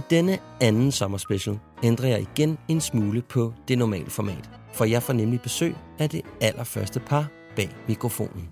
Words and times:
I 0.00 0.02
denne 0.10 0.38
anden 0.60 0.92
sommerspecial 0.92 1.58
ændrer 1.82 2.08
jeg 2.08 2.20
igen 2.20 2.58
en 2.68 2.80
smule 2.80 3.22
på 3.22 3.52
det 3.68 3.78
normale 3.78 4.10
format, 4.10 4.50
for 4.72 4.84
jeg 4.84 5.02
får 5.02 5.12
nemlig 5.12 5.40
besøg 5.40 5.76
af 5.98 6.10
det 6.10 6.22
allerførste 6.40 7.00
par 7.00 7.28
bag 7.56 7.70
mikrofonen. 7.88 8.48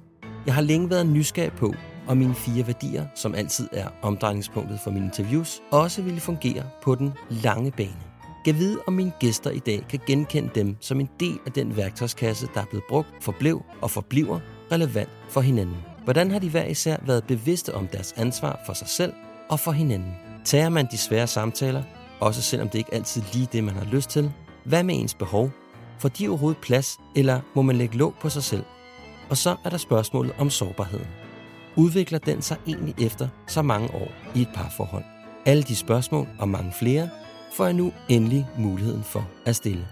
Jeg 0.46 0.54
har 0.54 0.62
længe 0.62 0.90
været 0.90 1.06
nysgerrig 1.06 1.52
på, 1.52 1.74
om 2.08 2.16
mine 2.16 2.34
fire 2.34 2.66
værdier, 2.66 3.06
som 3.14 3.34
altid 3.34 3.68
er 3.72 3.88
omdrejningspunktet 4.02 4.80
for 4.84 4.90
mine 4.90 5.04
interviews, 5.04 5.60
også 5.70 6.02
ville 6.02 6.20
fungere 6.20 6.64
på 6.82 6.94
den 6.94 7.12
lange 7.30 7.70
bane. 7.70 8.02
Jeg 8.46 8.58
vide, 8.58 8.78
om 8.86 8.92
mine 8.92 9.12
gæster 9.20 9.50
i 9.50 9.58
dag 9.58 9.86
kan 9.88 10.00
genkende 10.06 10.50
dem 10.54 10.76
som 10.80 11.00
en 11.00 11.08
del 11.20 11.38
af 11.46 11.52
den 11.52 11.76
værktøjskasse, 11.76 12.48
der 12.54 12.60
er 12.60 12.66
blevet 12.70 12.84
brugt, 12.88 13.08
forblev 13.20 13.62
og 13.80 13.90
forbliver 13.90 14.40
relevant 14.72 15.10
for 15.28 15.40
hinanden. 15.40 15.76
Hvordan 16.04 16.30
har 16.30 16.38
de 16.38 16.50
hver 16.50 16.64
især 16.64 16.96
været 17.06 17.24
bevidste 17.24 17.74
om 17.74 17.86
deres 17.86 18.12
ansvar 18.12 18.60
for 18.66 18.72
sig 18.72 18.88
selv 18.88 19.12
og 19.50 19.60
for 19.60 19.72
hinanden? 19.72 20.27
Tager 20.48 20.68
man 20.68 20.86
de 20.90 20.98
svære 20.98 21.26
samtaler, 21.26 21.82
også 22.20 22.42
selvom 22.42 22.68
det 22.68 22.78
ikke 22.78 22.94
altid 22.94 23.22
lige 23.32 23.48
det, 23.52 23.64
man 23.64 23.74
har 23.74 23.84
lyst 23.84 24.10
til? 24.10 24.32
Hvad 24.64 24.82
med 24.82 24.94
ens 24.94 25.14
behov? 25.14 25.50
Får 25.98 26.08
de 26.08 26.28
overhovedet 26.28 26.60
plads, 26.60 26.98
eller 27.16 27.40
må 27.54 27.62
man 27.62 27.76
lægge 27.76 27.96
låg 27.96 28.14
på 28.20 28.28
sig 28.28 28.42
selv? 28.42 28.64
Og 29.30 29.36
så 29.36 29.56
er 29.64 29.70
der 29.70 29.76
spørgsmålet 29.76 30.32
om 30.38 30.50
sårbarheden. 30.50 31.06
Udvikler 31.76 32.18
den 32.18 32.42
sig 32.42 32.56
egentlig 32.66 32.94
efter 33.06 33.28
så 33.46 33.62
mange 33.62 33.94
år 33.94 34.08
i 34.34 34.42
et 34.42 34.48
parforhold? 34.54 35.04
Alle 35.46 35.62
de 35.62 35.76
spørgsmål 35.76 36.28
og 36.38 36.48
mange 36.48 36.72
flere 36.72 37.10
får 37.56 37.64
jeg 37.64 37.74
nu 37.74 37.92
endelig 38.08 38.46
muligheden 38.58 39.04
for 39.04 39.28
at 39.46 39.56
stille. 39.56 39.88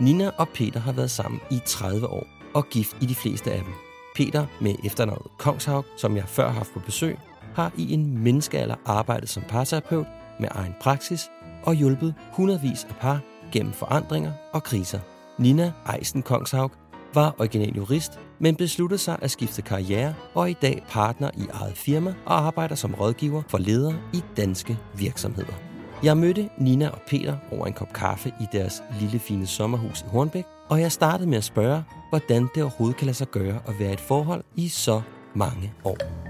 Nina 0.00 0.30
og 0.38 0.48
Peter 0.48 0.80
har 0.80 0.92
været 0.92 1.10
sammen 1.10 1.40
i 1.50 1.60
30 1.66 2.06
år 2.06 2.26
og 2.54 2.66
gift 2.68 2.96
i 3.00 3.06
de 3.06 3.14
fleste 3.14 3.52
af 3.52 3.58
dem. 3.64 3.72
Peter 4.16 4.46
med 4.60 4.74
efternavnet 4.84 5.38
Kongshaug, 5.38 5.84
som 5.96 6.16
jeg 6.16 6.24
før 6.28 6.46
har 6.46 6.54
haft 6.54 6.72
på 6.72 6.80
besøg, 6.80 7.18
har 7.56 7.72
i 7.76 7.92
en 7.92 8.18
menneskealder 8.18 8.74
arbejdet 8.84 9.28
som 9.28 9.42
parterapeut 9.48 10.06
med 10.40 10.48
egen 10.50 10.74
praksis 10.80 11.30
og 11.62 11.74
hjulpet 11.74 12.14
hundredvis 12.32 12.84
af 12.88 12.94
par 13.00 13.20
gennem 13.52 13.72
forandringer 13.72 14.32
og 14.52 14.62
kriser. 14.62 14.98
Nina 15.38 15.72
Eisen 15.98 16.22
Kongshaug 16.22 16.70
var 17.14 17.34
original 17.38 17.76
jurist, 17.76 18.18
men 18.38 18.56
besluttede 18.56 18.98
sig 18.98 19.18
at 19.22 19.30
skifte 19.30 19.62
karriere 19.62 20.14
og 20.34 20.42
er 20.42 20.46
i 20.46 20.56
dag 20.62 20.82
partner 20.88 21.30
i 21.36 21.46
eget 21.52 21.76
firma 21.76 22.14
og 22.26 22.46
arbejder 22.46 22.74
som 22.74 22.94
rådgiver 22.94 23.42
for 23.48 23.58
ledere 23.58 23.94
i 24.12 24.22
danske 24.36 24.78
virksomheder. 24.94 25.54
Jeg 26.02 26.16
mødte 26.16 26.48
Nina 26.58 26.88
og 26.88 26.98
Peter 27.08 27.36
over 27.52 27.66
en 27.66 27.72
kop 27.72 27.92
kaffe 27.92 28.32
i 28.40 28.44
deres 28.52 28.82
lille 29.00 29.18
fine 29.18 29.46
sommerhus 29.46 30.00
i 30.00 30.08
Hornbæk, 30.08 30.44
og 30.68 30.80
jeg 30.80 30.92
startede 30.92 31.28
med 31.28 31.38
at 31.38 31.44
spørge, 31.44 31.82
hvordan 32.10 32.48
det 32.54 32.62
overhovedet 32.62 32.96
kan 32.96 33.06
lade 33.06 33.16
sig 33.16 33.28
gøre 33.28 33.60
at 33.66 33.78
være 33.78 33.92
et 33.92 34.00
forhold 34.00 34.44
i 34.56 34.68
så 34.68 35.02
mange 35.34 35.72
år. 35.84 36.25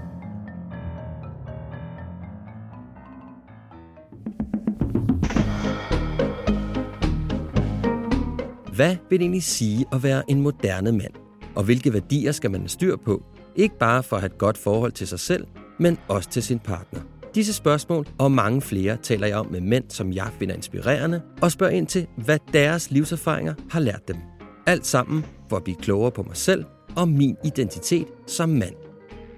Hvad 8.77 8.95
vil 9.09 9.19
det 9.19 9.23
egentlig 9.23 9.43
sige 9.43 9.85
at 9.91 10.03
være 10.03 10.23
en 10.27 10.41
moderne 10.41 10.91
mand? 10.91 11.13
Og 11.55 11.63
hvilke 11.63 11.93
værdier 11.93 12.31
skal 12.31 12.51
man 12.51 12.61
have 12.61 12.69
styr 12.69 12.95
på? 12.95 13.23
Ikke 13.55 13.77
bare 13.77 14.03
for 14.03 14.15
at 14.15 14.21
have 14.21 14.31
et 14.31 14.37
godt 14.37 14.57
forhold 14.57 14.91
til 14.91 15.07
sig 15.07 15.19
selv, 15.19 15.47
men 15.79 15.97
også 16.07 16.29
til 16.29 16.43
sin 16.43 16.59
partner. 16.59 16.99
Disse 17.35 17.53
spørgsmål 17.53 18.07
og 18.17 18.31
mange 18.31 18.61
flere 18.61 18.97
taler 18.97 19.27
jeg 19.27 19.37
om 19.37 19.47
med 19.51 19.61
mænd, 19.61 19.83
som 19.89 20.13
jeg 20.13 20.29
finder 20.39 20.55
inspirerende, 20.55 21.21
og 21.41 21.51
spørger 21.51 21.73
ind 21.73 21.87
til, 21.87 22.07
hvad 22.17 22.39
deres 22.53 22.91
livserfaringer 22.91 23.53
har 23.69 23.79
lært 23.79 24.07
dem. 24.07 24.17
Alt 24.65 24.85
sammen 24.85 25.25
for 25.49 25.57
at 25.57 25.63
blive 25.63 25.77
klogere 25.77 26.11
på 26.11 26.23
mig 26.23 26.37
selv 26.37 26.65
og 26.95 27.09
min 27.09 27.35
identitet 27.45 28.07
som 28.27 28.49
mand. 28.49 28.75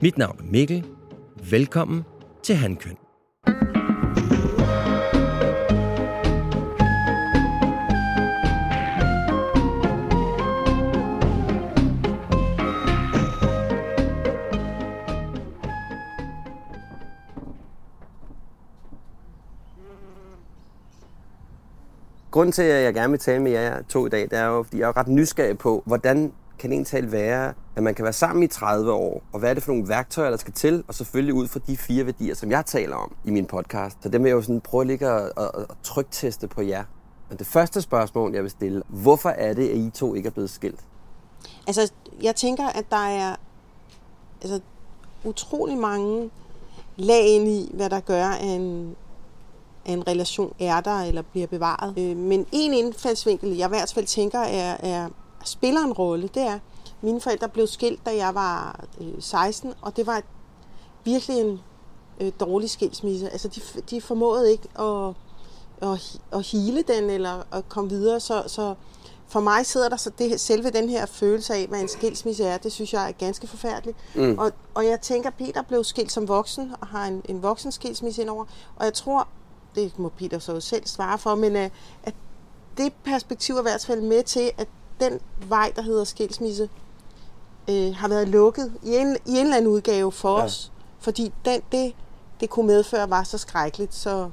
Mit 0.02 0.18
navn 0.18 0.40
er 0.40 0.52
Mikkel. 0.52 0.86
Velkommen 1.50 2.04
til 2.44 2.56
Handkøn. 2.56 3.09
Grunden 22.32 22.52
til, 22.52 22.64
at 22.64 22.84
jeg 22.84 22.94
gerne 22.94 23.12
vil 23.12 23.20
tale 23.20 23.44
med 23.44 23.52
jer 23.52 23.82
to 23.82 24.06
i 24.06 24.10
dag, 24.10 24.22
det 24.22 24.34
er 24.34 24.46
jo, 24.46 24.64
fordi 24.64 24.80
jeg 24.80 24.88
er 24.88 24.98
ret 24.98 25.08
nysgerrig 25.08 25.58
på, 25.58 25.84
hvordan 25.86 26.34
kan 26.60 26.72
en 26.72 26.86
tal 26.86 27.12
være, 27.12 27.54
at 27.76 27.84
man 27.84 27.96
kan 27.96 28.04
være 28.04 28.14
sammen 28.14 28.44
i 28.44 28.48
30 28.48 28.92
år, 28.92 29.24
og 29.34 29.40
hvad 29.40 29.50
er 29.50 29.54
det 29.54 29.64
for 29.64 29.72
nogle 29.72 29.88
værktøjer, 29.88 30.30
der 30.30 30.38
skal 30.38 30.54
til, 30.54 30.84
og 30.88 30.96
selvfølgelig 30.96 31.34
ud 31.34 31.48
fra 31.48 31.60
de 31.68 31.78
fire 31.78 32.06
værdier, 32.06 32.36
som 32.36 32.52
jeg 32.52 32.66
taler 32.66 32.96
om 32.96 33.16
i 33.26 33.32
min 33.32 33.46
podcast. 33.46 33.98
Så 34.04 34.10
dem 34.10 34.24
vil 34.24 34.30
jeg 34.30 34.36
jo 34.36 34.42
sådan 34.42 34.62
prøve 34.62 34.82
at 34.82 34.88
ligge 34.88 35.12
og, 35.12 35.32
og, 35.36 35.56
og 35.70 35.76
trykteste 35.84 36.48
på 36.48 36.62
jer. 36.62 36.84
Men 37.30 37.38
det 37.38 37.48
første 37.48 37.82
spørgsmål, 37.82 38.34
jeg 38.34 38.44
vil 38.44 38.52
stille, 38.52 38.82
hvorfor 38.88 39.30
er 39.30 39.54
det, 39.54 39.70
at 39.70 39.78
I 39.78 39.90
to 39.90 40.16
ikke 40.16 40.28
er 40.28 40.32
blevet 40.32 40.50
skilt? 40.50 40.80
Altså, 41.68 41.92
jeg 42.22 42.36
tænker, 42.36 42.68
at 42.68 42.86
der 42.90 43.08
er 43.08 43.36
altså, 44.42 44.60
utrolig 45.24 45.78
mange 45.78 46.30
lag 46.98 47.28
ind 47.28 47.48
i, 47.48 47.72
hvad 47.74 47.90
der 47.90 48.00
gør, 48.00 48.26
at 48.26 48.56
en, 48.56 48.96
at 49.90 49.98
en 49.98 50.08
relation 50.08 50.54
er 50.60 50.82
der 50.82 51.02
eller 51.02 51.22
bliver 51.22 51.48
bevaret. 51.48 51.94
Øh, 51.98 52.18
Men 52.18 52.46
en 52.52 52.74
indfaldsvinkel, 52.74 53.58
jeg 53.58 53.68
i 53.68 53.70
hvert 53.70 53.92
fald 53.94 54.06
tænker, 54.06 54.40
er, 54.40 54.78
er 54.80 55.10
spiller 55.46 55.82
en 55.82 55.94
rolle, 55.94 56.30
det 56.34 56.42
er, 56.44 56.60
mine 57.02 57.22
forældre 57.22 57.50
blev 57.50 57.68
skilt, 57.68 58.06
da 58.06 58.16
jeg 58.16 58.36
var 58.36 58.86
øh, 59.02 59.08
16, 59.20 59.74
og 59.82 59.98
det 59.98 60.08
var 60.08 60.22
virkelig 61.04 61.38
en 61.40 61.60
øh, 62.20 62.32
dårlig 62.40 62.70
skilsmisse. 62.70 63.30
Altså, 63.30 63.48
de, 63.48 63.62
de 63.90 64.02
formåede 64.02 64.52
ikke 64.52 64.68
at, 64.80 65.14
at, 65.82 66.20
at 66.32 66.46
hele 66.46 66.82
den 66.82 67.10
eller 67.10 67.44
at 67.52 67.70
komme 67.70 67.90
videre, 67.90 68.20
så, 68.20 68.44
så 68.48 68.76
for 69.28 69.40
mig 69.40 69.66
sidder 69.66 69.90
der 69.90 69.96
så 69.96 70.12
det, 70.18 70.40
selve 70.40 70.70
den 70.70 70.90
her 70.90 71.06
følelse 71.06 71.54
af, 71.54 71.68
hvad 71.68 71.80
en 71.80 71.88
skilsmisse 71.88 72.44
er, 72.44 72.58
det 72.58 72.72
synes 72.72 72.94
jeg 72.94 73.08
er 73.08 73.12
ganske 73.12 73.48
forfærdeligt. 73.48 73.98
Mm. 74.16 74.40
Og, 74.40 74.52
og 74.74 74.86
jeg 74.86 75.02
tænker, 75.02 75.30
Peter 75.30 75.62
blev 75.62 75.84
skilt 75.84 76.12
som 76.12 76.28
voksen, 76.28 76.72
og 76.82 76.88
har 76.88 77.06
en, 77.06 77.22
en 77.26 77.44
voksen 77.44 77.72
skilsmisse 77.72 78.22
indover, 78.22 78.46
og 78.76 78.86
jeg 78.86 78.94
tror, 78.94 79.28
det 79.76 80.00
må 80.00 80.10
Peter 80.10 80.40
så 80.40 80.60
selv 80.60 80.88
svare 80.88 81.18
for, 81.18 81.36
men 81.36 81.56
uh, 81.56 81.62
at 82.04 82.14
det 82.78 82.94
perspektiv 83.04 83.56
er 83.56 83.60
i 83.60 83.62
hvert 83.62 83.86
fald 83.86 84.02
med 84.02 84.24
til, 84.24 84.52
at 84.58 84.68
den 85.00 85.20
vej, 85.48 85.72
der 85.76 85.82
hedder 85.82 86.04
skilsmisse, 86.04 86.70
øh, 87.70 87.94
har 87.96 88.08
været 88.08 88.28
lukket 88.30 88.74
i 88.84 88.96
en, 88.96 89.18
i 89.26 89.32
en 89.32 89.38
eller 89.38 89.58
anden 89.58 89.72
udgave 89.72 90.12
for 90.12 90.38
Ja. 90.40 90.44
os. 90.46 90.72
Fordi 91.00 91.34
den, 91.46 91.62
det, 91.72 91.94
det 92.40 92.50
kunne 92.50 92.68
medføre, 92.68 93.10
var 93.10 93.24
så 93.24 93.38
skrækkeligt. 93.38 93.96
Så, 93.96 94.30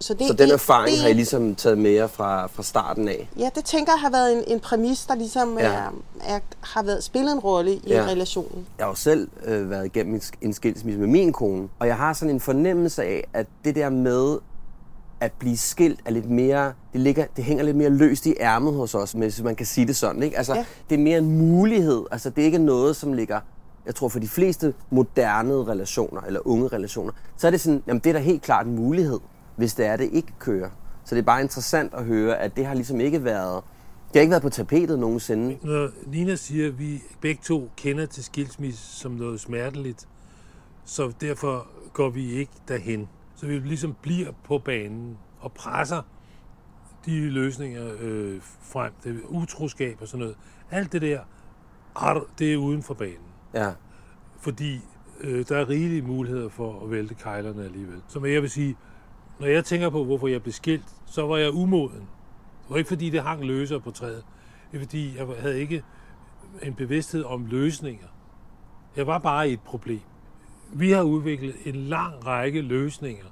så, 0.00 0.14
det, 0.14 0.26
Så 0.26 0.32
den 0.32 0.50
erfaring 0.50 0.92
det, 0.94 1.02
har 1.02 1.08
I 1.08 1.12
ligesom 1.12 1.54
taget 1.54 1.78
med 1.78 1.90
jer 1.90 2.06
fra, 2.06 2.46
fra 2.46 2.62
starten 2.62 3.08
af? 3.08 3.28
Ja, 3.38 3.50
det 3.54 3.64
tænker 3.64 3.92
jeg 3.92 4.00
har 4.00 4.10
været 4.10 4.32
en, 4.38 4.44
en 4.46 4.60
præmis, 4.60 5.06
der 5.06 5.14
ligesom 5.14 5.58
Ja. 5.58 5.64
er, 5.72 5.90
er, 6.20 6.40
har 6.60 6.82
været 6.82 7.04
spillet 7.04 7.32
en 7.32 7.38
rolle 7.38 7.74
i 7.74 7.82
Ja. 7.86 7.94
ja. 8.02 8.06
relationen. 8.06 8.66
Jeg 8.78 8.84
har 8.86 8.90
jo 8.90 8.94
selv 8.96 9.28
øh, 9.44 9.70
været 9.70 9.86
igennem 9.86 10.20
en 10.42 10.52
skilsmisse 10.52 10.98
med 11.00 11.08
min 11.08 11.32
kone, 11.32 11.68
og 11.78 11.86
jeg 11.86 11.96
har 11.96 12.12
sådan 12.12 12.34
en 12.34 12.40
fornemmelse 12.40 13.02
af, 13.02 13.28
at 13.32 13.46
det 13.64 13.74
der 13.74 13.88
med 13.90 14.38
at 15.20 15.32
blive 15.32 15.56
skilt 15.56 16.00
er 16.04 16.10
lidt 16.10 16.30
mere, 16.30 16.72
det, 16.92 17.00
ligger, 17.00 17.26
det 17.36 17.44
hænger 17.44 17.64
lidt 17.64 17.76
mere 17.76 17.90
løst 17.90 18.26
i 18.26 18.34
ærmet 18.40 18.74
hos 18.74 18.94
os, 18.94 19.12
hvis 19.12 19.42
man 19.42 19.56
kan 19.56 19.66
sige 19.66 19.86
det 19.86 19.96
sådan. 19.96 20.22
Ikke? 20.22 20.36
Altså, 20.36 20.54
ja. 20.54 20.64
Det 20.90 20.98
er 20.98 21.02
mere 21.02 21.18
en 21.18 21.38
mulighed, 21.38 22.04
altså 22.10 22.30
det 22.30 22.42
er 22.42 22.46
ikke 22.46 22.58
noget, 22.58 22.96
som 22.96 23.12
ligger, 23.12 23.40
jeg 23.86 23.94
tror 23.94 24.08
for 24.08 24.18
de 24.18 24.28
fleste 24.28 24.74
moderne 24.90 25.54
relationer, 25.54 26.20
eller 26.20 26.40
unge 26.44 26.68
relationer, 26.68 27.12
så 27.36 27.46
er 27.46 27.50
det 27.50 27.60
sådan, 27.60 27.82
jamen 27.86 28.00
det 28.00 28.10
er 28.10 28.14
da 28.14 28.18
helt 28.18 28.42
klart 28.42 28.66
en 28.66 28.76
mulighed, 28.76 29.20
hvis 29.56 29.74
det 29.74 29.86
er, 29.86 29.96
det 29.96 30.08
ikke 30.12 30.32
kører. 30.38 30.70
Så 31.04 31.14
det 31.14 31.20
er 31.22 31.26
bare 31.26 31.40
interessant 31.40 31.94
at 31.94 32.04
høre, 32.04 32.38
at 32.38 32.56
det 32.56 32.66
har 32.66 32.74
ligesom 32.74 33.00
ikke 33.00 33.24
været, 33.24 33.62
det 34.08 34.14
har 34.14 34.20
ikke 34.20 34.30
været 34.30 34.42
på 34.42 34.50
tapetet 34.50 34.98
nogensinde. 34.98 35.58
Når 35.62 35.88
Nina 36.06 36.36
siger, 36.36 36.68
at 36.68 36.78
vi 36.78 37.02
begge 37.20 37.40
to 37.44 37.70
kender 37.76 38.06
til 38.06 38.24
skilsmisse 38.24 38.96
som 38.96 39.12
noget 39.12 39.40
smerteligt, 39.40 40.08
så 40.84 41.12
derfor 41.20 41.66
går 41.92 42.10
vi 42.10 42.32
ikke 42.32 42.52
derhen. 42.68 43.08
Så 43.38 43.46
vi 43.46 43.58
ligesom 43.58 43.96
bliver 44.02 44.32
på 44.44 44.58
banen. 44.58 45.18
og 45.40 45.52
presser 45.52 46.02
de 47.06 47.30
løsninger 47.30 47.90
øh, 48.00 48.38
frem. 48.42 48.92
Det 49.04 49.16
er 49.16 49.28
utroskab 49.28 49.98
og 50.00 50.08
sådan 50.08 50.18
noget. 50.18 50.36
Alt 50.70 50.92
det 50.92 51.02
der, 51.02 51.20
det 52.38 52.52
er 52.52 52.56
uden 52.56 52.82
for 52.82 52.94
banen. 52.94 53.28
Ja. 53.54 53.72
Fordi 54.40 54.80
øh, 55.20 55.44
der 55.48 55.56
er 55.56 55.68
rigelige 55.68 56.02
muligheder 56.02 56.48
for 56.48 56.84
at 56.84 56.90
vælte 56.90 57.14
kejlerne 57.14 57.64
alligevel. 57.64 58.02
Så 58.08 58.24
jeg 58.24 58.42
vil 58.42 58.50
sige, 58.50 58.76
når 59.40 59.46
jeg 59.46 59.64
tænker 59.64 59.90
på, 59.90 60.04
hvorfor 60.04 60.28
jeg 60.28 60.42
blev 60.42 60.52
skilt, 60.52 60.96
så 61.06 61.26
var 61.26 61.36
jeg 61.36 61.54
umoden. 61.54 62.00
Det 62.00 62.70
var 62.70 62.76
ikke 62.76 62.88
fordi, 62.88 63.10
det 63.10 63.22
hang 63.22 63.44
løser 63.44 63.78
på 63.78 63.90
træet. 63.90 64.24
Det 64.72 64.76
er 64.76 64.82
fordi, 64.82 65.18
jeg 65.18 65.26
havde 65.40 65.60
ikke 65.60 65.84
en 66.62 66.74
bevidsthed 66.74 67.24
om 67.24 67.46
løsninger. 67.46 68.06
Jeg 68.96 69.06
var 69.06 69.18
bare 69.18 69.50
i 69.50 69.52
et 69.52 69.60
problem. 69.60 70.00
Vi 70.72 70.90
har 70.90 71.02
udviklet 71.02 71.54
en 71.64 71.74
lang 71.74 72.26
række 72.26 72.60
løsninger 72.60 73.24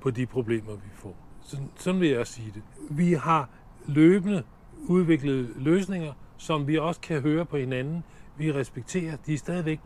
på 0.00 0.10
de 0.10 0.26
problemer, 0.26 0.72
vi 0.72 0.88
får. 0.94 1.16
Sådan, 1.42 1.70
sådan 1.76 2.00
vil 2.00 2.08
jeg 2.08 2.26
sige 2.26 2.52
det. 2.54 2.62
Vi 2.90 3.12
har 3.12 3.48
løbende 3.86 4.42
udviklet 4.86 5.48
løsninger, 5.56 6.12
som 6.36 6.66
vi 6.66 6.78
også 6.78 7.00
kan 7.00 7.20
høre 7.20 7.44
på 7.44 7.56
hinanden. 7.56 8.04
Vi 8.38 8.52
respekterer. 8.52 9.16
De 9.26 9.34
er 9.34 9.38
stadigvæk 9.38 9.80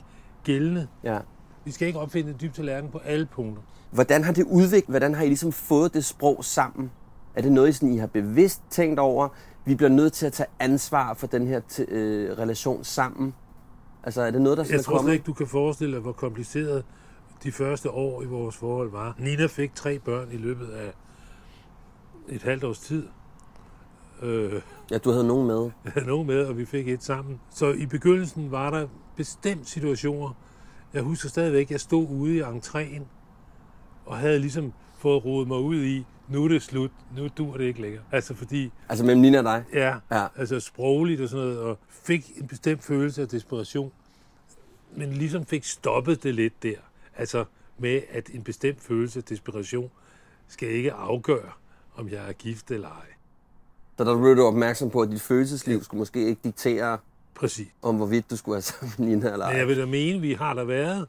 gældende. 0.45 0.89
ja. 1.05 1.19
Vi 1.65 1.73
skal 1.73 1.87
ikke 1.89 1.99
opfinde 1.99 2.33
dyb 2.33 2.53
tallerken 2.53 2.91
på 2.91 2.99
alle 2.99 3.27
punkter. 3.27 3.63
Hvordan 3.91 4.25
har 4.25 4.33
det 4.33 4.45
udviklet? 4.45 4.89
Hvordan 4.93 5.15
har 5.15 5.23
I 5.23 5.27
ligesom 5.27 5.53
fået 5.53 5.95
det 5.95 6.05
sprog 6.05 6.45
sammen? 6.45 6.91
Er 7.35 7.43
det 7.43 7.53
noget, 7.53 7.69
I, 7.69 7.73
sådan, 7.73 7.95
I 7.95 7.97
har 7.97 8.07
bevidst 8.07 8.63
tænkt 8.71 8.99
over? 8.99 9.29
Vi 9.65 9.75
bliver 9.75 9.91
nødt 9.91 10.13
til 10.13 10.27
at 10.27 10.33
tage 10.33 10.47
ansvar 10.59 11.15
for 11.15 11.27
den 11.27 11.47
her 11.47 11.61
øh, 11.89 12.39
relation 12.39 12.85
sammen. 12.85 13.35
Altså, 14.05 14.23
er 14.23 14.31
det 14.31 14.43
noget, 14.43 14.59
der 14.59 14.65
sådan 14.65 14.77
Jeg 14.77 14.85
tror 14.85 15.03
slet 15.03 15.13
ikke, 15.13 15.25
du 15.25 15.33
kan 15.33 15.47
forestille 15.47 15.95
dig, 15.95 16.01
hvor 16.03 16.13
kompliceret 16.13 16.85
de 17.43 17.53
første 17.53 17.91
år 17.91 18.23
i 18.23 18.27
vores 18.27 18.57
forhold 18.57 18.91
var. 18.91 19.15
Nina 19.19 19.47
fik 19.47 19.75
tre 19.75 19.99
børn 19.99 20.29
i 20.33 20.37
løbet 20.37 20.67
af 20.69 20.93
et 22.29 22.43
halvt 22.43 22.65
års 22.65 22.79
tid. 22.79 23.07
Øh, 24.23 24.63
Ja, 24.91 24.99
du 24.99 25.11
havde 25.11 25.27
nogen 25.27 25.47
med. 25.47 25.71
jeg 25.85 25.93
havde 25.93 26.07
nogen 26.07 26.27
med, 26.27 26.45
og 26.47 26.59
vi 26.59 26.65
fik 26.65 26.89
et 26.89 27.03
sammen. 27.05 27.41
Så 27.51 27.73
i 27.73 27.87
begyndelsen 27.87 28.51
var 28.51 28.71
der 28.71 28.87
bestemt 29.17 29.69
situationer. 29.69 30.37
Jeg 30.95 31.03
husker 31.03 31.29
stadigvæk, 31.29 31.67
at 31.67 31.71
jeg 31.71 31.81
stod 31.81 32.07
ude 32.09 32.37
i 32.37 32.43
entréen, 32.43 33.03
og 34.09 34.19
havde 34.19 34.39
ligesom 34.39 34.73
fået 34.99 35.25
rodet 35.25 35.49
mig 35.49 35.59
ud 35.59 35.83
i, 35.85 36.07
nu 36.29 36.45
er 36.45 36.49
det 36.49 36.63
slut, 36.63 36.91
nu 37.17 37.29
dur 37.39 37.57
det 37.57 37.65
ikke 37.65 37.81
længere. 37.81 38.03
Altså 38.13 38.35
fordi, 38.35 38.73
Altså 38.89 39.05
mellem 39.05 39.23
Nina 39.23 39.39
og 39.39 39.45
dig? 39.45 39.65
ja, 39.73 39.95
Ja. 40.11 40.27
altså 40.37 40.61
sprogligt 40.61 41.21
og 41.21 41.29
sådan 41.29 41.45
noget, 41.45 41.61
og 41.61 41.79
fik 41.89 42.33
en 42.37 42.47
bestemt 42.49 42.85
følelse 42.85 43.23
af 43.23 43.29
desperation, 43.29 43.93
men 44.97 45.13
ligesom 45.13 45.47
fik 45.47 45.65
stoppet 45.65 46.23
det 46.23 46.35
lidt 46.35 46.63
der. 46.63 46.77
Altså 47.17 47.45
med, 47.79 48.01
at 48.11 48.31
en 48.35 48.43
bestemt 48.43 48.81
følelse 48.81 49.19
af 49.19 49.25
desperation 49.25 49.91
skal 50.49 50.69
ikke 50.69 50.93
afgøre, 50.93 51.51
om 51.97 52.09
jeg 52.09 52.29
er 52.29 52.33
gift 52.33 52.71
eller 52.71 52.89
ej. 52.89 53.07
Så 53.99 54.05
der 54.05 54.17
blev 54.19 54.37
du 54.37 54.43
opmærksom 54.45 54.91
på, 54.91 55.01
at 55.01 55.11
dit 55.11 55.21
følelsesliv 55.21 55.83
skulle 55.85 55.99
måske 55.99 56.27
ikke 56.29 56.41
diktere, 56.45 56.99
Præcis. 57.35 57.69
om 57.83 57.97
hvorvidt 57.97 58.31
du 58.31 58.37
skulle 58.37 58.53
være 58.53 58.63
sammen 58.63 58.95
med 58.99 59.07
Nina 59.07 59.33
eller 59.33 59.47
Men 59.47 59.53
ej. 59.55 59.59
jeg 59.59 59.69
vil 59.69 59.77
da 59.79 59.87
mene, 59.87 60.21
vi 60.21 60.33
har 60.33 60.55
der 60.55 60.65
været 60.65 61.09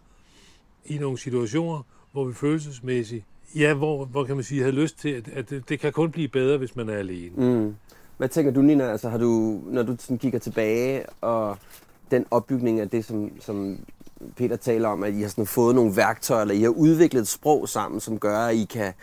i 0.86 0.98
nogle 0.98 1.18
situationer, 1.18 1.82
hvor 2.12 2.26
vi 2.26 2.34
følelsesmæssigt, 2.34 3.26
ja, 3.56 3.74
hvor, 3.74 4.06
hvor 4.06 4.24
kan 4.24 4.36
man 4.36 4.44
sige, 4.44 4.62
havde 4.62 4.76
lyst 4.76 5.00
til, 5.00 5.10
at, 5.10 5.28
at 5.28 5.50
det, 5.50 5.70
det 5.70 5.80
kan 5.80 5.94
kun 5.94 6.12
blive 6.12 6.28
bedre, 6.28 6.58
hvis 6.58 6.76
man 6.76 6.90
er 6.90 6.96
alene. 6.96 7.36
Mm. 7.36 7.76
Hvad 8.18 8.30
tænker 8.30 8.52
du, 8.52 8.62
Nina? 8.62 8.92
Altså, 8.92 9.10
har 9.10 9.18
du, 9.18 9.60
når 9.66 9.84
du 9.84 9.96
sådan 10.00 10.18
kigger 10.18 10.40
tilbage, 10.40 11.06
og 11.22 11.58
den 12.12 12.26
opbygning 12.32 12.80
af 12.80 12.90
det, 12.90 13.06
som, 13.06 13.32
som 13.40 13.80
Peter 14.36 14.56
taler 14.56 14.90
om, 14.90 15.04
at 15.04 15.14
I 15.14 15.22
har 15.22 15.30
sådan 15.30 15.46
fået 15.46 15.76
nogle 15.76 15.96
værktøjer, 15.96 16.42
eller 16.42 16.56
I 16.56 16.62
har 16.62 16.70
udviklet 16.70 17.22
et 17.22 17.28
sprog 17.28 17.70
sammen, 17.70 18.00
som 18.00 18.20
gør, 18.20 18.40
at 18.40 18.56
I 18.56 18.66
kan, 18.66 18.94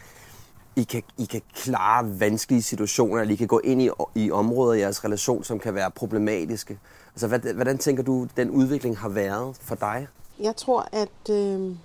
I 0.76 0.82
kan, 0.82 1.02
I 1.18 1.24
kan 1.24 1.42
klare 1.54 2.20
vanskelige 2.20 2.62
situationer, 2.62 3.20
eller 3.20 3.32
I 3.32 3.36
kan 3.36 3.46
gå 3.46 3.58
ind 3.64 3.82
i, 3.82 3.90
i 4.14 4.30
områder 4.30 4.74
i 4.74 4.80
jeres 4.80 5.04
relation, 5.04 5.44
som 5.44 5.58
kan 5.58 5.74
være 5.74 5.90
problematiske. 5.90 6.78
Altså, 7.14 7.28
hvad, 7.28 7.38
hvordan 7.54 7.78
tænker 7.78 8.02
du, 8.02 8.26
den 8.36 8.50
udvikling 8.50 8.98
har 8.98 9.08
været 9.08 9.56
for 9.60 9.74
dig? 9.74 10.08
Jeg 10.40 10.56
tror, 10.56 10.88
at 10.92 11.34
øh, 11.34 11.76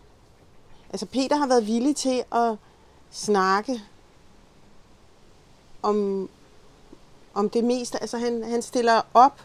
altså 0.92 1.06
Peter 1.06 1.36
har 1.36 1.48
været 1.48 1.68
villig 1.68 1.96
til 1.96 2.24
at 2.32 2.56
snakke 3.12 3.82
om, 5.82 6.30
om 7.34 7.50
det 7.50 7.64
meste. 7.64 8.02
Altså 8.02 8.18
han, 8.18 8.44
han 8.44 8.62
stiller 8.62 9.02
op, 9.14 9.42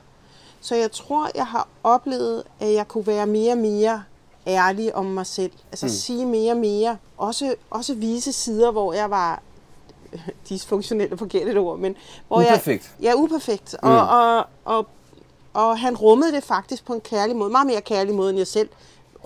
så 0.61 0.75
jeg 0.75 0.93
tror, 0.93 1.31
jeg 1.35 1.47
har 1.47 1.69
oplevet, 1.83 2.45
at 2.61 2.73
jeg 2.73 2.89
kunne 2.89 3.07
være 3.07 3.27
mere 3.27 3.53
og 3.53 3.59
mere 3.59 4.05
ærlig 4.47 4.95
om 4.95 5.05
mig 5.05 5.27
selv. 5.27 5.53
Altså 5.73 5.87
mm. 5.87 5.91
sige 5.91 6.27
mere 6.27 6.53
og 6.53 6.59
mere. 6.59 6.97
Også, 7.19 7.55
også 7.71 7.95
vise 7.95 8.33
sider, 8.33 8.71
hvor 8.71 8.93
jeg 8.93 9.11
var 9.11 9.43
dysfunktionel 10.51 11.13
er 11.13 11.17
forkert 11.17 11.49
et 11.49 11.59
ord, 11.59 11.79
men 11.79 11.97
hvor 12.29 12.37
Uperfekt. 12.37 12.95
jeg... 13.01 13.05
Ja, 13.05 13.15
uperfekt. 13.15 13.77
Mm. 13.83 13.89
Og, 13.89 14.09
og, 14.09 14.47
og, 14.65 14.87
og 15.53 15.79
han 15.79 15.97
rummede 15.97 16.33
det 16.33 16.45
faktisk 16.45 16.85
på 16.85 16.93
en 16.95 17.01
kærlig 17.01 17.37
måde. 17.37 17.51
Meget 17.51 17.67
mere 17.67 17.81
kærlig 17.81 18.15
måde, 18.15 18.31
end 18.31 18.39
jeg 18.39 18.47
selv 18.47 18.69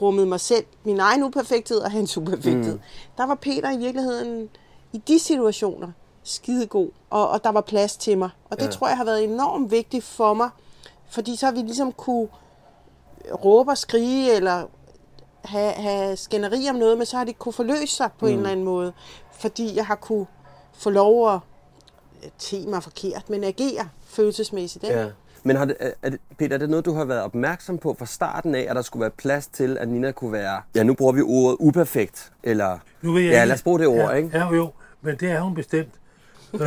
rummede 0.02 0.26
mig 0.26 0.40
selv. 0.40 0.64
Min 0.84 1.00
egen 1.00 1.22
uperfekthed 1.22 1.78
og 1.78 1.90
hans 1.90 2.18
uperfekthed. 2.18 2.74
Mm. 2.74 2.80
Der 3.16 3.26
var 3.26 3.34
Peter 3.34 3.70
i 3.70 3.76
virkeligheden 3.76 4.48
i 4.92 4.98
de 4.98 5.18
situationer 5.18 5.88
skidegod, 6.22 6.88
og, 7.10 7.28
og 7.28 7.44
der 7.44 7.50
var 7.50 7.60
plads 7.60 7.96
til 7.96 8.18
mig. 8.18 8.30
Og 8.50 8.60
det 8.60 8.66
Ja. 8.66 8.70
tror 8.70 8.88
jeg 8.88 8.96
har 8.96 9.04
været 9.04 9.24
enormt 9.24 9.70
vigtigt 9.70 10.04
for 10.04 10.34
mig, 10.34 10.50
fordi 11.10 11.36
så 11.36 11.46
har 11.46 11.52
vi 11.52 11.58
ligesom 11.58 11.92
kunne 11.92 12.28
råbe 13.44 13.70
og 13.70 13.78
skrige, 13.78 14.32
eller 14.32 14.64
have, 15.44 15.72
have 15.72 16.16
skænderi 16.16 16.68
om 16.70 16.74
noget, 16.76 16.98
men 16.98 17.06
så 17.06 17.16
har 17.16 17.24
det 17.24 17.38
kunne 17.38 17.52
forløse 17.52 17.96
sig 17.96 18.10
på 18.18 18.26
mm. 18.26 18.32
en 18.32 18.38
eller 18.38 18.50
anden 18.50 18.64
måde, 18.64 18.92
fordi 19.32 19.76
jeg 19.76 19.86
har 19.86 19.94
kunne 19.94 20.26
få 20.72 20.90
lov 20.90 21.34
at 21.34 21.40
te 22.38 22.66
mig 22.66 22.82
forkert, 22.82 23.30
men 23.30 23.44
agere 23.44 23.88
følelsesmæssigt. 24.04 24.84
Ikke? 24.84 24.98
Ja. 24.98 25.06
Men 25.42 25.56
har 25.56 25.64
det, 25.64 25.76
er, 26.02 26.10
det, 26.10 26.20
Peter, 26.38 26.54
er 26.54 26.58
det 26.58 26.70
noget, 26.70 26.84
du 26.84 26.92
har 26.94 27.04
været 27.04 27.22
opmærksom 27.22 27.78
på 27.78 27.96
fra 27.98 28.06
starten 28.06 28.54
af, 28.54 28.66
at 28.68 28.76
der 28.76 28.82
skulle 28.82 29.00
være 29.00 29.10
plads 29.10 29.46
til, 29.46 29.78
at 29.78 29.88
Nina 29.88 30.10
kunne 30.12 30.32
være, 30.32 30.62
ja, 30.74 30.82
nu 30.82 30.94
bruger 30.94 31.12
vi 31.12 31.20
ordet 31.22 31.56
uperfekt, 31.60 32.32
eller, 32.42 32.78
Nu 33.02 33.12
vil 33.12 33.24
jeg 33.24 33.32
ja, 33.32 33.44
lad 33.44 33.54
os 33.54 33.62
bruge 33.62 33.78
det 33.78 33.86
ord, 33.86 33.96
ja, 33.96 34.10
ikke? 34.10 34.38
Ja, 34.38 34.54
jo, 34.54 34.70
men 35.02 35.16
det 35.16 35.30
er 35.30 35.40
hun 35.40 35.54
bestemt. 35.54 35.92
øh, 36.54 36.58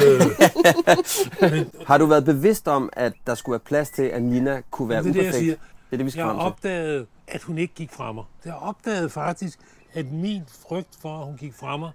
men 1.52 1.72
Har 1.88 1.98
du 1.98 2.06
været 2.06 2.26
bevidst 2.26 2.68
om, 2.68 2.90
at 2.94 3.14
der 3.28 3.36
skulle 3.36 3.54
være 3.54 3.60
plads 3.60 3.90
til, 3.90 4.04
at 4.04 4.22
Nina 4.24 4.62
kunne 4.72 4.90
være 4.90 5.04
det 5.04 5.10
er 5.10 5.14
det, 5.14 5.20
jeg 5.20 5.26
uperfekt? 5.28 5.44
siger. 5.44 5.56
Det 5.56 5.62
er 5.92 5.98
det, 5.98 6.06
vi 6.06 6.12
skal 6.12 6.22
Jeg 6.22 6.30
opdaget, 6.30 7.06
at 7.28 7.42
hun 7.44 7.58
ikke 7.58 7.74
gik 7.74 7.92
fra 7.92 8.12
mig. 8.12 8.24
Jeg 8.46 8.54
har 8.54 8.60
opdaget 8.60 9.12
faktisk, 9.12 9.60
at 9.94 10.12
min 10.12 10.42
frygt 10.68 10.98
for, 11.02 11.20
at 11.20 11.26
hun 11.26 11.38
gik 11.38 11.54
fra 11.54 11.78
mig, 11.78 11.92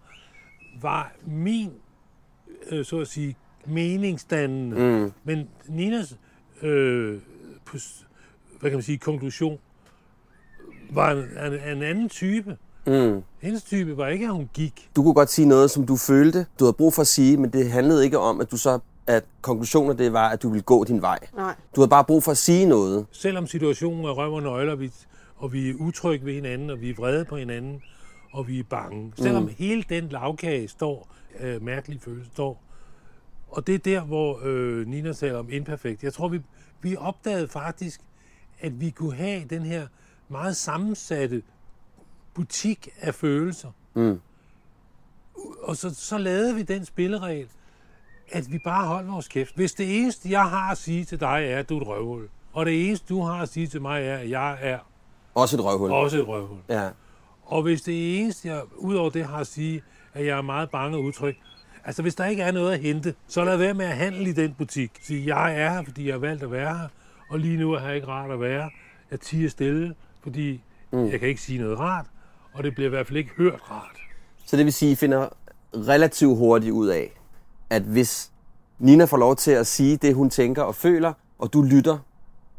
var 0.80 1.12
min, 1.26 1.70
øh, 2.70 2.84
så 2.84 2.98
at 3.00 3.08
sige, 3.08 3.36
meningsdannende. 3.66 4.76
Mm. 4.76 5.12
Men 5.24 5.48
Ninas, 5.68 6.14
øh, 6.62 7.18
pos- 7.70 8.04
hvad 8.60 8.70
kan 8.70 8.76
man 8.76 8.82
sige, 8.82 8.98
konklusion, 8.98 9.58
var 10.90 11.10
en, 11.10 11.18
en, 11.18 11.76
en 11.76 11.82
anden 11.82 12.08
type. 12.08 12.56
Mm. 12.86 13.22
Hendes 13.40 13.62
type 13.62 13.96
var 13.96 14.08
ikke, 14.08 14.24
at 14.24 14.32
hun 14.32 14.50
gik. 14.54 14.90
Du 14.96 15.02
kunne 15.02 15.14
godt 15.14 15.30
sige 15.30 15.48
noget, 15.48 15.70
som 15.70 15.86
du 15.86 15.96
følte, 15.96 16.46
du 16.58 16.64
havde 16.64 16.72
brug 16.72 16.94
for 16.94 17.02
at 17.02 17.06
sige, 17.06 17.36
men 17.36 17.50
det 17.50 17.70
handlede 17.70 18.04
ikke 18.04 18.18
om, 18.18 18.40
at 18.40 18.50
du 18.50 18.56
så 18.56 18.78
at 19.08 19.24
konklusionen 19.40 19.98
det 19.98 20.12
var, 20.12 20.28
at 20.28 20.42
du 20.42 20.48
ville 20.48 20.62
gå 20.62 20.84
din 20.84 21.02
vej. 21.02 21.18
Nej. 21.36 21.54
Du 21.76 21.80
havde 21.80 21.88
bare 21.90 22.04
brug 22.04 22.22
for 22.22 22.30
at 22.30 22.38
sige 22.38 22.66
noget. 22.66 23.06
Selvom 23.12 23.46
situationen 23.46 24.04
er 24.04 24.10
røv 24.10 24.34
og 24.34 24.42
nøgler, 24.42 24.74
vi, 24.74 24.90
og 25.36 25.52
vi 25.52 25.70
er 25.70 25.74
utrygge 25.78 26.26
ved 26.26 26.34
hinanden, 26.34 26.70
og 26.70 26.80
vi 26.80 26.90
er 26.90 26.94
vrede 26.94 27.24
på 27.24 27.36
hinanden, 27.36 27.82
og 28.32 28.48
vi 28.48 28.58
er 28.58 28.64
bange. 28.70 29.12
Selvom 29.16 29.42
mm. 29.42 29.50
hele 29.58 29.84
den 29.88 30.08
lavkage 30.08 30.68
står, 30.68 31.08
øh, 31.40 31.62
mærkelige 31.62 32.00
følelse 32.00 32.30
står, 32.30 32.62
og 33.48 33.66
det 33.66 33.74
er 33.74 33.78
der, 33.78 34.00
hvor 34.00 34.40
øh, 34.44 34.86
Nina 34.86 35.12
taler 35.12 35.38
om 35.38 35.50
imperfekt. 35.50 36.04
Jeg 36.04 36.12
tror, 36.12 36.28
vi, 36.28 36.40
vi 36.82 36.96
opdagede 36.96 37.48
faktisk, 37.48 38.00
at 38.60 38.80
vi 38.80 38.90
kunne 38.90 39.14
have 39.14 39.44
den 39.44 39.62
her 39.62 39.86
meget 40.28 40.56
sammensatte 40.56 41.42
butik 42.34 42.88
af 43.00 43.14
følelser. 43.14 43.70
Mm. 43.94 44.20
Og 45.62 45.76
så, 45.76 45.94
så 45.94 46.18
lavede 46.18 46.54
vi 46.54 46.62
den 46.62 46.84
spilleregel, 46.84 47.48
at 48.32 48.52
vi 48.52 48.58
bare 48.58 48.86
holdt 48.86 49.08
vores 49.12 49.28
kæft. 49.28 49.54
Hvis 49.56 49.72
det 49.72 49.98
eneste, 50.00 50.30
jeg 50.30 50.50
har 50.50 50.70
at 50.70 50.78
sige 50.78 51.04
til 51.04 51.20
dig, 51.20 51.44
er, 51.48 51.58
at 51.58 51.68
du 51.68 51.76
er 51.76 51.80
et 51.80 51.86
røvhul, 51.86 52.28
og 52.52 52.66
det 52.66 52.86
eneste, 52.88 53.06
du 53.14 53.22
har 53.22 53.42
at 53.42 53.48
sige 53.48 53.66
til 53.66 53.82
mig, 53.82 54.02
er, 54.02 54.16
at 54.18 54.30
jeg 54.30 54.58
er 54.60 54.78
Også 55.34 55.56
et 55.56 55.64
røvhul. 55.64 55.90
også 55.90 56.18
et 56.18 56.28
røvhul. 56.28 56.58
Ja. 56.68 56.90
Og 57.42 57.62
hvis 57.62 57.82
det 57.82 58.20
eneste, 58.20 58.48
jeg 58.48 58.62
udover 58.76 59.10
det 59.10 59.24
har 59.24 59.38
at 59.38 59.46
sige, 59.46 59.82
at 60.14 60.26
jeg 60.26 60.38
er 60.38 60.42
meget 60.42 60.70
bange 60.70 60.96
og 60.96 61.04
utryg, 61.04 61.36
altså 61.88 62.02
hvis 62.02 62.14
der 62.14 62.26
ikke 62.26 62.42
er 62.42 62.52
noget 62.52 62.72
at 62.72 62.80
hente, 62.80 63.14
så 63.28 63.44
lad 63.44 63.56
være 63.56 63.74
med 63.74 63.86
at 63.86 63.96
handle 63.96 64.28
i 64.28 64.32
den 64.32 64.54
butik. 64.58 64.90
Sige, 65.02 65.36
jeg 65.36 65.60
er 65.60 65.70
her, 65.70 65.82
fordi 65.82 66.06
jeg 66.06 66.14
har 66.14 66.18
valgt 66.18 66.42
at 66.42 66.50
være 66.50 66.78
her, 66.78 66.88
og 67.30 67.38
lige 67.38 67.56
nu 67.56 67.72
er 67.72 67.80
jeg 67.80 67.94
ikke 67.94 68.06
rart 68.06 68.30
at 68.30 68.40
være. 68.40 68.70
Jeg 69.10 69.20
tiger 69.20 69.48
stille, 69.48 69.94
fordi 70.22 70.62
mm. 70.92 71.06
jeg 71.06 71.20
kan 71.20 71.28
ikke 71.28 71.40
sige 71.40 71.58
noget 71.58 71.78
rart, 71.78 72.06
og 72.52 72.64
det 72.64 72.74
bliver 72.74 72.86
i 72.86 72.90
hvert 72.90 73.06
fald 73.06 73.16
ikke 73.16 73.30
hørt 73.36 73.70
rart. 73.70 73.96
Så 74.46 74.56
det 74.56 74.64
vil 74.64 74.72
sige, 74.72 74.90
at 74.90 74.92
I 74.92 74.96
finder 74.96 75.28
relativt 75.74 76.38
hurtigt 76.38 76.72
ud 76.72 76.88
af, 76.88 77.20
at 77.70 77.82
hvis 77.82 78.32
Nina 78.78 79.04
får 79.04 79.16
lov 79.16 79.36
til 79.36 79.50
at 79.50 79.66
sige 79.66 79.96
det, 79.96 80.14
hun 80.14 80.30
tænker 80.30 80.62
og 80.62 80.74
føler, 80.74 81.12
og 81.38 81.52
du 81.52 81.62
lytter 81.62 81.98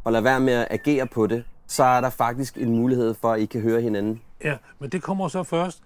og 0.03 0.11
lader 0.11 0.23
være 0.23 0.39
med 0.39 0.53
at 0.53 0.67
agere 0.69 1.07
på 1.07 1.27
det, 1.27 1.43
så 1.67 1.83
er 1.83 2.01
der 2.01 2.09
faktisk 2.09 2.57
en 2.57 2.69
mulighed 2.69 3.13
for, 3.13 3.31
at 3.31 3.39
I 3.39 3.45
kan 3.45 3.61
høre 3.61 3.81
hinanden. 3.81 4.21
Ja, 4.43 4.57
men 4.79 4.89
det 4.89 5.01
kommer 5.01 5.27
så 5.27 5.43
først 5.43 5.83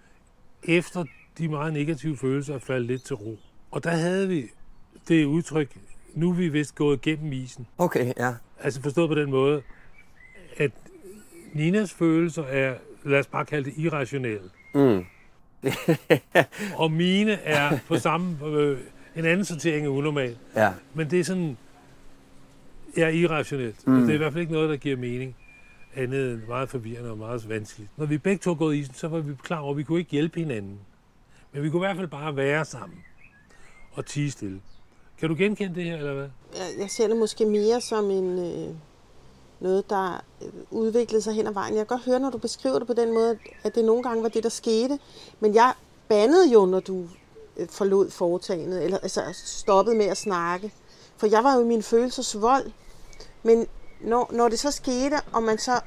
efter 0.63 1.05
de 1.37 1.47
meget 1.47 1.73
negative 1.73 2.17
følelser 2.17 2.55
er 2.55 2.59
faldet 2.59 2.87
lidt 2.87 3.03
til 3.03 3.15
ro. 3.15 3.39
Og 3.71 3.83
der 3.83 3.89
havde 3.89 4.27
vi 4.27 4.45
det 5.07 5.25
udtryk, 5.25 5.77
nu 6.13 6.29
er 6.29 6.33
vi 6.33 6.49
vist 6.49 6.75
gået 6.75 7.01
gennem 7.01 7.31
isen. 7.33 7.67
Okay, 7.77 8.13
ja. 8.17 8.33
Altså 8.59 8.81
forstået 8.81 9.09
på 9.09 9.15
den 9.15 9.29
måde, 9.29 9.61
at 10.57 10.71
Ninas 11.53 11.93
følelser 11.93 12.43
er, 12.43 12.75
lad 13.03 13.19
os 13.19 13.27
bare 13.27 13.45
kalde 13.45 13.69
det 13.69 13.77
irrationelle. 13.77 14.49
Mm. 14.73 15.05
Og 16.81 16.91
mine 16.91 17.31
er 17.31 17.79
på 17.87 17.97
samme, 17.97 18.45
øh, 18.45 18.79
en 19.15 19.25
anden 19.25 19.45
sortering 19.45 19.85
af 19.85 19.89
unormal. 19.89 20.37
Ja. 20.55 20.71
Men 20.93 21.11
det 21.11 21.19
er 21.19 21.23
sådan, 21.23 21.57
er 22.97 23.07
irrationelt. 23.07 23.87
Mm. 23.87 24.01
Det 24.01 24.09
er 24.09 24.13
i 24.13 24.17
hvert 24.17 24.33
fald 24.33 24.41
ikke 24.41 24.53
noget, 24.53 24.69
der 24.69 24.77
giver 24.77 24.97
mening 24.97 25.35
andet 25.95 26.33
end 26.33 26.41
meget 26.47 26.69
forvirrende 26.69 27.11
og 27.11 27.17
meget 27.17 27.49
vanskeligt. 27.49 27.89
Når 27.97 28.05
vi 28.05 28.17
begge 28.17 28.37
to 28.37 28.55
gået 28.59 28.75
i 28.75 28.79
isen, 28.79 28.93
så 28.93 29.07
var 29.07 29.19
vi 29.19 29.33
klar 29.43 29.59
over, 29.59 29.71
at 29.71 29.77
vi 29.77 29.83
kunne 29.83 29.99
ikke 29.99 30.11
hjælpe 30.11 30.39
hinanden. 30.39 30.79
Men 31.53 31.63
vi 31.63 31.69
kunne 31.69 31.79
i 31.79 31.85
hvert 31.85 31.95
fald 31.95 32.07
bare 32.07 32.35
være 32.35 32.65
sammen 32.65 32.97
og 33.93 34.05
tige 34.05 34.31
stille. 34.31 34.61
Kan 35.19 35.29
du 35.29 35.35
genkende 35.35 35.75
det 35.75 35.83
her, 35.83 35.97
eller 35.97 36.13
hvad? 36.13 36.29
Jeg, 36.57 36.67
jeg 36.79 36.89
ser 36.89 37.07
det 37.07 37.17
måske 37.17 37.45
mere 37.45 37.81
som 37.81 38.11
en, 38.11 38.39
øh, 38.39 38.75
noget, 39.59 39.89
der 39.89 40.23
øh, 40.41 40.49
udviklede 40.71 41.21
sig 41.21 41.33
hen 41.33 41.47
ad 41.47 41.53
vejen. 41.53 41.75
Jeg 41.75 41.87
kan 41.87 41.97
godt 41.97 42.05
høre, 42.05 42.19
når 42.19 42.29
du 42.29 42.37
beskriver 42.37 42.79
det 42.79 42.87
på 42.87 42.93
den 42.93 43.13
måde, 43.13 43.37
at 43.63 43.75
det 43.75 43.85
nogle 43.85 44.03
gange 44.03 44.23
var 44.23 44.29
det, 44.29 44.43
der 44.43 44.49
skete. 44.49 44.99
Men 45.39 45.55
jeg 45.55 45.73
bandede 46.09 46.51
jo, 46.53 46.65
når 46.65 46.79
du 46.79 47.07
øh, 47.57 47.67
forlod 47.67 48.09
foretagendet, 48.09 48.83
eller 48.83 48.97
altså 48.97 49.21
stoppede 49.33 49.97
med 49.97 50.05
at 50.05 50.17
snakke. 50.17 50.71
For 51.17 51.27
jeg 51.27 51.43
var 51.43 51.55
jo 51.55 51.61
i 51.61 51.67
min 51.67 51.83
følelsesvold. 51.83 52.71
Men 53.43 53.67
når, 54.01 54.29
når 54.33 54.49
det 54.49 54.59
så 54.59 54.71
skete, 54.71 55.21
og 55.33 55.43
man 55.43 55.57
så 55.57 55.79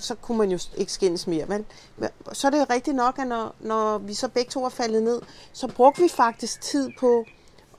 så 0.00 0.14
kunne 0.14 0.38
man 0.38 0.50
jo 0.50 0.58
ikke 0.76 0.92
skændes 0.92 1.26
mere. 1.26 1.46
Men, 1.46 1.66
men 1.96 2.08
så 2.32 2.46
er 2.46 2.50
det 2.50 2.58
jo 2.58 2.66
rigtigt 2.70 2.96
nok, 2.96 3.18
at 3.18 3.26
når, 3.26 3.54
når 3.60 3.98
vi 3.98 4.14
så 4.14 4.28
begge 4.28 4.50
to 4.50 4.64
er 4.64 4.68
faldet 4.68 5.02
ned, 5.02 5.20
så 5.52 5.68
brugte 5.68 6.02
vi 6.02 6.08
faktisk 6.08 6.60
tid 6.60 6.90
på 6.98 7.24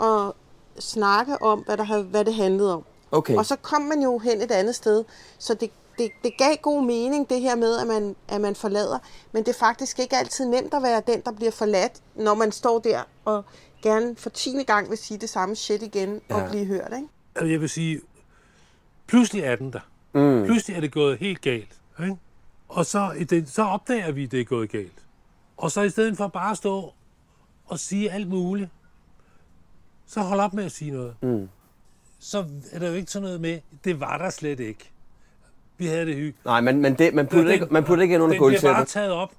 at 0.02 0.34
snakke 0.80 1.42
om, 1.42 1.60
hvad, 1.60 1.78
der 1.78 1.84
havde, 1.84 2.04
hvad 2.04 2.26
det 2.26 2.34
handlede 2.34 2.74
om. 2.74 2.84
Okay. 3.12 3.36
Og 3.36 3.46
så 3.46 3.56
kom 3.56 3.82
man 3.82 4.02
jo 4.02 4.18
hen 4.18 4.42
et 4.42 4.52
andet 4.52 4.76
sted. 4.76 5.04
Så 5.38 5.54
det, 5.54 5.72
det, 5.98 6.12
det 6.24 6.38
gav 6.38 6.56
god 6.62 6.84
mening, 6.84 7.30
det 7.30 7.42
her 7.42 7.56
med, 7.56 7.78
at 7.78 7.88
man, 7.88 8.16
at 8.28 8.42
man 8.42 8.56
forlader. 8.56 9.00
Men 9.32 9.44
det 9.44 9.56
er 9.56 9.60
faktisk 9.60 10.00
ikke 10.00 10.18
altid 10.18 10.46
nemt 10.46 10.74
at 10.74 10.84
være 10.84 11.02
den, 11.08 11.22
der 11.26 11.32
bliver 11.32 11.52
forladt, 11.52 11.94
når 12.16 12.34
man 12.34 12.52
står 12.52 12.80
der 12.80 13.04
og 13.26 13.44
gerne 13.84 14.16
for 14.16 14.30
tiende 14.30 14.64
gang 14.64 14.90
vil 14.90 14.98
sige 14.98 15.18
det 15.18 15.30
samme 15.30 15.56
shit 15.56 15.82
igen 15.82 16.22
ja. 16.30 16.36
og 16.36 16.50
blive 16.50 16.66
hørt. 16.66 16.94
Ikke? 16.96 17.08
Altså, 17.36 17.52
Jeg 17.52 17.62
vil 17.62 17.70
sige, 17.70 18.02
pludselig 19.08 19.44
er 19.44 19.56
den 19.56 19.74
der. 19.74 19.80
Mm. 20.14 20.46
Pludselig 20.46 20.76
er 20.76 20.82
det 20.82 20.92
gået 20.92 21.18
helt 21.18 21.42
galt. 21.42 21.81
Ikke? 22.04 22.18
Og 22.70 22.86
så, 22.86 23.12
i 23.18 23.24
det, 23.24 23.50
så 23.50 23.62
opdager 23.64 24.12
vi, 24.12 24.24
at 24.24 24.32
det 24.32 24.40
er 24.42 24.44
gået 24.46 24.70
galt. 24.72 25.06
Og 25.58 25.72
så 25.72 25.82
i 25.82 25.90
stedet 25.90 26.18
for 26.18 26.28
bare 26.28 26.52
at 26.52 26.58
stå 26.58 26.94
og 27.66 27.80
sige 27.80 28.12
alt 28.12 28.28
muligt, 28.30 28.70
så 30.08 30.22
hold 30.22 30.40
op 30.40 30.54
med 30.54 30.64
at 30.64 30.72
sige 30.72 30.92
noget. 30.92 31.16
Mm. 31.22 31.50
Så 32.20 32.46
er 32.72 32.80
der 32.80 32.88
jo 32.88 32.94
ikke 32.94 33.12
sådan 33.12 33.24
noget 33.24 33.42
med, 33.42 33.60
det 33.84 34.00
var 34.00 34.18
der 34.18 34.30
slet 34.30 34.60
ikke. 34.60 34.92
Vi 35.78 35.86
havde 35.88 36.06
det 36.06 36.16
hyggeligt. 36.16 36.46
Nej, 36.46 36.62
men, 36.62 36.82
men, 36.82 36.94
det, 36.98 37.14
man 37.14 37.28
putter 37.28 37.44
Den- 37.44 37.54
ikke, 37.54 37.66
man 37.72 37.84
putter 37.84 38.02
ikke 38.02 38.14
ind 38.16 38.24
under 38.24 38.38
Den 38.38 38.48
bliver 38.48 38.62
bare 38.62 38.70
gulvtæppet. 38.74 38.88
taget 38.92 39.12
op, 39.12 39.32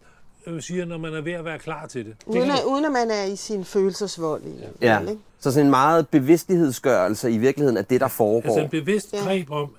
jeg 0.46 0.62
siger, 0.62 0.84
når 0.84 0.98
man 0.98 1.14
er 1.14 1.20
ved 1.20 1.32
at 1.32 1.44
være 1.44 1.58
klar 1.58 1.86
til 1.86 2.04
det. 2.06 2.14
det 2.20 2.26
Uden 2.26 2.50
at, 2.50 2.58
uden 2.66 2.84
at 2.84 2.92
man 2.92 3.10
er 3.10 3.24
i 3.24 3.36
sin 3.36 3.64
følelsesvold. 3.64 4.42
I, 4.44 4.64
Ja. 4.82 5.00
Ikke? 5.00 5.18
Så 5.38 5.52
sådan 5.52 5.66
en 5.66 5.70
meget 5.70 6.08
bevidstighedsgørelse 6.08 7.30
i 7.30 7.38
virkeligheden 7.38 7.76
af 7.76 7.84
det, 7.84 8.00
der 8.00 8.08
foregår. 8.08 8.48
Altså 8.48 8.60
en 8.60 8.68
bevidst 8.70 9.12
Ja. 9.12 9.18
greb 9.18 9.50
om, 9.50 9.74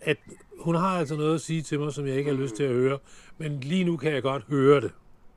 at 0.00 0.16
hun 0.64 0.74
har 0.74 0.98
altså 0.98 1.16
noget 1.16 1.34
at 1.34 1.40
sige 1.40 1.62
til 1.62 1.80
mig, 1.80 1.92
som 1.92 2.06
jeg 2.06 2.16
ikke 2.16 2.30
har 2.30 2.38
lyst 2.38 2.54
til 2.54 2.62
at 2.62 2.72
høre, 2.74 2.98
men 3.38 3.60
lige 3.60 3.84
nu 3.84 3.96
kan 3.96 4.12
jeg 4.12 4.22
godt 4.22 4.44
høre 4.48 4.80
det, 4.80 4.90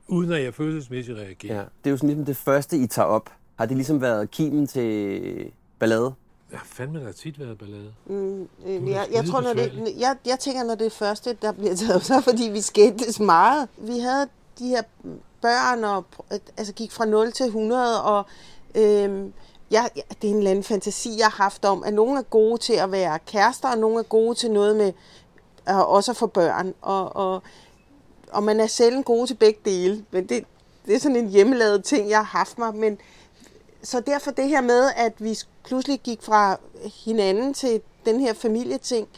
uden 0.08 0.32
at 0.32 0.44
jeg 0.44 0.54
følelsesmæssigt 0.54 1.18
reagerer. 1.18 1.56
Ja. 1.56 1.60
Det 1.60 1.86
er 1.86 1.90
jo 1.90 1.96
sådan 1.96 2.08
ligesom 2.08 2.24
det 2.24 2.36
første, 2.36 2.76
I 2.76 2.86
tager 2.86 3.06
op. 3.06 3.30
Har 3.56 3.66
det 3.66 3.76
ligesom 3.76 4.00
været 4.00 4.30
kimen 4.30 4.66
til 4.66 5.52
ballade? 5.78 6.14
Ja, 6.52 6.58
fandme, 6.64 6.98
der 6.98 7.04
har 7.04 7.12
tit 7.12 7.38
været 7.40 7.58
ballade. 7.58 7.92
Øh, 8.10 8.46
er 8.66 8.90
jeg, 8.90 9.08
jeg, 9.12 9.24
tror, 9.24 9.40
når 9.40 9.52
det, 9.52 9.94
jeg, 9.98 10.16
jeg 10.26 10.38
tænker, 10.40 10.64
når 10.64 10.74
det 10.74 10.86
er 10.86 10.90
første, 10.90 11.36
der 11.42 11.52
bliver 11.52 11.74
taget 11.74 11.96
op, 11.96 12.02
så 12.02 12.20
fordi 12.20 12.50
vi 12.52 12.60
skændtes 12.60 13.20
meget. 13.20 13.68
Vi 13.78 13.98
havde 13.98 14.28
de 14.58 14.68
her 14.68 14.82
børn, 15.42 15.84
og 15.84 16.04
altså 16.56 16.72
gik 16.72 16.92
fra 16.92 17.04
0 17.04 17.32
til 17.32 17.46
100, 17.46 18.02
og 18.02 18.26
øhm, 18.74 19.32
jeg, 19.70 19.90
ja, 19.96 20.00
det 20.22 20.28
er 20.28 20.32
en 20.32 20.38
eller 20.38 20.50
anden 20.50 20.64
fantasi, 20.64 21.18
jeg 21.18 21.26
har 21.26 21.42
haft 21.42 21.64
om, 21.64 21.84
at 21.84 21.94
nogle 21.94 22.18
er 22.18 22.22
gode 22.22 22.58
til 22.58 22.72
at 22.72 22.92
være 22.92 23.18
kærester, 23.26 23.68
og 23.68 23.78
nogle 23.78 23.98
er 23.98 24.02
gode 24.02 24.34
til 24.34 24.50
noget 24.50 24.76
med 24.76 24.92
øh, 25.68 25.78
også 25.78 26.10
at 26.10 26.16
få 26.16 26.26
børn. 26.26 26.74
Og, 26.82 27.16
og, 27.16 27.42
og 28.32 28.42
man 28.42 28.60
er 28.60 28.66
selv 28.66 29.02
gode 29.02 29.26
til 29.26 29.34
begge 29.34 29.60
dele, 29.64 30.04
men 30.10 30.28
det, 30.28 30.44
det 30.86 30.94
er 30.94 30.98
sådan 30.98 31.16
en 31.16 31.28
hjemmelavet 31.28 31.84
ting, 31.84 32.10
jeg 32.10 32.18
har 32.18 32.38
haft 32.38 32.58
mig. 32.58 32.74
Men, 32.74 32.98
så 33.82 34.00
derfor 34.00 34.30
det 34.30 34.48
her 34.48 34.60
med, 34.60 34.90
at 34.96 35.12
vi 35.18 35.38
pludselig 35.64 36.00
gik 36.00 36.22
fra 36.22 36.60
hinanden 37.04 37.54
til 37.54 37.80
den 38.06 38.20
her 38.20 38.32
familieting, 38.34 39.08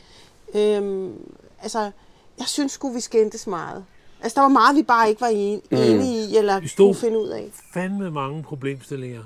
øhm, 0.55 1.13
altså, 1.63 1.91
jeg 2.39 2.47
synes 2.47 2.73
sgu, 2.73 2.93
vi 2.93 3.01
skændtes 3.01 3.47
meget. 3.47 3.85
Altså, 4.23 4.35
der 4.37 4.41
var 4.41 4.49
meget, 4.49 4.77
vi 4.77 4.83
bare 4.83 5.09
ikke 5.09 5.21
var 5.21 5.31
mm. 5.31 5.77
enige 5.77 6.31
i, 6.31 6.37
eller 6.37 6.61
stod- 6.67 6.87
kunne 6.89 7.01
finde 7.01 7.19
ud 7.19 7.29
af. 7.29 7.51
Fandme 7.75 8.11
mange 8.11 8.43
problemstillinger, 8.43 9.23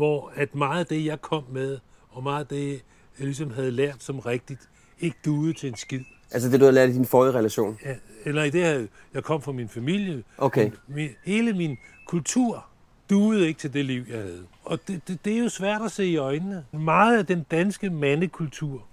hvor 0.00 0.32
at 0.34 0.54
meget 0.54 0.80
af 0.80 0.86
det, 0.86 1.04
jeg 1.04 1.20
kom 1.20 1.44
med, 1.52 1.78
og 2.10 2.22
meget 2.22 2.40
af 2.40 2.46
det, 2.46 2.70
jeg 3.18 3.26
ligesom 3.26 3.50
havde 3.50 3.70
lært 3.70 4.02
som 4.02 4.18
rigtigt, 4.18 4.68
ikke 5.00 5.16
duede 5.24 5.52
til 5.52 5.68
en 5.68 5.76
skid. 5.76 6.00
Altså 6.30 6.48
det, 6.50 6.60
du 6.60 6.64
har 6.64 6.72
lært 6.72 6.90
i 6.90 6.92
din 6.92 7.04
forrige 7.04 7.32
relation? 7.32 7.78
Ja, 7.84 7.94
eller 8.24 8.44
i 8.44 8.50
det 8.50 8.60
her, 8.60 8.86
jeg 9.14 9.24
kom 9.24 9.42
fra 9.42 9.52
min 9.52 9.68
familie. 9.68 10.24
Okay. 10.38 10.70
Min, 10.88 11.08
hele 11.24 11.52
min 11.52 11.78
kultur 12.06 12.66
duede 13.10 13.48
ikke 13.48 13.58
til 13.58 13.72
det 13.72 13.84
liv, 13.84 14.04
jeg 14.08 14.18
havde. 14.18 14.46
Og 14.64 14.78
det, 14.88 15.08
det, 15.08 15.24
det 15.24 15.34
er 15.34 15.38
jo 15.38 15.48
svært 15.48 15.82
at 15.82 15.92
se 15.92 16.06
i 16.06 16.16
øjnene. 16.16 16.64
Meget 16.72 17.18
af 17.18 17.26
den 17.26 17.46
danske 17.50 17.90
mandekultur 17.90 18.86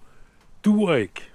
duer 0.66 0.96
ikke. 0.96 1.30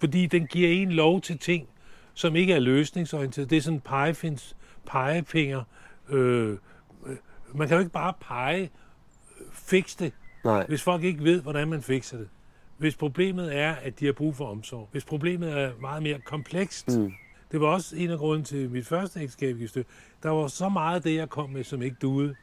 Fordi 0.00 0.26
den 0.26 0.46
giver 0.46 0.68
en 0.68 0.92
lov 0.92 1.20
til 1.20 1.38
ting, 1.38 1.68
som 2.14 2.36
ikke 2.36 2.52
er 2.52 2.58
løsningsorienteret. 2.58 3.50
Det 3.50 3.58
er 3.58 3.62
sådan 3.62 3.80
pegefins, 3.80 4.56
pegefinger. 4.86 5.62
Øh, 6.08 6.58
øh, 7.06 7.16
man 7.54 7.68
kan 7.68 7.74
jo 7.74 7.78
ikke 7.78 7.92
bare 7.92 8.12
pege, 8.20 8.70
fix 9.68 9.96
det, 9.96 10.12
Nej. 10.44 10.66
hvis 10.68 10.82
folk 10.82 11.04
ikke 11.04 11.24
ved, 11.24 11.40
hvordan 11.40 11.68
man 11.68 11.82
fikser 11.82 12.16
det. 12.16 12.28
Hvis 12.78 12.94
problemet 12.96 13.56
er, 13.56 13.74
at 13.82 14.00
de 14.00 14.06
har 14.06 14.12
brug 14.12 14.36
for 14.36 14.44
omsorg. 14.46 14.88
Hvis 14.92 15.04
problemet 15.04 15.52
er 15.58 15.70
meget 15.80 16.02
mere 16.02 16.18
komplekst. 16.26 16.88
Mm. 16.88 17.12
Det 17.52 17.60
var 17.60 17.66
også 17.66 17.96
en 17.96 18.10
af 18.10 18.18
grunden 18.18 18.44
til 18.44 18.70
mit 18.70 18.86
første 18.86 19.20
ægteskab 19.20 19.60
i 19.60 19.66
stykke. 19.66 19.90
Der 20.22 20.30
var 20.30 20.48
så 20.48 20.68
meget 20.68 20.96
af 20.96 21.02
det, 21.02 21.14
jeg 21.14 21.28
kom 21.28 21.50
med, 21.50 21.64
som 21.64 21.82
ikke 21.82 21.96
duede 22.02 22.34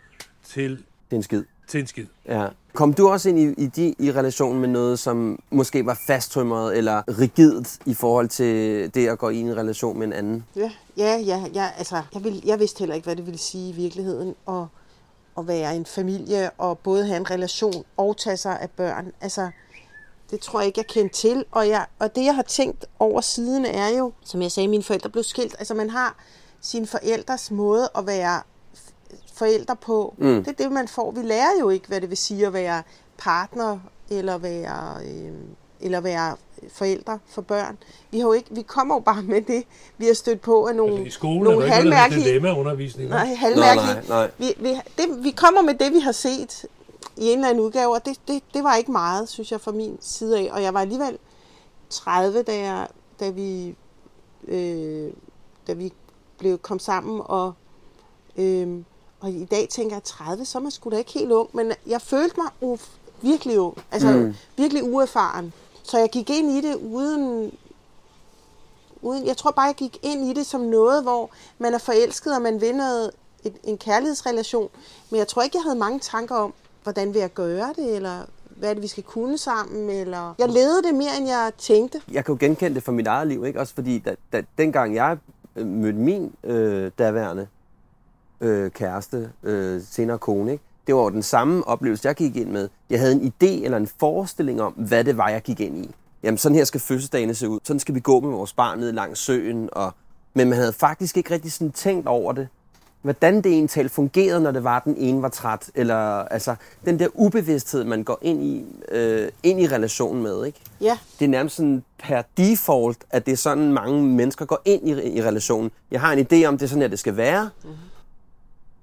til, 0.44 0.72
Det 0.72 0.84
er 1.12 1.15
en 1.15 1.24
skid. 1.24 1.44
til 1.67 1.79
en 1.79 1.88
skid. 1.88 2.05
Ja. 2.25 2.48
Kom 2.74 2.94
du 2.94 3.08
også 3.10 3.29
ind 3.29 3.39
i, 3.39 3.63
i, 3.63 3.67
de, 3.67 3.96
i 4.00 4.12
relationen 4.12 4.62
med 4.62 4.70
noget, 4.70 5.00
som 5.00 5.39
måske 5.50 5.86
var 5.86 6.00
fasttømret 6.08 6.77
eller 6.77 7.20
rigidt 7.20 7.79
i 7.86 7.94
forhold 7.94 8.27
til 8.27 8.55
det 8.96 9.08
at 9.08 9.17
gå 9.17 9.29
ind 9.29 9.48
i 9.48 9.51
en 9.51 9.58
relation 9.58 10.00
med 10.00 10.08
en 10.08 10.13
anden? 10.13 10.44
Ja, 10.55 10.72
ja, 10.98 11.17
ja, 11.25 11.44
ja 11.53 11.67
altså, 11.77 12.01
jeg, 12.13 12.24
vil, 12.24 12.41
jeg 12.46 12.60
vidste 12.60 12.79
heller 12.79 12.96
ikke, 12.96 13.05
hvad 13.05 13.15
det 13.15 13.25
ville 13.25 13.38
sige 13.39 13.70
i 13.70 13.75
virkeligheden, 13.75 14.36
at, 14.48 14.63
at 15.38 15.48
være 15.48 15.75
en 15.75 15.86
familie, 15.86 16.50
og 16.58 16.80
både 16.80 17.06
have 17.06 17.18
en 17.18 17.32
relation 17.32 17.86
og 17.98 18.18
tage 18.18 18.38
sig 18.38 18.60
af 18.60 18.70
børn. 18.70 19.12
Altså, 19.22 19.50
det 20.32 20.39
tror 20.39 20.60
jeg 20.60 20.68
ikke, 20.68 20.80
jeg 20.80 20.88
kendte 20.88 21.15
til. 21.15 21.46
Og, 21.51 21.68
jeg, 21.68 21.86
og 22.00 22.15
det, 22.15 22.25
jeg 22.25 22.36
har 22.36 22.42
tænkt 22.42 22.86
over 23.00 23.22
siden, 23.22 23.65
er 23.65 23.98
jo, 23.98 24.12
som 24.24 24.42
jeg 24.42 24.51
sagde, 24.51 24.68
mine 24.68 24.84
forældre 24.84 25.10
blev 25.10 25.24
skilt. 25.24 25.56
Altså, 25.60 25.74
man 25.74 25.89
har 25.89 26.15
sine 26.62 26.88
forældres 26.88 27.51
måde 27.51 27.89
at 27.98 28.08
være 28.08 28.42
forældre 29.34 29.75
på. 29.75 30.15
Mm. 30.18 30.44
Det 30.44 30.48
er 30.48 30.63
det, 30.63 30.72
man 30.72 30.88
får. 30.88 31.12
Vi 31.12 31.22
lærer 31.22 31.60
jo 31.60 31.70
ikke, 31.70 31.88
hvad 31.88 32.01
det 32.01 32.10
vil 32.10 32.18
sige 32.18 32.48
at 32.48 32.54
være 32.54 32.84
partner, 33.18 33.80
eller 34.10 34.38
være, 34.38 34.98
øh, 35.06 35.34
eller 35.86 36.00
være 36.00 36.36
forældre 36.70 37.20
for 37.27 37.42
børn. 37.42 37.77
Vi, 38.12 38.20
har 38.20 38.27
jo 38.27 38.34
ikke, 38.34 38.48
vi 38.51 38.62
kommer 38.62 38.96
jo 38.96 39.00
bare 39.00 39.22
med 39.22 39.42
det, 39.42 39.63
vi 39.98 40.06
har 40.06 40.13
stødt 40.13 40.42
på 40.42 40.65
af 40.65 40.75
nogle, 40.75 40.94
Altså, 40.94 41.08
I 41.08 41.10
skolen 41.10 41.39
er 41.39 41.44
nogle 41.44 41.68
der 41.68 41.77
ikke 41.77 41.89
noget, 41.89 42.12
der 42.12 42.15
hedder 42.15 42.34
halvmærkelige... 42.34 43.10
Nej, 43.10 43.36
halvmærkelige. 43.36 43.94
Nej, 43.94 44.04
nej, 44.10 44.27
nej. 44.27 44.32
Vi, 44.38 44.54
vi, 44.58 44.70
det, 44.98 45.24
vi 45.24 45.32
kommer 45.32 45.62
med 45.62 45.74
det, 45.74 45.94
vi 45.94 46.00
har 46.00 46.12
set 46.12 46.65
i 47.18 47.30
en 47.30 47.38
eller 47.38 47.50
anden 47.50 47.63
udgave, 47.63 47.94
og 47.94 48.06
det, 48.06 48.18
det, 48.27 48.44
det 48.54 48.63
var 48.63 48.75
ikke 48.75 48.92
meget, 48.92 49.30
synes 49.30 49.51
jeg, 49.51 49.62
fra 49.62 49.72
min 49.72 49.98
side 50.01 50.39
af. 50.39 50.50
Og 50.51 50.63
jeg 50.63 50.74
var 50.74 50.80
alligevel 50.80 51.18
30, 51.89 52.44
da, 52.44 52.58
jeg, 52.58 52.88
da, 53.20 53.30
vi, 53.30 53.75
øh, 54.48 55.12
da 55.68 55.74
vi 55.74 55.94
blev 56.38 56.58
kom 56.58 56.80
sammen, 56.80 57.22
og, 57.25 57.54
øh, 58.38 58.80
og 59.20 59.30
i 59.30 59.46
dag 59.46 59.68
tænker 59.70 59.96
jeg 59.96 60.04
30, 60.04 60.46
så 60.46 60.58
er 60.58 60.62
man 60.62 60.72
sgu 60.72 60.89
da 60.89 60.98
ikke 60.98 61.12
helt 61.12 61.32
ung, 61.32 61.50
men 61.54 61.72
jeg 61.88 62.01
følte 62.01 62.36
mig 62.38 62.50
uh, 62.62 62.80
virkelig 63.22 63.60
ung, 63.60 63.77
altså 63.92 64.12
mm. 64.12 64.36
virkelig 64.58 64.84
uerfaren. 64.84 65.54
Så 65.86 65.98
jeg 65.98 66.10
gik 66.10 66.30
ind 66.30 66.51
i 66.51 66.62
det 66.62 66.75
uden, 66.75 67.51
uden, 69.01 69.25
jeg 69.25 69.38
tror 69.38 69.51
bare, 69.51 69.65
jeg 69.65 69.75
gik 69.75 69.98
ind 70.04 70.30
i 70.30 70.34
det 70.34 70.46
som 70.46 70.62
noget, 70.62 71.04
hvor 71.04 71.30
man 71.58 71.74
er 71.74 71.77
forelsket, 71.77 72.36
og 72.36 72.42
man 72.42 72.62
vil 72.62 72.75
noget, 72.75 73.12
en 73.63 73.77
kærlighedsrelation. 73.77 74.70
Men 75.10 75.18
jeg 75.18 75.27
tror 75.27 75.42
ikke, 75.42 75.58
jeg 75.58 75.63
havde 75.63 75.80
mange 75.80 76.00
tanker 76.00 76.36
om, 76.36 76.54
hvordan 76.84 77.13
vil 77.13 77.20
jeg 77.20 77.34
gøre 77.34 77.74
det, 77.75 77.96
eller 77.96 78.25
hvad 78.56 78.70
er 78.70 78.74
det, 78.74 78.84
vi 78.84 78.88
skal 78.88 79.04
kunne 79.04 79.38
sammen, 79.38 79.89
eller... 79.89 80.34
Jeg 80.39 80.50
levede 80.50 80.84
det 80.84 80.96
mere, 80.96 81.18
end 81.18 81.27
jeg 81.27 81.51
tænkte. 81.58 82.01
Jeg 82.12 82.25
kan 82.25 82.34
jo 82.34 82.38
genkende 82.39 82.75
det 82.75 82.84
fra 82.84 82.92
mit 82.92 83.08
eget 83.08 83.27
liv, 83.27 83.46
ikke? 83.46 83.60
Også 83.60 83.74
fordi, 83.74 84.00
da, 84.00 84.15
da, 84.34 84.44
dengang 84.58 84.96
jeg 84.96 85.18
øh, 85.56 85.68
mødte 85.68 86.00
min 86.00 86.34
øh, 86.44 86.92
daværende 87.00 87.48
øh, 88.42 88.72
kæreste, 88.72 89.32
øh, 89.44 89.82
senere 89.89 90.18
kone, 90.18 90.51
ikke? 90.51 90.63
Det 90.88 90.96
var 90.96 91.01
jo 91.01 91.10
den 91.10 91.24
samme 91.24 91.68
oplevelse, 91.68 92.08
jeg 92.08 92.15
gik 92.15 92.36
ind 92.36 92.50
med. 92.50 92.70
Jeg 92.89 93.00
havde 93.00 93.13
en 93.13 93.34
idé 93.34 93.63
eller 93.63 93.77
en 93.77 93.88
forestilling 94.00 94.62
om, 94.62 94.74
hvad 94.74 95.04
det 95.04 95.18
var, 95.18 95.30
jeg 95.30 95.42
gik 95.42 95.60
ind 95.60 95.86
i. 95.86 95.89
Jamen, 96.24 96.38
sådan 96.38 96.56
her 96.56 96.63
skal 96.63 96.82
fødselsdagene 96.82 97.36
se 97.36 97.50
ud. 97.50 97.60
Sådan 97.63 97.80
skal 97.80 97.96
vi 97.96 98.00
gå 98.00 98.20
med 98.20 98.30
vores 98.30 98.54
barn 98.54 98.80
ned 98.80 98.92
langs 98.92 99.20
søen. 99.20 99.70
Og... 99.72 99.94
Men 100.34 100.50
man 100.50 100.58
havde 100.58 100.74
faktisk 100.74 101.18
ikke 101.18 101.34
rigtig 101.34 101.51
sådan 101.51 101.72
tænkt 101.72 102.08
over 102.08 102.34
det. 102.34 102.48
Hvordan 103.01 103.36
det 103.36 103.46
egentlig 103.46 103.92
fungerede, 103.92 104.42
når 104.42 104.51
det 104.51 104.63
var, 104.63 104.80
den 104.80 104.96
ene 104.98 105.22
var 105.22 105.30
træt. 105.30 105.70
Eller 105.75 105.96
altså, 106.24 106.56
den 106.86 107.00
der 107.00 107.08
ubevidsthed, 107.13 107.84
man 107.84 108.04
går 108.04 108.20
ind 108.22 108.44
i, 108.44 108.65
øh, 108.92 109.30
ind 109.44 109.62
i 109.62 109.68
relationen 109.68 110.24
med. 110.24 110.46
Ikke? 110.46 110.60
Ja. 110.82 110.98
Det 111.20 111.25
er 111.25 111.30
nærmest 111.30 111.56
sådan 111.56 111.84
per 112.04 112.22
default, 112.38 112.98
at 113.10 113.25
det 113.25 113.32
er 113.32 113.38
sådan, 113.38 113.72
mange 113.72 114.04
mennesker 114.04 114.46
går 114.46 114.62
ind 114.65 114.89
i, 114.89 115.18
i 115.18 115.24
relationen. 115.24 115.72
Jeg 115.92 116.01
har 116.01 116.13
en 116.13 116.20
idé 116.20 116.46
om, 116.46 116.58
det 116.58 116.65
er 116.65 116.70
sådan 116.70 116.82
her, 116.82 116.88
det 116.88 117.00
skal 117.00 117.18
være. 117.18 117.50
Mm-hmm. 117.63 117.77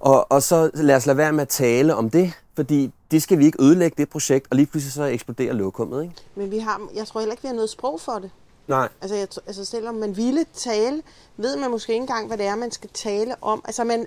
Og, 0.03 0.33
og 0.33 0.43
så 0.43 0.71
lad 0.75 0.97
os 0.97 1.07
lade 1.07 1.19
være 1.19 1.33
med 1.33 1.43
at 1.43 1.49
tale 1.49 1.95
om 1.95 2.11
det, 2.11 2.33
fordi 2.55 2.93
det 3.11 3.23
skal 3.23 3.39
vi 3.39 3.45
ikke 3.45 3.63
ødelægge, 3.63 3.95
det 3.99 4.09
projekt, 4.09 4.47
og 4.51 4.57
lige 4.57 4.67
pludselig 4.67 4.93
så 4.93 5.05
eksploderer 5.05 5.53
lokummet, 5.53 6.03
ikke? 6.03 6.15
Men 6.35 6.51
vi 6.51 6.59
har, 6.59 6.81
jeg 6.95 7.07
tror 7.07 7.21
heller 7.21 7.33
ikke, 7.33 7.43
vi 7.43 7.49
har 7.49 7.55
noget 7.55 7.71
sprog 7.71 8.01
for 8.01 8.13
det. 8.13 8.31
Nej. 8.69 8.89
Altså, 9.01 9.17
jeg, 9.17 9.29
altså 9.47 9.65
selvom 9.65 9.95
man 9.95 10.17
ville 10.17 10.45
tale, 10.55 11.03
ved 11.37 11.57
man 11.57 11.71
måske 11.71 11.93
ikke 11.93 12.03
engang, 12.03 12.27
hvad 12.27 12.39
det 12.39 12.47
er, 12.47 12.57
man 12.57 12.71
skal 12.71 12.91
tale 12.95 13.35
om. 13.41 13.63
Altså, 13.65 13.85
man, 13.85 14.07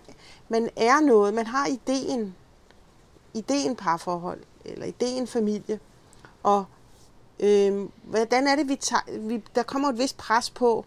man 0.50 0.70
er 0.76 1.02
noget, 1.02 1.34
man 1.34 1.48
har 1.48 1.68
ideen, 1.68 2.36
ideen 3.34 3.76
parforhold, 3.76 4.40
eller 4.66 4.86
ideen 4.86 5.28
familie. 5.28 5.80
Og 6.44 6.66
øh, 7.40 7.88
hvordan 8.04 8.48
er 8.48 8.56
det, 8.56 8.68
vi 8.68 8.76
tager, 8.76 9.20
vi, 9.20 9.44
der 9.56 9.64
kommer 9.64 9.90
et 9.90 9.98
vist 9.98 10.18
pres 10.18 10.50
på, 10.50 10.86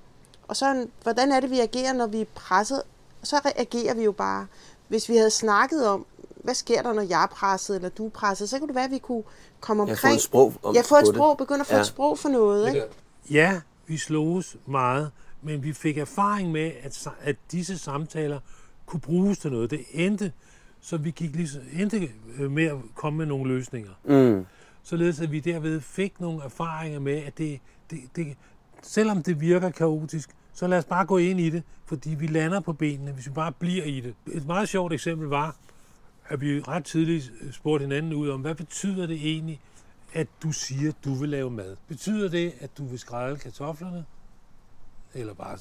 og 0.49 0.57
så, 0.57 0.87
hvordan 1.03 1.33
er 1.33 1.41
det, 1.41 1.51
vi 1.51 1.61
agerer, 1.61 1.93
når 1.93 2.07
vi 2.07 2.21
er 2.21 2.27
presset? 2.35 2.83
Så 3.23 3.41
reagerer 3.45 3.95
vi 3.95 4.05
jo 4.05 4.13
bare. 4.13 4.47
Hvis 4.89 5.09
vi 5.09 5.17
havde 5.17 5.31
snakket 5.31 5.87
om, 5.89 6.07
hvad 6.45 6.55
sker 6.55 6.83
der, 6.83 6.93
når 6.93 7.03
jeg 7.03 7.23
er 7.23 7.27
presset, 7.27 7.77
eller 7.77 7.89
du 7.89 8.07
er 8.07 8.11
presset, 8.11 8.49
så 8.51 8.59
kunne 8.59 8.69
det 8.69 8.75
være, 8.75 8.85
at 8.85 8.91
vi 8.91 8.99
kunne 8.99 9.23
komme 9.61 9.83
omkring... 9.83 9.99
Jeg 10.05 10.11
får 10.11 10.15
et 10.15 10.21
sprog 10.23 10.55
om 10.63 10.75
Jeg 10.75 10.85
får 10.85 10.97
et 10.97 11.07
sprog, 11.07 11.37
begynder 11.39 11.61
at 11.61 11.67
få 11.67 11.75
Ja. 11.75 11.81
et 11.81 11.87
sprog 11.87 12.19
for 12.19 12.29
noget, 12.29 12.69
ikke? 12.69 12.83
Ja, 13.31 13.61
vi 13.87 13.97
sloges 13.97 14.57
meget, 14.67 15.11
men 15.43 15.63
vi 15.63 15.73
fik 15.73 15.99
erfaring 15.99 16.53
med, 16.53 16.73
at, 16.83 17.09
at 17.21 17.37
disse 17.53 17.79
samtaler 17.79 18.41
kunne 18.87 19.01
bruges 19.01 19.39
til 19.39 19.53
noget. 19.53 19.71
Det 19.71 19.85
endte, 19.93 20.33
så 20.81 20.97
vi 20.97 21.11
gik 21.11 21.37
lige, 21.37 21.49
endte 21.81 22.09
øh, 22.39 22.51
med 22.51 22.65
at 22.65 22.77
komme 22.95 23.17
med 23.17 23.27
nogle 23.27 23.55
løsninger. 23.55 23.91
Mm. 24.05 24.47
Således 24.83 25.21
at 25.21 25.33
vi 25.33 25.41
derved 25.41 25.81
fik 25.81 26.21
nogle 26.21 26.43
erfaringer 26.45 27.01
med, 27.01 27.17
at 27.17 27.39
det, 27.39 27.61
det, 27.91 27.99
det, 28.17 28.37
selvom 28.83 29.23
det 29.23 29.41
virker 29.41 29.71
kaotisk, 29.71 30.31
så 30.53 30.67
lad 30.67 30.79
os 30.79 30.85
bare 30.85 31.07
gå 31.07 31.19
ind 31.19 31.41
i 31.41 31.51
det, 31.51 31.63
fordi 31.87 32.11
vi 32.11 32.27
lander 32.27 32.61
på 32.61 32.73
benene, 32.73 33.13
hvis 33.13 33.27
vi 33.27 33.33
bare 33.33 33.53
bliver 33.53 33.85
i 33.85 34.01
det. 34.01 34.15
Et 34.33 34.47
meget 34.47 34.69
sjovt 34.69 34.93
eksempel 34.93 35.29
var, 35.29 35.57
at 36.29 36.41
vi 36.41 36.61
ret 36.61 36.85
tidligt 36.85 37.33
spurgte 37.51 37.83
hinanden 37.83 38.13
ud 38.13 38.29
om, 38.29 38.41
hvad 38.41 38.55
betyder 38.55 39.07
det 39.07 39.17
egentlig, 39.17 39.61
at 40.13 40.29
du 40.43 40.53
siger, 40.53 40.89
at 40.89 40.97
du 41.05 41.15
vil 41.15 41.29
lave 41.29 41.51
mad? 41.51 41.77
Betyder 41.89 42.29
det, 42.29 42.53
at 42.61 42.79
du 42.79 42.87
vil 42.87 42.99
skrælle 42.99 43.39
kartoflerne? 43.39 44.05
Eller 45.15 45.35
bare 45.35 45.59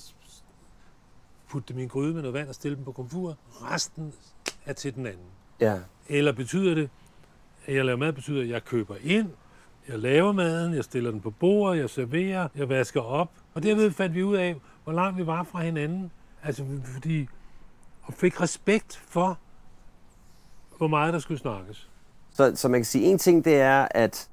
putte 1.49 1.73
dem 1.73 1.79
i 1.79 1.83
en 1.83 1.89
gryde 1.89 2.13
med 2.13 2.21
noget 2.21 2.33
vand 2.33 2.49
og 2.49 2.55
stille 2.55 2.75
dem 2.75 2.83
på 2.83 2.91
komfur? 2.91 3.37
Resten 3.51 4.13
er 4.65 4.73
til 4.73 4.95
den 4.95 5.05
anden. 5.05 5.25
Ja. 5.59 5.79
Eller 6.07 6.31
betyder 6.31 6.75
det, 6.75 6.89
at 7.65 7.75
jeg 7.75 7.85
laver 7.85 7.97
mad, 7.97 8.13
betyder, 8.13 8.41
at 8.41 8.49
jeg 8.49 8.65
køber 8.65 8.95
ind, 9.03 9.29
jeg 9.89 9.99
laver 9.99 10.31
maden, 10.31 10.73
jeg 10.73 10.83
stiller 10.83 11.11
den 11.11 11.21
på 11.21 11.29
bordet, 11.29 11.79
jeg 11.79 11.89
serverer, 11.89 12.47
jeg 12.55 12.69
vasker 12.69 13.01
op. 13.01 13.29
Og 13.53 13.63
derved 13.63 13.91
fandt 13.91 14.15
vi 14.15 14.23
ud 14.23 14.35
af, 14.35 14.55
hvor 14.83 14.93
langt 14.93 15.17
vi 15.17 15.27
var 15.27 15.43
fra 15.43 15.61
hinanden. 15.61 16.11
Altså, 16.43 16.63
fordi... 16.93 17.27
Og 18.03 18.13
fik 18.13 18.41
respekt 18.41 19.01
for, 19.07 19.37
hvor 20.77 20.87
meget 20.87 21.13
der 21.13 21.19
skulle 21.19 21.39
snakkes. 21.39 21.89
Så, 22.31 22.51
så 22.55 22.67
man 22.67 22.79
kan 22.79 22.85
sige, 22.85 23.05
en 23.05 23.17
ting 23.17 23.45
det 23.45 23.55
er, 23.55 23.87
at, 23.91 24.29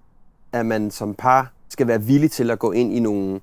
at 0.53 0.67
man 0.67 0.91
som 0.91 1.15
par 1.15 1.53
skal 1.69 1.87
være 1.87 2.03
villig 2.03 2.31
til 2.31 2.51
at 2.51 2.59
gå 2.59 2.73
ind 2.73 2.93
i 2.93 3.01
nogle 3.01 3.41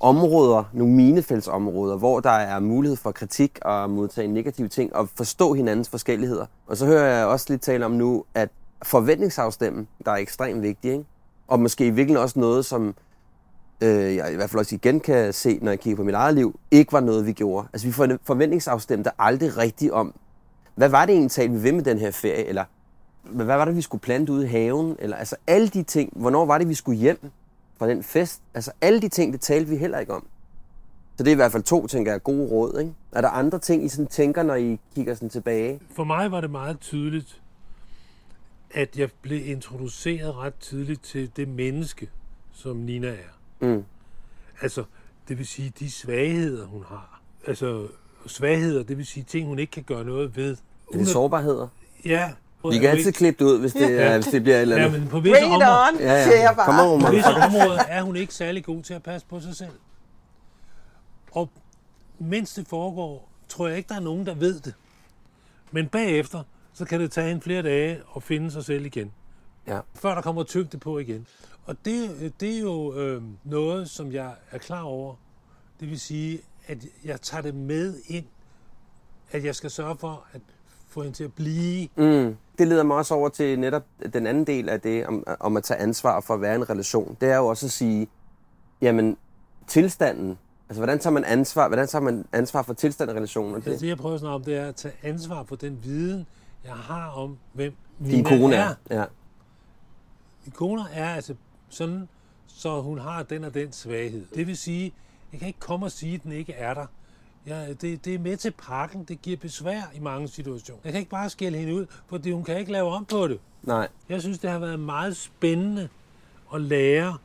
områder, 0.00 0.64
nogle 0.72 0.94
minefældsområder, 0.94 1.96
hvor 1.96 2.20
der 2.20 2.30
er 2.30 2.60
mulighed 2.60 2.96
for 2.96 3.12
kritik 3.12 3.58
og 3.62 3.90
modtage 3.90 4.28
negative 4.28 4.68
ting 4.68 4.96
og 4.96 5.08
forstå 5.08 5.52
hinandens 5.52 5.88
forskelligheder. 5.88 6.46
Og 6.66 6.76
så 6.76 6.86
hører 6.86 7.18
jeg 7.18 7.26
også 7.26 7.46
lidt 7.48 7.62
tale 7.62 7.84
om 7.84 7.92
nu, 7.92 8.24
at 8.34 8.48
forventningsafstemmen, 8.82 9.88
der 10.04 10.12
er 10.12 10.16
ekstremt 10.16 10.62
vigtig, 10.62 10.92
ikke? 10.92 11.04
Og 11.48 11.60
måske 11.60 11.86
i 11.86 11.90
virkeligheden 11.90 12.22
også 12.22 12.38
noget, 12.38 12.64
som 12.64 12.94
øh, 13.80 14.16
jeg 14.16 14.32
i 14.32 14.36
hvert 14.36 14.50
fald 14.50 14.60
også 14.60 14.74
igen 14.74 15.00
kan 15.00 15.32
se, 15.32 15.58
når 15.62 15.70
jeg 15.70 15.80
kigger 15.80 15.96
på 15.96 16.02
mit 16.02 16.14
eget 16.14 16.34
liv, 16.34 16.60
ikke 16.70 16.92
var 16.92 17.00
noget, 17.00 17.26
vi 17.26 17.32
gjorde. 17.32 17.68
Altså 17.72 17.86
vi 17.86 18.18
forventningsafstemte 18.22 19.10
aldrig 19.18 19.56
rigtigt 19.56 19.92
om, 19.92 20.14
hvad 20.74 20.88
var 20.88 21.06
det 21.06 21.12
egentlig, 21.12 21.30
talte 21.30 21.54
vi 21.54 21.62
ved 21.62 21.72
med 21.72 21.82
den 21.82 21.98
her 21.98 22.10
ferie, 22.10 22.44
eller 22.44 22.64
hvad 23.22 23.46
var 23.46 23.64
det, 23.64 23.76
vi 23.76 23.82
skulle 23.82 24.00
plante 24.00 24.32
ude 24.32 24.44
i 24.44 24.48
haven? 24.48 24.96
Eller 24.98 25.16
altså 25.16 25.36
alle 25.46 25.68
de 25.68 25.82
ting. 25.82 26.12
Hvornår 26.16 26.46
var 26.46 26.58
det, 26.58 26.68
vi 26.68 26.74
skulle 26.74 26.98
hjem 26.98 27.30
fra 27.78 27.88
den 27.88 28.02
fest? 28.02 28.42
Altså 28.54 28.72
alle 28.80 29.00
de 29.00 29.08
ting, 29.08 29.32
det 29.32 29.40
talte 29.40 29.70
vi 29.70 29.76
heller 29.76 29.98
ikke 29.98 30.14
om. 30.14 30.26
Så 31.16 31.24
det 31.24 31.30
er 31.30 31.32
i 31.32 31.36
hvert 31.36 31.52
fald 31.52 31.62
to, 31.62 31.86
tænker 31.86 32.12
jeg, 32.12 32.22
gode 32.22 32.48
råd. 32.50 32.80
Ikke? 32.80 32.92
Er 33.12 33.20
der 33.20 33.28
andre 33.28 33.58
ting, 33.58 33.84
I 33.84 33.88
sådan 33.88 34.06
tænker, 34.06 34.42
når 34.42 34.54
I 34.54 34.80
kigger 34.94 35.14
sådan 35.14 35.28
tilbage? 35.28 35.80
For 35.96 36.04
mig 36.04 36.30
var 36.30 36.40
det 36.40 36.50
meget 36.50 36.80
tydeligt, 36.80 37.40
at 38.74 38.96
jeg 38.98 39.10
blev 39.22 39.46
introduceret 39.46 40.36
ret 40.36 40.54
tidligt 40.54 41.02
til 41.02 41.30
det 41.36 41.48
menneske, 41.48 42.10
som 42.52 42.76
Nina 42.76 43.08
er. 43.08 43.66
Mm. 43.66 43.84
Altså, 44.62 44.84
det 45.28 45.38
vil 45.38 45.46
sige 45.46 45.72
de 45.78 45.90
svagheder, 45.90 46.66
hun 46.66 46.84
har. 46.88 47.20
Altså, 47.46 47.86
svagheder, 48.26 48.82
det 48.82 48.98
vil 48.98 49.06
sige 49.06 49.24
ting, 49.24 49.46
hun 49.46 49.58
ikke 49.58 49.70
kan 49.70 49.82
gøre 49.82 50.04
noget 50.04 50.36
ved. 50.36 50.52
Er 50.52 50.56
Hun 50.92 51.00
det 51.00 51.08
sårbarheder? 51.08 51.68
Ja. 52.04 52.30
Vi 52.70 52.78
kan 52.78 52.90
altid 52.90 53.12
klippe 53.12 53.44
det 53.44 53.50
ud, 53.50 53.60
hvis 53.60 53.72
det, 53.72 53.90
ja. 53.90 54.14
hvis 54.14 54.26
det 54.26 54.42
bliver 54.42 54.56
et 54.56 54.62
eller 54.62 54.76
Ja, 54.76 54.84
andet. 54.84 55.00
men 55.00 55.08
på 55.08 55.20
visse, 55.20 55.44
områder, 55.44 55.88
on, 55.92 55.98
Ja, 56.00 56.28
ja. 56.28 56.54
Kom 56.54 56.92
on, 56.92 57.00
på 57.02 57.10
visse 57.10 57.28
områder 57.28 57.78
er 57.88 58.02
hun 58.02 58.16
ikke 58.16 58.34
særlig 58.34 58.64
god 58.64 58.82
til 58.82 58.94
at 58.94 59.02
passe 59.02 59.26
på 59.26 59.40
sig 59.40 59.56
selv. 59.56 59.70
Og 61.32 61.50
mens 62.18 62.54
det 62.54 62.66
foregår, 62.68 63.28
tror 63.48 63.68
jeg 63.68 63.76
ikke, 63.76 63.88
der 63.88 63.94
er 63.94 64.00
nogen, 64.00 64.26
der 64.26 64.34
ved 64.34 64.60
det. 64.60 64.74
Men 65.70 65.88
bagefter, 65.88 66.42
så 66.78 66.84
kan 66.84 67.00
det 67.00 67.10
tage 67.10 67.30
en 67.30 67.40
flere 67.40 67.62
dage 67.62 68.00
at 68.16 68.22
finde 68.22 68.50
sig 68.50 68.64
selv 68.64 68.86
igen. 68.86 69.12
Ja. 69.66 69.80
Før 69.94 70.14
der 70.14 70.22
kommer 70.22 70.42
tyngde 70.42 70.78
på 70.78 70.98
igen. 70.98 71.26
Og 71.64 71.76
det, 71.84 72.32
det 72.40 72.56
er 72.56 72.60
jo 72.60 72.94
øh, 72.94 73.22
noget, 73.44 73.90
som 73.90 74.12
jeg 74.12 74.32
er 74.50 74.58
klar 74.58 74.82
over. 74.82 75.14
Det 75.80 75.90
vil 75.90 76.00
sige, 76.00 76.40
at 76.66 76.86
jeg 77.04 77.20
tager 77.20 77.42
det 77.42 77.54
med 77.54 77.94
ind, 78.06 78.24
at 79.30 79.44
jeg 79.44 79.54
skal 79.54 79.70
sørge 79.70 79.96
for 79.96 80.26
at 80.32 80.40
få 80.88 81.02
hende 81.02 81.16
til 81.16 81.24
at 81.24 81.32
blive. 81.32 81.88
Mm. 81.96 82.36
Det 82.58 82.68
leder 82.68 82.82
mig 82.82 82.96
også 82.96 83.14
over 83.14 83.28
til 83.28 83.58
netop 83.58 83.84
den 84.12 84.26
anden 84.26 84.46
del 84.46 84.68
af 84.68 84.80
det, 84.80 85.06
om, 85.06 85.24
om 85.40 85.56
at 85.56 85.64
tage 85.64 85.80
ansvar 85.80 86.20
for 86.20 86.34
at 86.34 86.40
være 86.40 86.52
i 86.52 86.56
en 86.56 86.70
relation. 86.70 87.16
Det 87.20 87.30
er 87.30 87.36
jo 87.36 87.46
også 87.46 87.66
at 87.66 87.72
sige, 87.72 88.08
jamen, 88.82 89.16
tilstanden, 89.66 90.38
altså 90.68 90.80
hvordan 90.80 90.98
tager 90.98 91.14
man 91.14 91.24
ansvar, 91.24 91.68
hvordan 91.68 91.88
tager 91.88 92.02
man 92.02 92.24
ansvar 92.32 92.62
for 92.62 92.74
tilstanden 92.74 93.16
i 93.16 93.18
relationen? 93.18 93.50
Og 93.50 93.56
Altså, 93.56 93.70
det, 93.70 93.80
det, 93.80 93.88
jeg 93.88 93.96
prøver 93.96 94.14
at 94.14 94.20
snakke 94.20 94.34
om, 94.34 94.44
det 94.44 94.56
er 94.56 94.66
at 94.66 94.74
tage 94.76 94.94
ansvar 95.02 95.44
for 95.44 95.56
den 95.56 95.78
viden, 95.84 96.26
jeg 96.68 96.76
har 96.76 97.08
om, 97.08 97.38
hvem 97.52 97.74
Nina 97.98 98.28
kone 98.28 98.54
er. 98.54 98.74
er. 98.90 99.00
Ja. 99.00 99.04
Min 100.44 100.52
kone 100.52 100.82
er 100.92 101.08
altså 101.14 101.34
sådan, 101.68 102.08
så 102.46 102.80
hun 102.80 102.98
har 102.98 103.22
den 103.22 103.44
og 103.44 103.54
den 103.54 103.72
svaghed. 103.72 104.26
Det 104.34 104.46
vil 104.46 104.56
sige, 104.56 104.92
jeg 105.32 105.40
kan 105.40 105.48
ikke 105.48 105.60
komme 105.60 105.86
og 105.86 105.92
sige, 105.92 106.14
at 106.14 106.22
den 106.22 106.32
ikke 106.32 106.52
er 106.52 106.74
der. 106.74 106.86
Ja, 107.46 107.72
det, 107.72 108.04
det 108.04 108.14
er 108.14 108.18
med 108.18 108.36
til 108.36 108.50
pakken. 108.50 109.04
Det 109.04 109.22
giver 109.22 109.36
besvær 109.36 109.82
i 109.94 110.00
mange 110.00 110.28
situationer. 110.28 110.80
Jeg 110.84 110.92
kan 110.92 110.98
ikke 110.98 111.10
bare 111.10 111.30
skælde 111.30 111.58
hende 111.58 111.74
ud, 111.74 111.86
fordi 112.06 112.30
hun 112.30 112.44
kan 112.44 112.58
ikke 112.58 112.72
lave 112.72 112.88
om 112.88 113.04
på 113.04 113.28
det. 113.28 113.40
Nej. 113.62 113.88
Jeg 114.08 114.20
synes, 114.20 114.38
det 114.38 114.50
har 114.50 114.58
været 114.58 114.80
meget 114.80 115.16
spændende 115.16 115.88
at 116.54 116.60
lære, 116.60 117.18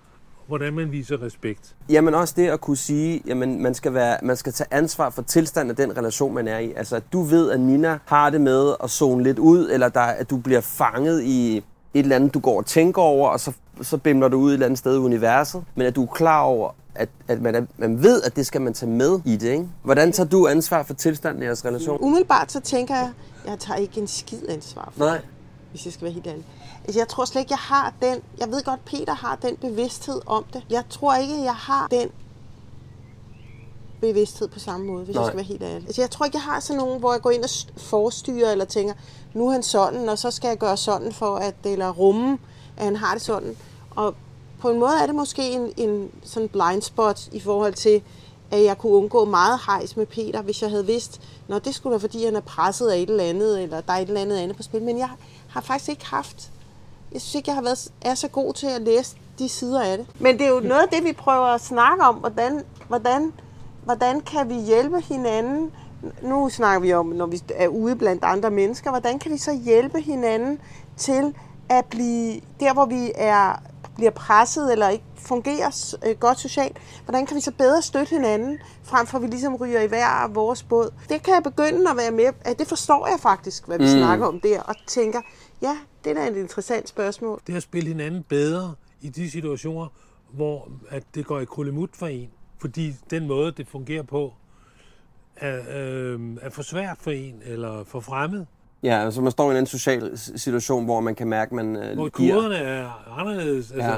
hvordan 0.48 0.74
man 0.74 0.92
viser 0.92 1.22
respekt. 1.22 1.76
Jamen 1.90 2.14
også 2.14 2.34
det 2.38 2.48
at 2.48 2.62
kunne 2.62 2.78
sige, 2.78 3.22
jamen 3.28 3.64
man 3.64 3.74
skal, 3.74 3.94
være, 3.94 4.18
man 4.24 4.36
skal 4.38 4.54
tage 4.54 4.68
ansvar 4.72 5.10
for 5.10 5.22
tilstanden 5.22 5.70
af 5.70 5.76
den 5.76 5.98
relation, 5.98 6.34
man 6.34 6.48
er 6.48 6.58
i. 6.58 6.74
Altså 6.76 6.96
at 6.96 7.04
du 7.14 7.22
ved, 7.22 7.52
at 7.52 7.60
Nina 7.60 7.98
har 8.06 8.30
det 8.30 8.42
med 8.42 8.74
at 8.84 8.90
zone 8.90 9.24
lidt 9.24 9.40
ud, 9.40 9.70
eller 9.70 9.90
der, 9.90 10.02
at 10.02 10.30
du 10.30 10.38
bliver 10.38 10.62
fanget 10.62 11.24
i 11.24 11.58
et 11.58 11.64
eller 11.94 12.16
andet, 12.16 12.34
du 12.34 12.40
går 12.40 12.58
og 12.58 12.66
tænker 12.66 13.02
over, 13.02 13.30
og 13.30 13.40
så, 13.40 13.52
så 13.82 13.98
bimler 13.98 14.28
du 14.28 14.38
ud 14.38 14.50
et 14.50 14.54
eller 14.54 14.66
andet 14.66 14.80
sted 14.80 14.96
i 14.96 15.00
universet. 15.00 15.64
Men 15.76 15.88
at 15.88 15.96
du 15.96 16.04
er 16.04 16.08
klar 16.08 16.42
over, 16.42 16.70
at, 16.96 17.10
at 17.28 17.42
man, 17.42 17.56
er, 17.56 17.62
man 17.78 18.04
ved, 18.04 18.22
at 18.22 18.36
det 18.36 18.46
skal 18.46 18.62
man 18.62 18.74
tage 18.74 18.90
med 18.90 19.20
i 19.26 19.36
det. 19.36 19.50
Ikke? 19.50 19.68
Hvordan 19.84 20.12
tager 20.12 20.30
du 20.30 20.48
ansvar 20.48 20.84
for 20.84 20.94
tilstanden 20.94 21.44
i 21.44 21.46
jeres 21.46 21.66
relation? 21.66 21.98
Umiddelbart 22.02 22.52
så 22.52 22.60
tænker 22.60 22.96
jeg, 22.96 23.12
jeg 23.48 23.60
tager 23.60 23.78
ikke 23.78 24.02
en 24.02 24.08
skid 24.08 24.50
ansvar 24.50 24.94
for 24.98 25.06
Nej. 25.06 25.20
hvis 25.72 25.86
jeg 25.86 25.94
skal 25.94 26.06
være 26.06 26.14
helt 26.14 26.28
ærlig. 26.28 26.46
Altså, 26.84 27.00
jeg 27.00 27.08
tror 27.08 27.26
slet 27.26 27.42
ikke, 27.42 27.52
jeg 27.52 27.58
har 27.58 27.94
den... 28.02 28.22
Jeg 28.38 28.52
ved 28.52 28.64
godt, 28.64 28.86
Peter 28.86 29.14
har 29.14 29.36
den 29.36 29.56
bevidsthed 29.56 30.22
om 30.26 30.44
det. 30.54 30.64
Jeg 30.70 30.84
tror 30.90 31.16
ikke, 31.16 31.44
jeg 31.44 31.56
har 31.56 31.88
den 31.88 32.10
bevidsthed 34.02 34.48
på 34.48 34.60
samme 34.60 34.86
måde, 34.86 35.06
hvis 35.06 35.16
Nej. 35.16 35.24
Jeg 35.24 35.28
skal 35.28 35.38
være 35.38 35.46
helt 35.46 35.64
ærlig. 35.64 35.88
Altså, 35.88 36.02
jeg 36.02 36.12
tror 36.12 36.26
ikke, 36.26 36.38
jeg 36.38 36.44
har 36.44 36.60
sådan 36.60 36.78
nogen, 36.78 37.00
hvor 37.00 37.14
jeg 37.14 37.22
går 37.22 37.32
ind 37.32 37.44
og 37.44 37.50
forstyrer, 37.78 38.52
eller 38.52 38.66
tænker, 38.66 38.94
nu 39.34 39.48
er 39.48 39.52
han 39.52 39.64
sådan, 39.64 40.10
og 40.10 40.20
så 40.20 40.32
skal 40.32 40.48
jeg 40.48 40.58
gøre 40.58 40.78
sådan 40.78 41.14
for 41.14 41.36
at, 41.36 41.56
eller 41.64 41.90
rumme, 41.90 42.38
at 42.78 42.84
han 42.86 42.96
har 42.96 43.14
det 43.14 43.22
sådan. 43.22 43.58
Og 43.96 44.16
på 44.60 44.70
en 44.70 44.80
måde 44.80 44.94
er 45.02 45.06
det 45.06 45.16
måske 45.16 45.52
en, 45.52 45.74
en 45.78 46.12
sådan 46.24 46.50
blind 46.50 46.82
spot 46.82 47.28
i 47.32 47.40
forhold 47.40 47.74
til, 47.74 48.02
at 48.52 48.64
jeg 48.64 48.78
kunne 48.78 48.94
undgå 48.94 49.26
meget 49.26 49.60
hejs 49.66 49.98
med 49.98 50.06
Peter, 50.06 50.42
hvis 50.42 50.62
jeg 50.62 50.70
havde 50.70 50.86
vidst, 50.86 51.22
når 51.48 51.60
det 51.60 51.76
skulle 51.76 51.92
være, 51.92 52.00
fordi 52.00 52.26
han 52.26 52.36
er 52.36 52.42
presset 52.42 52.90
af 52.90 52.98
et 52.98 53.10
eller 53.10 53.24
andet, 53.24 53.64
eller 53.64 53.82
der 53.82 53.94
er 53.94 53.98
et 53.98 54.08
eller 54.08 54.22
andet 54.22 54.38
andet 54.38 54.58
på 54.58 54.64
spil. 54.64 54.82
Men 54.82 54.98
jeg 54.98 55.10
har 55.48 55.62
faktisk 55.62 55.90
ikke 55.90 56.06
haft... 56.06 56.50
Jeg 57.14 57.22
synes 57.22 57.36
ikke, 57.36 57.50
jeg 57.50 57.56
har 57.56 57.64
været, 57.64 57.92
er 58.02 58.16
så 58.16 58.28
god 58.28 58.54
til 58.54 58.68
at 58.68 58.82
læse 58.82 59.16
de 59.40 59.50
sider 59.50 59.82
af 59.82 59.98
det. 59.98 60.08
Men 60.20 60.40
det 60.40 60.46
er 60.46 60.50
jo 60.50 60.60
noget 60.60 60.82
af 60.82 60.88
det, 60.92 61.04
vi 61.04 61.14
prøver 61.14 61.46
at 61.46 61.62
snakke 61.62 62.04
om. 62.04 62.16
Hvordan, 62.16 62.62
hvordan, 62.88 63.34
hvordan 63.84 64.22
kan 64.22 64.50
vi 64.50 64.56
hjælpe 64.56 65.02
hinanden? 65.02 65.72
Nu 66.22 66.50
snakker 66.50 66.80
vi 66.80 66.94
om, 66.94 67.06
når 67.06 67.26
vi 67.26 67.42
er 67.56 67.68
ude 67.68 67.96
blandt 67.96 68.24
andre 68.24 68.52
mennesker. 68.52 68.90
Hvordan 68.90 69.20
kan 69.20 69.32
vi 69.32 69.38
så 69.38 69.54
hjælpe 69.54 70.02
hinanden 70.02 70.60
til 70.98 71.36
at 71.70 71.86
blive 71.86 72.42
der, 72.60 72.74
hvor 72.74 72.86
vi 72.86 73.12
er, 73.16 73.62
bliver 73.96 74.12
presset 74.12 74.72
eller 74.72 74.90
ikke 74.90 75.04
fungerer 75.16 75.96
øh, 76.08 76.16
godt 76.20 76.40
socialt, 76.40 76.78
hvordan 77.06 77.26
kan 77.26 77.36
vi 77.36 77.42
så 77.42 77.52
bedre 77.52 77.82
støtte 77.82 78.10
hinanden, 78.10 78.58
frem 78.84 79.08
for 79.08 79.18
at 79.18 79.22
vi 79.22 79.28
ligesom 79.28 79.56
ryger 79.56 79.82
i 79.82 79.88
hver 79.88 80.28
vores 80.28 80.64
båd. 80.64 80.94
Det 81.10 81.24
kan 81.24 81.34
jeg 81.34 81.44
begynde 81.44 81.90
at 81.90 81.98
være 81.98 82.12
med, 82.12 82.26
at 82.42 82.60
det 82.60 82.68
forstår 82.68 83.08
jeg 83.08 83.20
faktisk, 83.20 83.68
hvad 83.68 83.78
vi 83.78 83.84
mm. 83.84 83.90
snakker 83.90 84.26
om 84.26 84.40
der, 84.40 84.62
og 84.62 84.76
tænker, 84.88 85.22
ja, 85.62 85.78
det 86.04 86.10
er 86.10 86.14
da 86.14 86.28
et 86.28 86.38
interessant 86.38 86.90
spørgsmål. 86.90 87.42
Det 87.48 87.56
at 87.56 87.64
spille 87.64 87.88
hinanden 87.88 88.24
bedre 88.24 88.76
i 89.02 89.10
de 89.10 89.32
situationer, 89.32 89.88
hvor 90.32 90.70
at 90.90 91.04
det 91.16 91.26
går 91.26 91.40
i 91.40 91.46
krullemut 91.46 91.90
for 91.94 92.08
en, 92.08 92.30
fordi 92.58 92.96
den 93.10 93.28
måde, 93.28 93.52
det 93.52 93.68
fungerer 93.68 94.04
på, 94.04 94.34
er, 95.36 95.60
øh, 95.70 96.20
er 96.42 96.50
for 96.50 96.62
svært 96.62 96.98
for 97.02 97.12
en, 97.12 97.42
eller 97.46 97.84
for 97.84 98.00
fremmed. 98.00 98.46
Ja, 98.84 99.04
altså 99.06 99.22
man 99.22 99.32
står 99.32 99.52
i 99.52 99.58
en 99.58 99.66
social 99.66 100.18
situation, 100.18 100.86
hvor 100.86 101.00
man 101.00 101.16
kan 101.16 101.28
mærke, 101.28 101.50
at 101.50 101.56
man 101.56 101.76
øh, 101.76 101.96
Hvor 101.96 102.10
kurerne 102.10 102.56
er 102.56 103.18
anderledes. 103.20 103.72
Altså, 103.72 103.92
ja. 103.92 103.98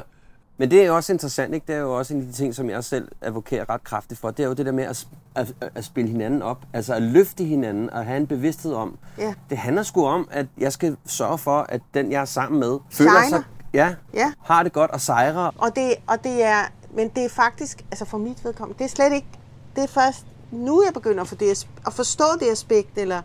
Men 0.57 0.71
det 0.71 0.81
er 0.81 0.85
jo 0.85 0.95
også 0.95 1.13
interessant, 1.13 1.53
ikke? 1.53 1.67
Det 1.67 1.75
er 1.75 1.79
jo 1.79 1.97
også 1.97 2.13
en 2.13 2.21
af 2.21 2.27
de 2.27 2.33
ting, 2.33 2.55
som 2.55 2.69
jeg 2.69 2.83
selv 2.83 3.07
advokerer 3.21 3.69
ret 3.69 3.83
kraftigt 3.83 4.19
for. 4.19 4.31
Det 4.31 4.43
er 4.43 4.47
jo 4.47 4.53
det 4.53 4.65
der 4.65 4.71
med 4.71 4.83
at, 4.83 5.07
at, 5.35 5.53
at 5.75 5.85
spille 5.85 6.11
hinanden 6.11 6.41
op. 6.41 6.57
Altså 6.73 6.93
at 6.93 7.01
løfte 7.01 7.43
hinanden 7.43 7.89
og 7.89 8.05
have 8.05 8.17
en 8.17 8.27
bevidsthed 8.27 8.73
om. 8.73 8.97
Ja. 9.17 9.33
Det 9.49 9.57
handler 9.57 9.83
sgu 9.83 10.05
om, 10.05 10.27
at 10.31 10.45
jeg 10.57 10.73
skal 10.73 10.97
sørge 11.05 11.37
for, 11.37 11.65
at 11.69 11.81
den, 11.93 12.11
jeg 12.11 12.21
er 12.21 12.25
sammen 12.25 12.59
med, 12.59 12.79
føler 12.91 13.29
sig, 13.29 13.43
ja, 13.73 13.95
ja. 14.13 14.33
har 14.43 14.63
det 14.63 14.73
godt 14.73 14.91
og 14.91 15.01
sejrer. 15.01 15.51
Og 15.57 15.75
det, 15.75 15.93
og 16.07 16.23
det 16.23 16.43
er, 16.43 16.59
men 16.93 17.09
det 17.09 17.25
er 17.25 17.29
faktisk, 17.29 17.85
altså 17.91 18.05
for 18.05 18.17
mit 18.17 18.45
vedkommende, 18.45 18.77
det 18.79 18.85
er 18.85 18.95
slet 18.95 19.13
ikke, 19.13 19.27
det 19.75 19.83
er 19.83 19.87
først 19.87 20.25
nu, 20.51 20.83
jeg 20.85 20.93
begynder 20.93 21.21
at, 21.21 21.27
få 21.27 21.35
det, 21.35 21.65
at 21.87 21.93
forstå 21.93 22.25
det 22.39 22.51
aspekt, 22.51 22.97
eller 22.97 23.21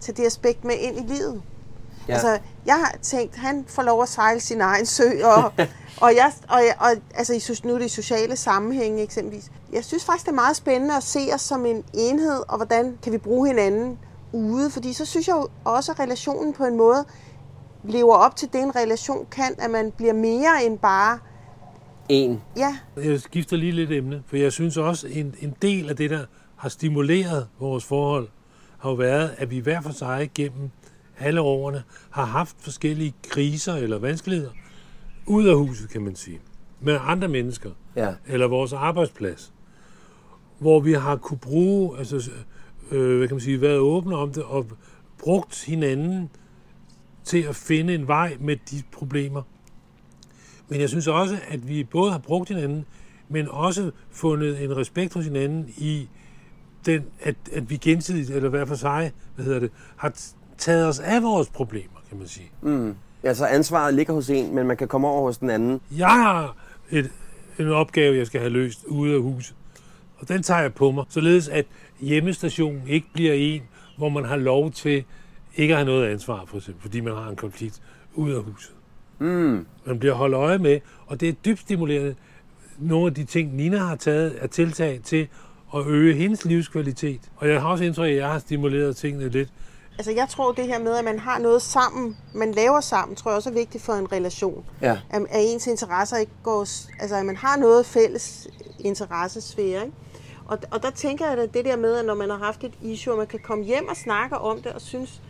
tage 0.00 0.16
det 0.16 0.26
aspekt 0.26 0.64
med 0.64 0.74
ind 0.80 0.96
i 0.96 1.12
livet. 1.12 1.42
Ja. 2.08 2.12
Altså, 2.12 2.38
jeg 2.66 2.74
har 2.74 2.94
tænkt, 3.02 3.36
han 3.36 3.64
får 3.68 3.82
lov 3.82 4.02
at 4.02 4.08
sejle 4.08 4.40
sin 4.40 4.60
egen 4.60 4.86
sø, 4.86 5.24
og, 5.24 5.42
og, 6.04 6.14
jeg, 6.16 6.32
og, 6.48 6.60
og 6.78 6.90
altså, 7.14 7.60
nu 7.64 7.74
er 7.74 7.78
det 7.78 7.86
i 7.86 7.88
sociale 7.88 8.36
sammenhænge 8.36 9.02
eksempelvis. 9.02 9.50
Jeg 9.72 9.84
synes 9.84 10.04
faktisk, 10.04 10.26
det 10.26 10.32
er 10.32 10.36
meget 10.36 10.56
spændende 10.56 10.96
at 10.96 11.02
se 11.02 11.20
os 11.34 11.40
som 11.40 11.66
en 11.66 11.84
enhed, 11.94 12.42
og 12.48 12.56
hvordan 12.56 12.98
kan 13.02 13.12
vi 13.12 13.18
bruge 13.18 13.46
hinanden 13.46 13.98
ude, 14.32 14.70
fordi 14.70 14.92
så 14.92 15.04
synes 15.04 15.28
jeg 15.28 15.36
jo 15.36 15.48
også, 15.64 15.92
at 15.92 16.00
relationen 16.00 16.52
på 16.52 16.64
en 16.64 16.76
måde 16.76 17.04
lever 17.84 18.14
op 18.14 18.36
til 18.36 18.52
det, 18.52 18.62
en 18.62 18.76
relation 18.76 19.26
kan, 19.30 19.54
at 19.58 19.70
man 19.70 19.92
bliver 19.96 20.12
mere 20.12 20.64
end 20.64 20.78
bare 20.78 21.18
en. 22.08 22.42
Ja. 22.56 22.76
Jeg 22.96 23.20
skifter 23.20 23.56
lige 23.56 23.72
lidt 23.72 23.92
emne, 23.92 24.22
for 24.26 24.36
jeg 24.36 24.52
synes 24.52 24.76
også, 24.76 25.08
en, 25.08 25.34
en 25.40 25.54
del 25.62 25.88
af 25.90 25.96
det, 25.96 26.10
der 26.10 26.24
har 26.56 26.68
stimuleret 26.68 27.48
vores 27.60 27.84
forhold, 27.84 28.28
har 28.80 28.90
jo 28.90 28.96
været, 28.96 29.34
at 29.38 29.50
vi 29.50 29.58
hver 29.58 29.80
for 29.80 29.92
sig 29.92 30.30
gennem 30.34 30.70
alle 31.18 31.40
årene 31.40 31.82
har 32.10 32.24
haft 32.24 32.56
forskellige 32.58 33.14
kriser 33.28 33.74
eller 33.74 33.98
vanskeligheder 33.98 34.50
ud 35.26 35.46
af 35.46 35.56
huset, 35.56 35.90
kan 35.90 36.02
man 36.02 36.16
sige, 36.16 36.40
med 36.80 36.98
andre 37.00 37.28
mennesker, 37.28 37.70
ja. 37.96 38.14
eller 38.26 38.46
vores 38.46 38.72
arbejdsplads, 38.72 39.52
hvor 40.58 40.80
vi 40.80 40.92
har 40.92 41.16
kunne 41.16 41.38
bruge, 41.38 41.98
altså, 41.98 42.30
øh, 42.90 43.18
hvad 43.18 43.28
kan 43.28 43.34
man 43.34 43.40
sige, 43.40 43.60
været 43.60 43.78
åbne 43.78 44.16
om 44.16 44.32
det, 44.32 44.42
og 44.42 44.66
brugt 45.18 45.64
hinanden 45.64 46.30
til 47.24 47.42
at 47.42 47.56
finde 47.56 47.94
en 47.94 48.08
vej 48.08 48.36
med 48.40 48.56
de 48.70 48.82
problemer. 48.92 49.42
Men 50.68 50.80
jeg 50.80 50.88
synes 50.88 51.06
også, 51.06 51.38
at 51.48 51.68
vi 51.68 51.84
både 51.84 52.12
har 52.12 52.18
brugt 52.18 52.48
hinanden, 52.48 52.84
men 53.28 53.48
også 53.48 53.90
fundet 54.10 54.64
en 54.64 54.76
respekt 54.76 55.14
hos 55.14 55.24
hinanden 55.24 55.74
i 55.78 56.08
den, 56.86 57.04
at, 57.22 57.36
at 57.52 57.70
vi 57.70 57.76
gensidigt, 57.76 58.30
eller 58.30 58.48
hver 58.48 58.64
for 58.64 58.74
sig, 58.74 59.12
hvad 59.34 59.44
hedder 59.44 59.60
det, 59.60 59.70
har 59.96 60.12
taget 60.58 60.86
os 60.86 60.98
af 60.98 61.22
vores 61.22 61.48
problemer, 61.48 62.00
kan 62.08 62.18
man 62.18 62.26
sige. 62.26 62.50
Mm. 62.62 62.94
Altså 63.22 63.46
ansvaret 63.46 63.94
ligger 63.94 64.14
hos 64.14 64.30
en, 64.30 64.54
men 64.54 64.66
man 64.66 64.76
kan 64.76 64.88
komme 64.88 65.08
over 65.08 65.22
hos 65.22 65.38
den 65.38 65.50
anden. 65.50 65.80
Jeg 65.96 66.08
har 66.08 66.56
et, 66.90 67.10
en 67.58 67.68
opgave, 67.68 68.16
jeg 68.16 68.26
skal 68.26 68.40
have 68.40 68.52
løst 68.52 68.84
ude 68.84 69.14
af 69.14 69.22
huset. 69.22 69.56
Og 70.18 70.28
den 70.28 70.42
tager 70.42 70.60
jeg 70.60 70.74
på 70.74 70.90
mig, 70.90 71.04
således 71.08 71.48
at 71.48 71.66
hjemmestationen 72.00 72.82
ikke 72.88 73.06
bliver 73.12 73.32
en, 73.32 73.62
hvor 73.98 74.08
man 74.08 74.24
har 74.24 74.36
lov 74.36 74.70
til 74.70 75.04
ikke 75.56 75.74
at 75.74 75.78
have 75.78 75.86
noget 75.86 76.06
ansvar, 76.06 76.44
for 76.46 76.56
eksempel, 76.56 76.82
fordi 76.82 77.00
man 77.00 77.14
har 77.14 77.28
en 77.28 77.36
konflikt 77.36 77.82
ude 78.14 78.36
af 78.36 78.42
huset. 78.42 78.72
Mm. 79.18 79.66
Man 79.84 79.98
bliver 79.98 80.14
holdt 80.14 80.34
øje 80.34 80.58
med, 80.58 80.80
og 81.06 81.20
det 81.20 81.28
er 81.28 81.32
dybt 81.32 81.58
stimulerende. 81.58 82.14
Nogle 82.78 83.06
af 83.06 83.14
de 83.14 83.24
ting, 83.24 83.54
Nina 83.54 83.76
har 83.76 83.96
taget, 83.96 84.36
er 84.38 84.46
tiltag 84.46 85.00
til 85.04 85.28
at 85.74 85.86
øge 85.86 86.14
hendes 86.14 86.44
livskvalitet. 86.44 87.20
Og 87.36 87.48
jeg 87.48 87.60
har 87.60 87.68
også 87.68 87.84
indtryk, 87.84 88.10
at 88.10 88.16
jeg 88.16 88.28
har 88.28 88.38
stimuleret 88.38 88.96
tingene 88.96 89.28
lidt. 89.28 89.48
Altså 89.98 90.12
jeg 90.12 90.28
tror 90.28 90.52
det 90.52 90.66
her 90.66 90.78
med, 90.78 90.96
at 90.96 91.04
man 91.04 91.18
har 91.18 91.38
noget 91.38 91.62
sammen, 91.62 92.16
man 92.34 92.52
laver 92.52 92.80
sammen, 92.80 93.16
tror 93.16 93.30
jeg 93.30 93.36
også 93.36 93.50
er 93.50 93.54
vigtigt 93.54 93.84
for 93.84 93.92
en 93.92 94.12
relation. 94.12 94.64
Ja. 94.82 94.98
At, 95.10 95.22
at 95.30 95.40
ens 95.40 95.66
interesser 95.66 96.16
ikke 96.16 96.32
går... 96.42 96.60
Altså 97.00 97.16
at 97.16 97.26
man 97.26 97.36
har 97.36 97.56
noget 97.56 97.86
fælles 97.86 98.48
interessesfære, 98.78 99.84
ikke? 99.84 99.96
Og, 100.46 100.58
og 100.70 100.82
der 100.82 100.90
tænker 100.90 101.30
jeg 101.30 101.38
at 101.38 101.54
det 101.54 101.64
der 101.64 101.76
med, 101.76 101.96
at 101.96 102.04
når 102.04 102.14
man 102.14 102.30
har 102.30 102.38
haft 102.38 102.64
et 102.64 102.72
issue, 102.82 103.12
og 103.12 103.18
man 103.18 103.26
kan 103.26 103.38
komme 103.38 103.64
hjem 103.64 103.88
og 103.88 103.96
snakke 103.96 104.38
om 104.38 104.62
det, 104.62 104.72
og 104.72 104.80
synes, 104.80 105.22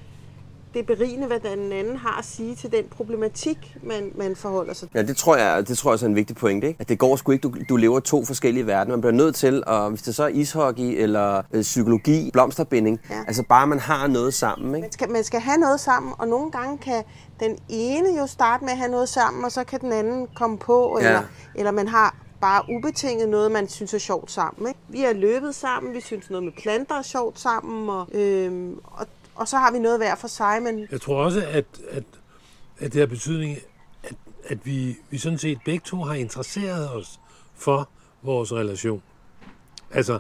det 0.75 0.81
er 0.81 0.85
berigende, 0.85 1.27
hvad 1.27 1.41
den 1.41 1.73
anden 1.73 1.97
har 1.97 2.19
at 2.19 2.25
sige 2.25 2.55
til 2.55 2.73
den 2.73 2.85
problematik, 2.91 3.77
man, 3.83 4.13
man 4.15 4.37
forholder 4.37 4.75
sig 4.75 4.89
til. 4.89 4.99
Ja, 4.99 5.03
det 5.03 5.17
tror 5.17 5.37
jeg, 5.37 5.69
det 5.69 5.79
tror 5.79 5.93
jeg 5.93 6.03
er 6.03 6.07
en 6.07 6.17
vigtig 6.17 6.37
pointe. 6.37 6.67
Ikke? 6.67 6.81
At 6.81 6.89
det 6.89 6.99
går 6.99 7.17
sgu 7.17 7.33
ikke, 7.33 7.43
du, 7.43 7.55
du 7.69 7.77
lever 7.77 8.01
to 8.01 8.25
forskellige 8.25 8.67
verdener. 8.67 8.97
Man 8.97 9.01
bliver 9.01 9.13
nødt 9.13 9.35
til, 9.35 9.63
at, 9.67 9.91
hvis 9.91 10.03
det 10.03 10.15
så 10.15 10.25
er 10.25 10.29
ishockey 10.29 11.03
eller 11.03 11.43
øh, 11.53 11.63
psykologi, 11.63 12.31
blomsterbinding, 12.33 13.01
ja. 13.11 13.15
altså 13.27 13.45
bare 13.49 13.67
man 13.67 13.79
har 13.79 14.07
noget 14.07 14.35
sammen. 14.35 14.75
Ikke? 14.75 14.81
Man, 14.81 14.93
skal, 14.93 15.11
man 15.11 15.25
skal 15.25 15.41
have 15.41 15.59
noget 15.59 15.81
sammen, 15.81 16.13
og 16.19 16.29
nogle 16.29 16.51
gange 16.51 16.79
kan 16.79 17.05
den 17.41 17.59
ene 17.69 18.19
jo 18.19 18.27
starte 18.27 18.65
med 18.65 18.73
at 18.73 18.79
have 18.79 18.91
noget 18.91 19.09
sammen, 19.09 19.45
og 19.45 19.53
så 19.53 19.65
kan 19.65 19.81
den 19.81 19.93
anden 19.93 20.27
komme 20.35 20.59
på, 20.59 20.97
eller, 20.99 21.13
ja. 21.13 21.21
eller 21.55 21.71
man 21.71 21.89
har 21.89 22.15
bare 22.41 22.63
ubetinget 22.77 23.29
noget, 23.29 23.53
man 23.53 23.69
synes 23.69 23.95
er 23.95 23.99
sjovt 23.99 24.31
sammen. 24.31 24.69
Ikke? 24.69 24.81
Vi 24.89 25.01
har 25.01 25.13
løbet 25.13 25.55
sammen, 25.55 25.95
vi 25.95 26.01
synes 26.01 26.31
noget 26.31 26.45
med 26.45 26.53
planter 26.53 26.95
er 26.95 27.03
sjovt 27.03 27.41
sammen, 27.41 27.89
og, 27.89 28.09
øhm, 28.13 28.79
og 28.85 29.07
og 29.41 29.49
så 29.49 29.57
har 29.57 29.73
vi 29.73 29.79
noget 29.79 29.99
hver 29.99 30.15
for 30.15 30.29
sig. 30.29 30.63
Men... 30.63 30.87
Jeg 30.91 31.01
tror 31.01 31.25
også, 31.25 31.47
at, 31.47 31.65
at, 31.91 32.05
at 32.79 32.93
det 32.93 33.01
har 33.01 33.07
betydning, 33.07 33.59
at, 34.03 34.15
at 34.45 34.67
vi, 34.67 34.97
vi 35.11 35.19
sådan 35.19 35.39
set 35.39 35.59
begge 35.65 35.83
to 35.85 36.03
har 36.03 36.15
interesseret 36.15 36.91
os 36.91 37.21
for 37.55 37.89
vores 38.23 38.53
relation. 38.53 39.03
Altså, 39.91 40.19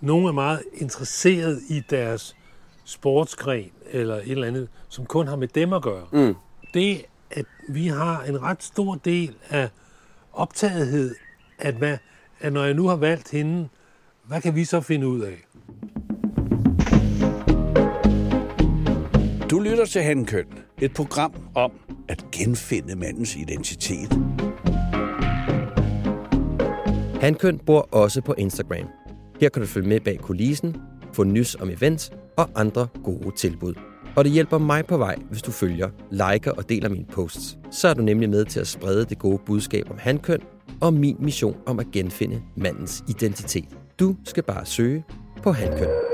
nogen 0.00 0.26
er 0.26 0.32
meget 0.32 0.62
interesseret 0.72 1.62
i 1.68 1.82
deres 1.90 2.36
sportsgren 2.84 3.70
eller 3.90 4.14
et 4.14 4.30
eller 4.30 4.46
andet, 4.46 4.68
som 4.88 5.06
kun 5.06 5.28
har 5.28 5.36
med 5.36 5.48
dem 5.48 5.72
at 5.72 5.82
gøre. 5.82 6.06
Mm. 6.12 6.34
Det, 6.74 7.04
at 7.30 7.46
vi 7.68 7.86
har 7.86 8.22
en 8.22 8.42
ret 8.42 8.62
stor 8.62 8.94
del 8.94 9.36
af 9.48 9.68
optagethed, 10.32 11.14
at, 11.58 11.74
hvad, 11.74 11.98
at 12.40 12.52
når 12.52 12.64
jeg 12.64 12.74
nu 12.74 12.86
har 12.86 12.96
valgt 12.96 13.30
hende, 13.30 13.68
hvad 14.24 14.40
kan 14.40 14.54
vi 14.54 14.64
så 14.64 14.80
finde 14.80 15.08
ud 15.08 15.20
af? 15.20 15.44
Du 19.54 19.60
lytter 19.60 19.84
til 19.84 20.02
Handkøn, 20.02 20.44
et 20.82 20.94
program 20.94 21.32
om 21.54 21.72
at 22.08 22.24
genfinde 22.32 22.96
mandens 22.96 23.36
identitet. 23.36 24.12
Handkøn 27.20 27.58
bor 27.58 27.88
også 27.92 28.20
på 28.20 28.34
Instagram. 28.38 28.86
Her 29.40 29.48
kan 29.48 29.62
du 29.62 29.68
følge 29.68 29.88
med 29.88 30.00
bag 30.00 30.18
kulissen, 30.18 30.76
få 31.12 31.24
nys 31.24 31.54
om 31.54 31.70
events 31.70 32.10
og 32.36 32.50
andre 32.54 32.86
gode 33.04 33.30
tilbud. 33.36 33.74
Og 34.16 34.24
det 34.24 34.32
hjælper 34.32 34.58
mig 34.58 34.86
på 34.86 34.96
vej, 34.96 35.16
hvis 35.30 35.42
du 35.42 35.50
følger, 35.50 35.90
liker 36.10 36.52
og 36.52 36.68
deler 36.68 36.88
mine 36.88 37.06
posts. 37.12 37.58
Så 37.70 37.88
er 37.88 37.94
du 37.94 38.02
nemlig 38.02 38.30
med 38.30 38.44
til 38.44 38.60
at 38.60 38.66
sprede 38.66 39.04
det 39.04 39.18
gode 39.18 39.38
budskab 39.46 39.90
om 39.90 39.98
handkøn 39.98 40.40
og 40.80 40.94
min 40.94 41.16
mission 41.20 41.56
om 41.66 41.78
at 41.78 41.86
genfinde 41.92 42.42
mandens 42.56 43.04
identitet. 43.08 43.68
Du 44.00 44.16
skal 44.24 44.42
bare 44.42 44.66
søge 44.66 45.04
på 45.42 45.52
handkøn. 45.52 46.13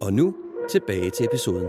Og 0.00 0.12
nu 0.12 0.34
tilbage 0.70 1.10
til 1.10 1.26
episoden. 1.26 1.68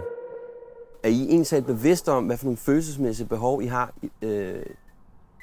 Er 1.04 1.10
I 1.10 1.22
egentlig 1.24 1.66
bevidste 1.66 2.12
om, 2.12 2.26
hvad 2.26 2.38
for 2.38 2.46
nogle 2.46 2.58
følelsesmæssige 2.58 3.28
behov 3.28 3.62
I 3.62 3.66
har 3.66 3.94
øh, 4.22 4.56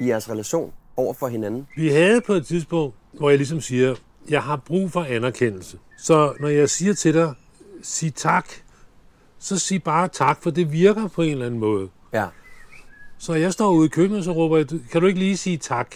i 0.00 0.08
jeres 0.08 0.30
relation 0.30 0.72
over 0.96 1.14
for 1.14 1.28
hinanden? 1.28 1.66
Vi 1.76 1.88
havde 1.88 2.20
på 2.20 2.32
et 2.32 2.46
tidspunkt, 2.46 2.94
hvor 3.12 3.30
jeg 3.30 3.38
ligesom 3.38 3.60
siger, 3.60 3.94
jeg 4.28 4.42
har 4.42 4.56
brug 4.56 4.90
for 4.90 5.02
anerkendelse. 5.02 5.78
Så 5.98 6.34
når 6.40 6.48
jeg 6.48 6.70
siger 6.70 6.94
til 6.94 7.14
dig, 7.14 7.34
sig 7.82 8.14
tak, 8.14 8.48
så 9.38 9.58
sig 9.58 9.82
bare 9.82 10.08
tak, 10.08 10.42
for 10.42 10.50
det 10.50 10.72
virker 10.72 11.08
på 11.08 11.22
en 11.22 11.30
eller 11.30 11.46
anden 11.46 11.60
måde. 11.60 11.88
Ja. 12.12 12.26
Så 13.18 13.34
jeg 13.34 13.52
står 13.52 13.70
ude 13.70 13.86
i 13.86 13.88
køkkenet, 13.88 14.24
så 14.24 14.32
råber 14.32 14.56
jeg, 14.56 14.66
kan 14.92 15.00
du 15.00 15.06
ikke 15.06 15.18
lige 15.18 15.36
sige 15.36 15.56
tak? 15.56 15.94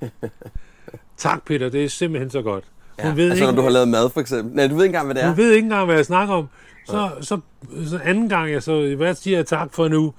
tak, 1.16 1.44
Peter, 1.44 1.68
det 1.68 1.84
er 1.84 1.88
simpelthen 1.88 2.30
så 2.30 2.42
godt. 2.42 2.64
Hun 3.02 3.10
ja. 3.10 3.14
ved 3.16 3.30
altså, 3.30 3.44
ikke, 3.44 3.54
når 3.54 3.56
du 3.56 3.62
har 3.62 3.70
lavet 3.70 3.88
mad, 3.88 4.10
for 4.10 4.20
eksempel. 4.20 4.56
Nej, 4.56 4.66
du 4.66 4.74
ved 4.74 4.84
ikke 4.84 4.88
engang, 4.88 5.06
hvad 5.06 5.14
det 5.14 5.24
er. 5.24 5.28
hun 5.28 5.36
ved 5.36 5.52
ikke 5.52 5.64
engang, 5.64 5.84
hvad 5.84 5.96
jeg 5.96 6.06
snakker 6.06 6.34
om. 6.34 6.48
Så, 6.86 7.10
så, 7.20 7.40
så 7.86 8.00
anden 8.04 8.28
gang, 8.28 8.50
jeg 8.52 8.62
så, 8.62 8.94
hvad 8.96 9.14
siger 9.14 9.38
jeg 9.38 9.46
tak 9.46 9.74
for 9.74 9.88
nu? 9.88 10.12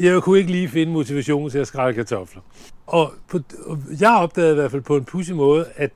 Jeg 0.00 0.22
kunne 0.22 0.38
ikke 0.38 0.50
lige 0.50 0.68
finde 0.68 0.92
motivation 0.92 1.50
til 1.50 1.58
at 1.58 1.66
skrælle 1.66 1.94
kartofler. 1.94 2.42
Og 2.86 3.12
på, 3.28 3.40
og 3.66 3.78
jeg 4.00 4.10
opdagede 4.10 4.52
i 4.52 4.54
hvert 4.54 4.70
fald 4.70 4.82
på 4.82 4.96
en 4.96 5.04
pudsig 5.04 5.36
måde, 5.36 5.66
at 5.76 5.90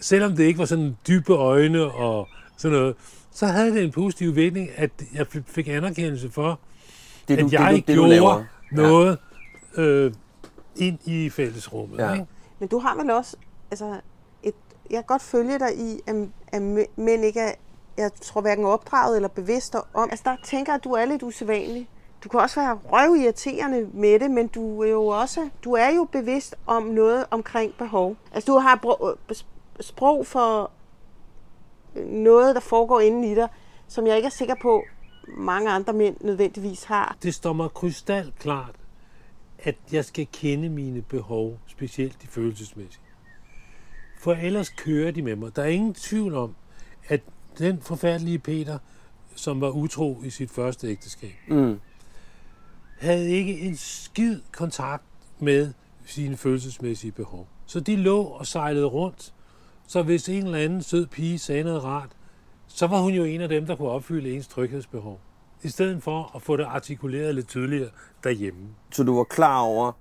selvom 0.00 0.36
det 0.36 0.44
ikke 0.44 0.58
var 0.58 0.64
sådan 0.64 0.96
dybe 1.08 1.32
øjne 1.32 1.84
og 1.84 2.28
sådan 2.56 2.78
noget, 2.78 2.94
så 3.32 3.46
havde 3.46 3.74
det 3.74 3.84
en 3.84 3.90
positiv 3.90 4.36
vending, 4.36 4.70
at 4.76 4.90
jeg 5.14 5.26
fik 5.46 5.68
anerkendelse 5.68 6.30
for, 6.30 6.60
det, 7.28 7.38
du, 7.38 7.46
at 7.46 7.52
jeg 7.52 7.60
det, 7.60 7.70
du, 7.70 7.76
det, 7.76 7.86
du 7.86 7.92
gjorde 7.92 8.08
laver. 8.10 8.44
noget 8.72 9.18
øh, 9.76 10.12
ind 10.76 10.98
i 11.04 11.30
fællesrummet. 11.30 11.98
Ja. 11.98 12.12
Ikke? 12.12 12.26
Men 12.58 12.68
du 12.68 12.78
har 12.78 12.96
vel 12.96 13.10
også, 13.10 13.36
altså, 13.70 14.00
jeg 14.90 14.96
kan 14.96 15.04
godt 15.06 15.22
følge 15.22 15.58
dig 15.58 15.78
i, 15.78 16.00
at, 16.06 16.16
at 16.48 16.62
mænd 16.96 17.24
ikke 17.24 17.40
er, 17.40 17.52
jeg 17.96 18.12
tror 18.12 18.40
hverken 18.40 18.64
opdraget 18.64 19.16
eller 19.16 19.28
bevidst 19.28 19.74
om. 19.94 20.08
Altså 20.10 20.22
der 20.24 20.36
tænker 20.44 20.74
at 20.74 20.84
du 20.84 20.92
er 20.92 21.04
lidt 21.04 21.22
usædvanlig. 21.22 21.88
Du 22.24 22.28
kan 22.28 22.40
også 22.40 22.60
være 22.60 22.78
røvirriterende 22.84 23.88
med 23.92 24.20
det, 24.20 24.30
men 24.30 24.48
du 24.48 24.82
er 24.82 24.88
jo 24.88 25.06
også, 25.06 25.48
du 25.64 25.72
er 25.72 25.88
jo 25.88 26.04
bevidst 26.12 26.54
om 26.66 26.82
noget 26.82 27.26
omkring 27.30 27.74
behov. 27.78 28.16
Altså 28.32 28.52
du 28.52 28.58
har 28.58 29.02
øh, 29.02 29.36
sprog 29.80 30.26
for 30.26 30.70
noget, 32.06 32.54
der 32.54 32.60
foregår 32.60 33.00
inden 33.00 33.24
i 33.24 33.34
dig, 33.34 33.48
som 33.88 34.06
jeg 34.06 34.16
ikke 34.16 34.26
er 34.26 34.30
sikker 34.30 34.54
på, 34.62 34.82
mange 35.28 35.70
andre 35.70 35.92
mænd 35.92 36.16
nødvendigvis 36.20 36.84
har. 36.84 37.16
Det 37.22 37.34
står 37.34 37.52
mig 37.52 37.70
krystal 37.70 38.32
klart, 38.38 38.74
at 39.58 39.76
jeg 39.92 40.04
skal 40.04 40.26
kende 40.32 40.68
mine 40.68 41.02
behov, 41.02 41.58
specielt 41.66 42.22
de 42.22 42.26
følelsesmæssige. 42.26 43.07
For 44.18 44.32
ellers 44.32 44.68
kører 44.68 45.10
de 45.10 45.22
med 45.22 45.36
mig. 45.36 45.56
Der 45.56 45.62
er 45.62 45.66
ingen 45.66 45.94
tvivl 45.94 46.34
om, 46.34 46.54
at 47.08 47.20
den 47.58 47.80
forfærdelige 47.80 48.38
Peter, 48.38 48.78
som 49.34 49.60
var 49.60 49.70
utro 49.70 50.22
i 50.24 50.30
sit 50.30 50.50
første 50.50 50.88
ægteskab, 50.88 51.34
mm. 51.48 51.80
havde 52.98 53.30
ikke 53.30 53.60
en 53.60 53.76
skid 53.76 54.40
kontakt 54.52 55.04
med 55.38 55.72
sine 56.06 56.36
følelsesmæssige 56.36 57.12
behov. 57.12 57.48
Så 57.66 57.80
de 57.80 57.96
lå 57.96 58.22
og 58.22 58.46
sejlede 58.46 58.86
rundt. 58.86 59.34
Så 59.86 60.02
hvis 60.02 60.28
en 60.28 60.44
eller 60.44 60.58
anden 60.58 60.82
sød 60.82 61.06
pige 61.06 61.38
sagde 61.38 61.64
noget 61.64 61.84
rart, 61.84 62.10
så 62.68 62.86
var 62.86 63.00
hun 63.00 63.12
jo 63.12 63.24
en 63.24 63.40
af 63.40 63.48
dem, 63.48 63.66
der 63.66 63.76
kunne 63.76 63.88
opfylde 63.88 64.32
ens 64.32 64.48
tryghedsbehov. 64.48 65.20
I 65.62 65.68
stedet 65.68 66.02
for 66.02 66.32
at 66.36 66.42
få 66.42 66.56
det 66.56 66.64
artikuleret 66.64 67.34
lidt 67.34 67.48
tydeligere 67.48 67.90
derhjemme. 68.24 68.68
Så 68.92 69.02
du 69.02 69.16
var 69.16 69.24
klar 69.24 69.60
over, 69.60 69.92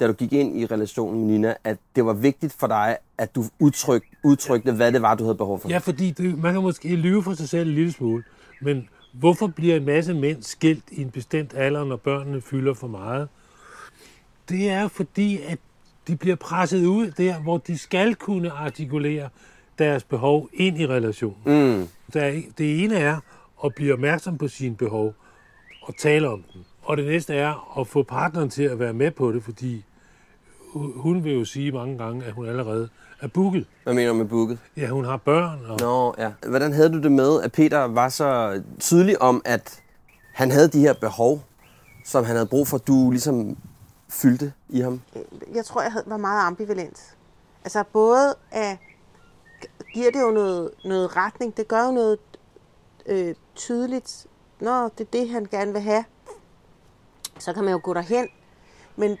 da 0.00 0.06
du 0.06 0.12
gik 0.12 0.32
ind 0.32 0.60
i 0.60 0.66
relationen 0.66 1.20
med 1.20 1.26
Nina, 1.26 1.54
at 1.64 1.78
det 1.96 2.04
var 2.06 2.12
vigtigt 2.12 2.52
for 2.52 2.66
dig, 2.66 2.96
at 3.18 3.34
du 3.34 3.44
udtryk, 3.58 4.04
udtrykte, 4.24 4.72
hvad 4.72 4.92
det 4.92 5.02
var, 5.02 5.14
du 5.14 5.24
havde 5.24 5.34
behov 5.34 5.60
for? 5.60 5.68
Ja, 5.68 5.78
fordi 5.78 6.10
det, 6.10 6.38
man 6.38 6.52
kan 6.52 6.62
måske 6.62 6.96
lyve 6.96 7.22
for 7.22 7.34
sig 7.34 7.48
selv 7.48 7.68
en 7.68 7.74
lille 7.74 7.92
smule, 7.92 8.24
men 8.60 8.88
hvorfor 9.12 9.46
bliver 9.46 9.76
en 9.76 9.84
masse 9.84 10.14
mænd 10.14 10.42
skilt 10.42 10.84
i 10.90 11.02
en 11.02 11.10
bestemt 11.10 11.54
alder, 11.54 11.84
når 11.84 11.96
børnene 11.96 12.40
fylder 12.40 12.74
for 12.74 12.86
meget? 12.86 13.28
Det 14.48 14.70
er 14.70 14.88
fordi, 14.88 15.40
at 15.42 15.58
de 16.08 16.16
bliver 16.16 16.36
presset 16.36 16.86
ud 16.86 17.10
der, 17.10 17.40
hvor 17.40 17.58
de 17.58 17.78
skal 17.78 18.14
kunne 18.14 18.50
artikulere 18.50 19.28
deres 19.78 20.04
behov 20.04 20.48
ind 20.52 20.80
i 20.80 20.86
relationen. 20.86 21.36
Mm. 21.44 21.88
Der, 22.12 22.42
det 22.58 22.84
ene 22.84 22.96
er 22.96 23.18
at 23.64 23.74
blive 23.74 23.92
opmærksom 23.92 24.38
på 24.38 24.48
sine 24.48 24.76
behov 24.76 25.14
og 25.82 25.96
tale 25.96 26.28
om 26.28 26.44
dem. 26.52 26.62
Og 26.82 26.96
det 26.96 27.06
næste 27.06 27.34
er 27.34 27.80
at 27.80 27.86
få 27.86 28.02
partneren 28.02 28.50
til 28.50 28.62
at 28.62 28.78
være 28.78 28.92
med 28.92 29.10
på 29.10 29.32
det, 29.32 29.42
fordi 29.42 29.84
hun 30.74 31.24
vil 31.24 31.32
jo 31.32 31.44
sige 31.44 31.72
mange 31.72 31.98
gange, 31.98 32.24
at 32.24 32.32
hun 32.32 32.48
allerede 32.48 32.88
er 33.20 33.28
booket. 33.28 33.66
Hvad 33.82 33.94
mener 33.94 34.08
du 34.08 34.14
med 34.14 34.24
booket? 34.24 34.58
Ja, 34.76 34.88
hun 34.88 35.04
har 35.04 35.16
børn. 35.16 35.64
Og... 35.68 35.80
Nå, 35.80 36.14
ja. 36.18 36.32
Hvordan 36.48 36.72
havde 36.72 36.92
du 36.92 37.02
det 37.02 37.12
med, 37.12 37.42
at 37.42 37.52
Peter 37.52 37.84
var 37.84 38.08
så 38.08 38.62
tydelig 38.78 39.22
om, 39.22 39.42
at 39.44 39.82
han 40.34 40.50
havde 40.50 40.68
de 40.68 40.80
her 40.80 40.94
behov, 41.00 41.42
som 42.04 42.24
han 42.24 42.36
havde 42.36 42.46
brug 42.46 42.68
for, 42.68 42.76
at 42.76 42.86
du 42.86 43.10
ligesom 43.10 43.56
fyldte 44.08 44.52
i 44.68 44.80
ham? 44.80 45.00
Jeg 45.54 45.64
tror, 45.64 45.82
jeg 45.82 45.92
var 46.06 46.16
meget 46.16 46.46
ambivalent. 46.46 47.16
Altså 47.64 47.84
både 47.92 48.34
at 48.50 48.76
giver 49.94 50.10
det 50.10 50.20
jo 50.20 50.30
noget, 50.30 50.70
noget 50.84 51.16
retning. 51.16 51.56
Det 51.56 51.68
gør 51.68 51.86
jo 51.86 51.92
noget 51.92 52.18
øh, 53.06 53.34
tydeligt. 53.54 54.26
Nå, 54.60 54.84
det 54.84 55.00
er 55.00 55.10
det, 55.12 55.28
han 55.28 55.46
gerne 55.50 55.72
vil 55.72 55.82
have. 55.82 56.04
Så 57.38 57.52
kan 57.52 57.64
man 57.64 57.72
jo 57.72 57.80
gå 57.82 57.94
derhen. 57.94 58.28
Men 58.96 59.18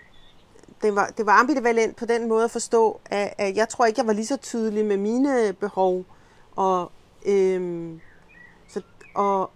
det 0.82 0.96
var, 0.96 1.10
det 1.16 1.26
var 1.26 1.32
ambivalent 1.32 1.96
på 1.96 2.04
den 2.04 2.28
måde 2.28 2.44
at 2.44 2.50
forstå, 2.50 3.00
at, 3.06 3.34
at 3.38 3.56
jeg 3.56 3.68
tror 3.68 3.86
ikke, 3.86 4.00
jeg 4.00 4.06
var 4.06 4.12
lige 4.12 4.26
så 4.26 4.36
tydelig 4.36 4.84
med 4.84 4.96
mine 4.96 5.52
behov. 5.52 6.04
Og, 6.56 6.92
øhm, 7.26 8.00
så, 8.68 8.80
og 9.14 9.50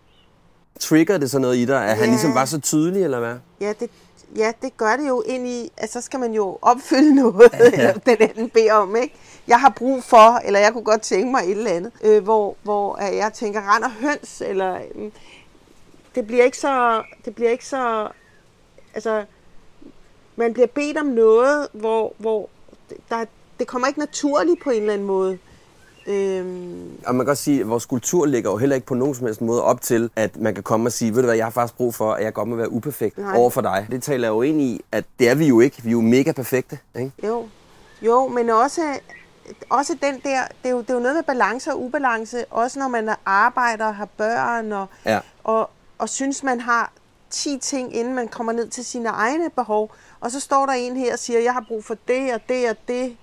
Trigger 0.81 1.19
det 1.19 1.31
så 1.31 1.39
noget 1.39 1.57
i 1.57 1.65
dig, 1.65 1.85
at 1.85 1.89
ja, 1.89 1.95
han 1.95 2.09
ligesom 2.09 2.35
var 2.35 2.45
så 2.45 2.61
tydelig, 2.61 3.05
eller 3.05 3.19
hvad? 3.19 3.37
Ja, 3.61 3.73
det, 3.81 3.91
ja, 4.37 4.53
det 4.63 4.77
gør 4.77 4.97
det 4.97 5.09
jo 5.09 5.23
ind 5.27 5.47
i, 5.47 5.73
at 5.77 5.93
så 5.93 6.01
skal 6.01 6.21
man 6.21 6.33
jo 6.33 6.59
opfylde 6.63 7.15
noget, 7.23 7.51
ja. 7.73 7.93
den 8.07 8.17
anden 8.21 8.51
beder 8.51 8.73
om, 8.73 8.97
ikke? 8.97 9.15
Jeg 9.47 9.61
har 9.61 9.71
brug 9.77 10.05
for, 10.05 10.41
eller 10.45 10.61
jeg 10.61 10.73
kunne 10.73 10.85
godt 10.85 11.03
tænke 11.03 11.31
mig 11.31 11.43
et 11.45 11.51
eller 11.51 11.71
andet, 11.71 11.93
øh, 12.05 12.23
hvor, 12.23 12.57
hvor 12.63 13.09
øh, 13.09 13.17
jeg 13.17 13.33
tænker, 13.33 13.75
render 13.75 13.89
høns, 13.89 14.43
eller... 14.47 14.75
Øh, 14.95 15.11
det 16.15 16.27
bliver 16.27 16.45
ikke 16.45 16.59
så... 16.59 17.03
Det 17.25 17.35
bliver 17.35 17.51
ikke 17.51 17.67
så... 17.67 18.09
Altså, 18.95 19.25
man 20.37 20.53
bliver 20.53 20.67
bedt 20.67 20.99
om 20.99 21.07
noget, 21.07 21.69
hvor, 21.73 22.15
hvor 22.19 22.49
der, 23.11 23.25
det 23.59 23.67
kommer 23.67 23.89
ikke 23.89 24.01
naturligt 24.01 24.63
på 24.63 24.71
en 24.71 24.81
eller 24.81 24.93
anden 24.93 25.07
måde. 25.07 25.39
Øhm... 26.07 26.91
Og 27.07 27.15
man 27.15 27.27
kan 27.27 27.31
også 27.31 27.43
sige, 27.43 27.61
at 27.61 27.69
vores 27.69 27.87
kultur 27.87 28.27
ligger 28.27 28.51
jo 28.51 28.57
heller 28.57 28.77
ikke 28.77 28.87
på 28.87 28.95
nogen 28.95 29.15
som 29.15 29.27
helst 29.27 29.41
måde 29.41 29.63
op 29.63 29.81
til, 29.81 30.11
at 30.17 30.37
man 30.37 30.55
kan 30.55 30.63
komme 30.63 30.89
og 30.89 30.93
sige, 30.93 31.15
ved 31.15 31.23
du 31.23 31.27
hvad, 31.27 31.37
jeg 31.37 31.47
har 31.47 31.51
faktisk 31.51 31.77
brug 31.77 31.95
for, 31.95 32.13
at 32.13 32.25
jeg 32.25 32.33
godt 32.33 32.49
må 32.49 32.57
være 32.57 32.73
uperfekt 32.73 33.19
Nej. 33.19 33.37
over 33.37 33.51
for 33.51 33.61
dig. 33.61 33.87
Det 33.91 34.03
taler 34.03 34.29
jo 34.29 34.43
ind 34.43 34.61
i, 34.61 34.81
at 34.93 35.05
det 35.19 35.29
er 35.29 35.35
vi 35.35 35.47
jo 35.47 35.61
ikke. 35.61 35.83
Vi 35.83 35.89
er 35.89 35.93
jo 35.93 36.01
mega 36.01 36.33
perfekte. 36.33 36.79
Ikke? 36.99 37.13
Jo. 37.27 37.49
jo, 38.03 38.29
men 38.29 38.51
også, 38.51 38.83
også 39.71 39.97
den 40.03 40.15
der, 40.15 40.41
det 40.63 40.69
er, 40.69 40.71
jo, 40.71 40.81
det 40.81 40.91
er 40.91 40.95
jo 40.95 41.01
noget 41.01 41.17
med 41.17 41.23
balance 41.23 41.73
og 41.73 41.83
ubalance, 41.83 42.45
også 42.51 42.79
når 42.79 42.89
man 42.89 43.15
arbejder 43.27 43.87
og 43.87 43.95
har 43.95 44.09
børn, 44.17 44.73
og, 44.73 44.87
ja. 45.07 45.21
og, 45.45 45.71
og 45.99 46.09
synes, 46.09 46.43
man 46.43 46.61
har 46.61 46.93
10 47.33 47.59
ting, 47.59 47.97
inden 47.97 48.15
man 48.15 48.29
kommer 48.29 48.53
ned 48.53 48.69
til 48.69 48.85
sine 48.85 49.09
egne 49.09 49.51
behov. 49.51 49.95
Og 50.21 50.31
så 50.31 50.41
står 50.41 50.67
der 50.67 50.73
en 50.73 50.97
her 50.97 51.13
og 51.13 51.19
siger, 51.19 51.41
jeg 51.41 51.53
har 51.53 51.65
brug 51.69 51.85
for 51.85 51.97
det 52.09 52.35
og 52.35 52.41
det 52.49 52.71
og 52.71 52.77
det 52.89 53.17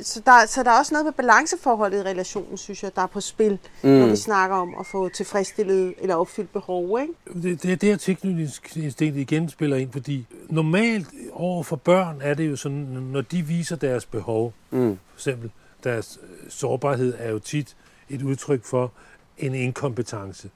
så, 0.00 0.22
der, 0.26 0.46
så 0.46 0.62
der 0.62 0.70
er 0.70 0.78
også 0.78 0.94
noget 0.94 1.04
med 1.04 1.12
balanceforholdet 1.12 1.98
i 1.98 2.02
relationen, 2.02 2.58
synes 2.58 2.82
jeg, 2.82 2.96
der 2.96 3.02
er 3.02 3.06
på 3.06 3.20
spil, 3.20 3.58
mm. 3.82 3.90
når 3.90 4.06
vi 4.06 4.16
snakker 4.16 4.56
om 4.56 4.74
at 4.80 4.86
få 4.86 5.08
tilfredsstillet 5.08 5.94
eller 5.98 6.14
opfyldt 6.14 6.52
behov. 6.52 7.00
Ikke? 7.00 7.12
Det, 7.42 7.62
det 7.62 7.72
er 7.72 7.76
der 7.76 7.96
tilknytningsinstinkt 7.96 9.16
igen 9.16 9.48
spiller 9.48 9.76
ind, 9.76 9.92
fordi 9.92 10.26
normalt 10.48 11.06
over 11.32 11.62
for 11.62 11.76
børn 11.76 12.20
er 12.22 12.34
det 12.34 12.50
jo 12.50 12.56
sådan, 12.56 12.78
når 13.12 13.20
de 13.20 13.42
viser 13.42 13.76
deres 13.76 14.06
behov, 14.06 14.52
mm. 14.70 14.98
for 15.08 15.18
eksempel 15.18 15.50
deres 15.84 16.18
øh, 16.22 16.50
sårbarhed 16.50 17.14
er 17.18 17.30
jo 17.30 17.38
tit 17.38 17.76
et 18.08 18.22
udtryk 18.22 18.64
for 18.64 18.92
en 19.38 19.54
inkompetence. 19.54 20.50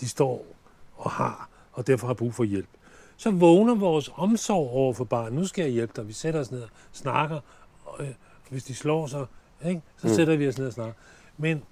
De 0.00 0.08
står 0.08 0.46
og 0.96 1.10
har, 1.10 1.48
og 1.80 1.86
derfor 1.86 2.06
har 2.06 2.14
brug 2.14 2.34
for 2.34 2.44
hjælp. 2.44 2.68
Så 3.16 3.30
vågner 3.30 3.74
vores 3.74 4.10
omsorg 4.16 4.70
over 4.70 4.92
for 4.92 5.04
barnet. 5.04 5.32
Nu 5.32 5.46
skal 5.46 5.62
jeg 5.62 5.72
hjælpe 5.72 5.92
dig. 5.96 6.08
Vi 6.08 6.12
sætter 6.12 6.40
os 6.40 6.50
ned 6.50 6.62
og 6.62 6.68
snakker. 6.92 7.40
Og, 7.84 8.04
øh, 8.04 8.10
hvis 8.50 8.64
de 8.64 8.74
slår 8.74 9.06
sig, 9.06 9.26
ikke? 9.66 9.80
så 9.96 10.06
mm. 10.06 10.14
sætter 10.14 10.36
vi 10.36 10.48
os 10.48 10.58
ned 10.58 10.66
og 10.66 10.72
snakker. 10.72 10.92
Men 11.38 11.62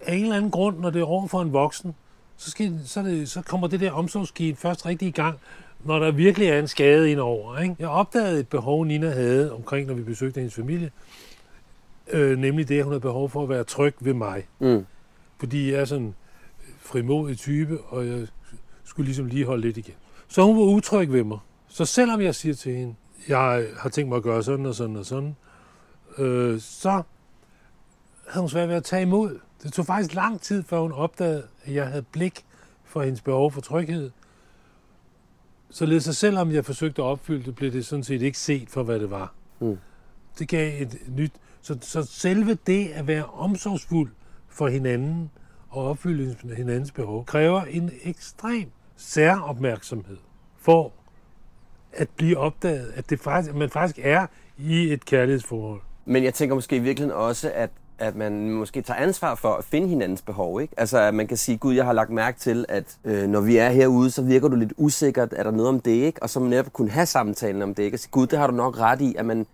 af 0.00 0.14
en 0.14 0.22
eller 0.22 0.36
anden 0.36 0.50
grund, 0.50 0.78
når 0.78 0.90
det 0.90 1.00
er 1.00 1.04
over 1.04 1.26
for 1.26 1.42
en 1.42 1.52
voksen, 1.52 1.94
så, 2.36 2.50
skal, 2.50 2.80
så, 2.84 3.02
det, 3.02 3.30
så 3.30 3.42
kommer 3.42 3.66
det 3.66 3.80
der 3.80 3.92
omsorgsgivet 3.92 4.58
først 4.58 4.86
rigtig 4.86 5.08
i 5.08 5.10
gang, 5.10 5.38
når 5.84 5.98
der 5.98 6.10
virkelig 6.10 6.48
er 6.48 6.58
en 6.58 6.68
skade 6.68 7.10
indover. 7.10 7.58
Ikke? 7.58 7.76
Jeg 7.78 7.88
opdagede 7.88 8.40
et 8.40 8.48
behov, 8.48 8.84
Nina 8.84 9.10
havde 9.10 9.52
omkring, 9.52 9.86
når 9.86 9.94
vi 9.94 10.02
besøgte 10.02 10.38
hendes 10.38 10.54
familie, 10.54 10.90
øh, 12.10 12.38
nemlig 12.38 12.68
det, 12.68 12.78
at 12.78 12.84
hun 12.84 12.92
havde 12.92 13.00
behov 13.00 13.30
for 13.30 13.42
at 13.42 13.48
være 13.48 13.64
tryg 13.64 13.94
ved 14.00 14.14
mig. 14.14 14.46
Mm. 14.58 14.86
Fordi 15.38 15.72
jeg 15.72 15.80
er 15.80 15.84
sådan 15.84 16.04
en 16.04 16.14
frimodig 16.78 17.38
type, 17.38 17.80
og 17.80 18.06
jeg 18.06 18.26
skulle 18.84 19.06
ligesom 19.06 19.26
lige 19.26 19.44
holde 19.44 19.62
lidt 19.62 19.76
igen. 19.76 19.94
Så 20.28 20.42
hun 20.42 20.56
var 20.56 20.62
utryg 20.62 21.12
ved 21.12 21.24
mig. 21.24 21.38
Så 21.68 21.84
selvom 21.84 22.20
jeg 22.20 22.34
siger 22.34 22.54
til 22.54 22.74
hende, 22.74 22.94
jeg 23.28 23.66
har 23.78 23.88
tænkt 23.88 24.08
mig 24.08 24.16
at 24.16 24.22
gøre 24.22 24.42
sådan 24.42 24.66
og 24.66 24.74
sådan 24.74 24.96
og 24.96 25.06
sådan, 25.06 25.36
øh, 26.18 26.60
så 26.60 27.02
havde 28.28 28.40
hun 28.40 28.48
svært 28.48 28.68
ved 28.68 28.76
at 28.76 28.84
tage 28.84 29.02
imod. 29.02 29.38
Det 29.62 29.72
tog 29.72 29.86
faktisk 29.86 30.14
lang 30.14 30.40
tid, 30.40 30.62
før 30.62 30.80
hun 30.80 30.92
opdagede, 30.92 31.46
at 31.64 31.74
jeg 31.74 31.86
havde 31.86 32.02
blik 32.02 32.44
for 32.84 33.02
hendes 33.02 33.20
behov 33.20 33.52
for 33.52 33.60
tryghed. 33.60 34.10
Således 35.70 36.08
at 36.08 36.16
selvom 36.16 36.52
jeg 36.52 36.64
forsøgte 36.64 37.02
at 37.02 37.06
opfylde 37.06 37.44
det, 37.44 37.54
blev 37.54 37.72
det 37.72 37.86
sådan 37.86 38.04
set 38.04 38.22
ikke 38.22 38.38
set 38.38 38.70
for, 38.70 38.82
hvad 38.82 39.00
det 39.00 39.10
var. 39.10 39.32
Mm. 39.60 39.78
Det 40.38 40.48
gav 40.48 40.82
et 40.82 40.98
nyt... 41.08 41.32
Så, 41.62 41.78
så 41.80 42.02
selve 42.02 42.58
det 42.66 42.88
at 42.88 43.06
være 43.06 43.24
omsorgsfuld 43.24 44.10
for 44.48 44.68
hinanden 44.68 45.30
og 45.76 45.88
opfylde 45.90 46.36
hinandens 46.56 46.92
behov, 46.92 47.24
kræver 47.24 47.62
en 47.62 47.90
ekstrem 48.02 48.70
særopmærksomhed 48.96 50.16
for 50.58 50.92
at 51.92 52.08
blive 52.16 52.38
opdaget, 52.38 52.92
at, 52.94 53.10
det 53.10 53.20
faktisk, 53.20 53.50
at 53.50 53.56
man 53.56 53.70
faktisk 53.70 53.98
er 54.02 54.26
i 54.58 54.92
et 54.92 55.04
kærlighedsforhold. 55.04 55.80
Men 56.04 56.24
jeg 56.24 56.34
tænker 56.34 56.54
måske 56.54 56.76
i 56.76 56.78
virkeligheden 56.78 57.20
også, 57.20 57.52
at 57.54 57.70
at 57.98 58.16
man 58.16 58.50
måske 58.50 58.82
tager 58.82 59.00
ansvar 59.00 59.34
for 59.34 59.54
at 59.54 59.64
finde 59.64 59.88
hinandens 59.88 60.22
behov. 60.22 60.60
Ikke? 60.60 60.74
Altså, 60.76 60.98
at 60.98 61.14
man 61.14 61.26
kan 61.26 61.36
sige, 61.36 61.58
gud, 61.58 61.74
jeg 61.74 61.84
har 61.84 61.92
lagt 61.92 62.10
mærke 62.10 62.40
til, 62.40 62.64
at 62.68 62.98
øh, 63.04 63.28
når 63.28 63.40
vi 63.40 63.56
er 63.56 63.70
herude, 63.70 64.10
så 64.10 64.22
virker 64.22 64.48
du 64.48 64.56
lidt 64.56 64.72
usikkert. 64.76 65.34
Er 65.36 65.42
der 65.42 65.50
noget 65.50 65.68
om 65.68 65.80
det, 65.80 65.90
ikke? 65.90 66.22
Og 66.22 66.30
så 66.30 66.40
man 66.40 66.50
netop 66.50 66.72
kunne 66.72 66.90
have 66.90 67.06
samtalen 67.06 67.62
om 67.62 67.74
det, 67.74 67.82
ikke? 67.82 67.94
Og 67.94 67.98
sige, 67.98 68.10
gud, 68.10 68.26
det 68.26 68.38
har 68.38 68.46
du 68.46 68.52
nok 68.52 68.78
ret 68.78 69.00
i, 69.00 69.14
at 69.18 69.26
man 69.26 69.46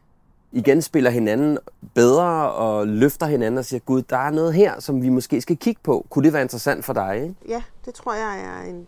igen 0.53 0.83
spiller 0.83 1.11
hinanden 1.11 1.59
bedre 1.95 2.53
og 2.53 2.87
løfter 2.87 3.27
hinanden 3.27 3.59
og 3.59 3.65
siger, 3.65 3.81
gud, 3.81 4.03
der 4.03 4.17
er 4.17 4.31
noget 4.31 4.55
her, 4.55 4.81
som 4.81 5.03
vi 5.03 5.09
måske 5.09 5.41
skal 5.41 5.57
kigge 5.57 5.81
på. 5.85 6.07
Kunne 6.11 6.25
det 6.25 6.33
være 6.33 6.43
interessant 6.43 6.85
for 6.85 6.93
dig? 6.93 7.23
Ikke? 7.23 7.35
Ja, 7.49 7.63
det 7.85 7.95
tror 7.95 8.15
jeg 8.15 8.41
er 8.41 8.71
en, 8.71 8.87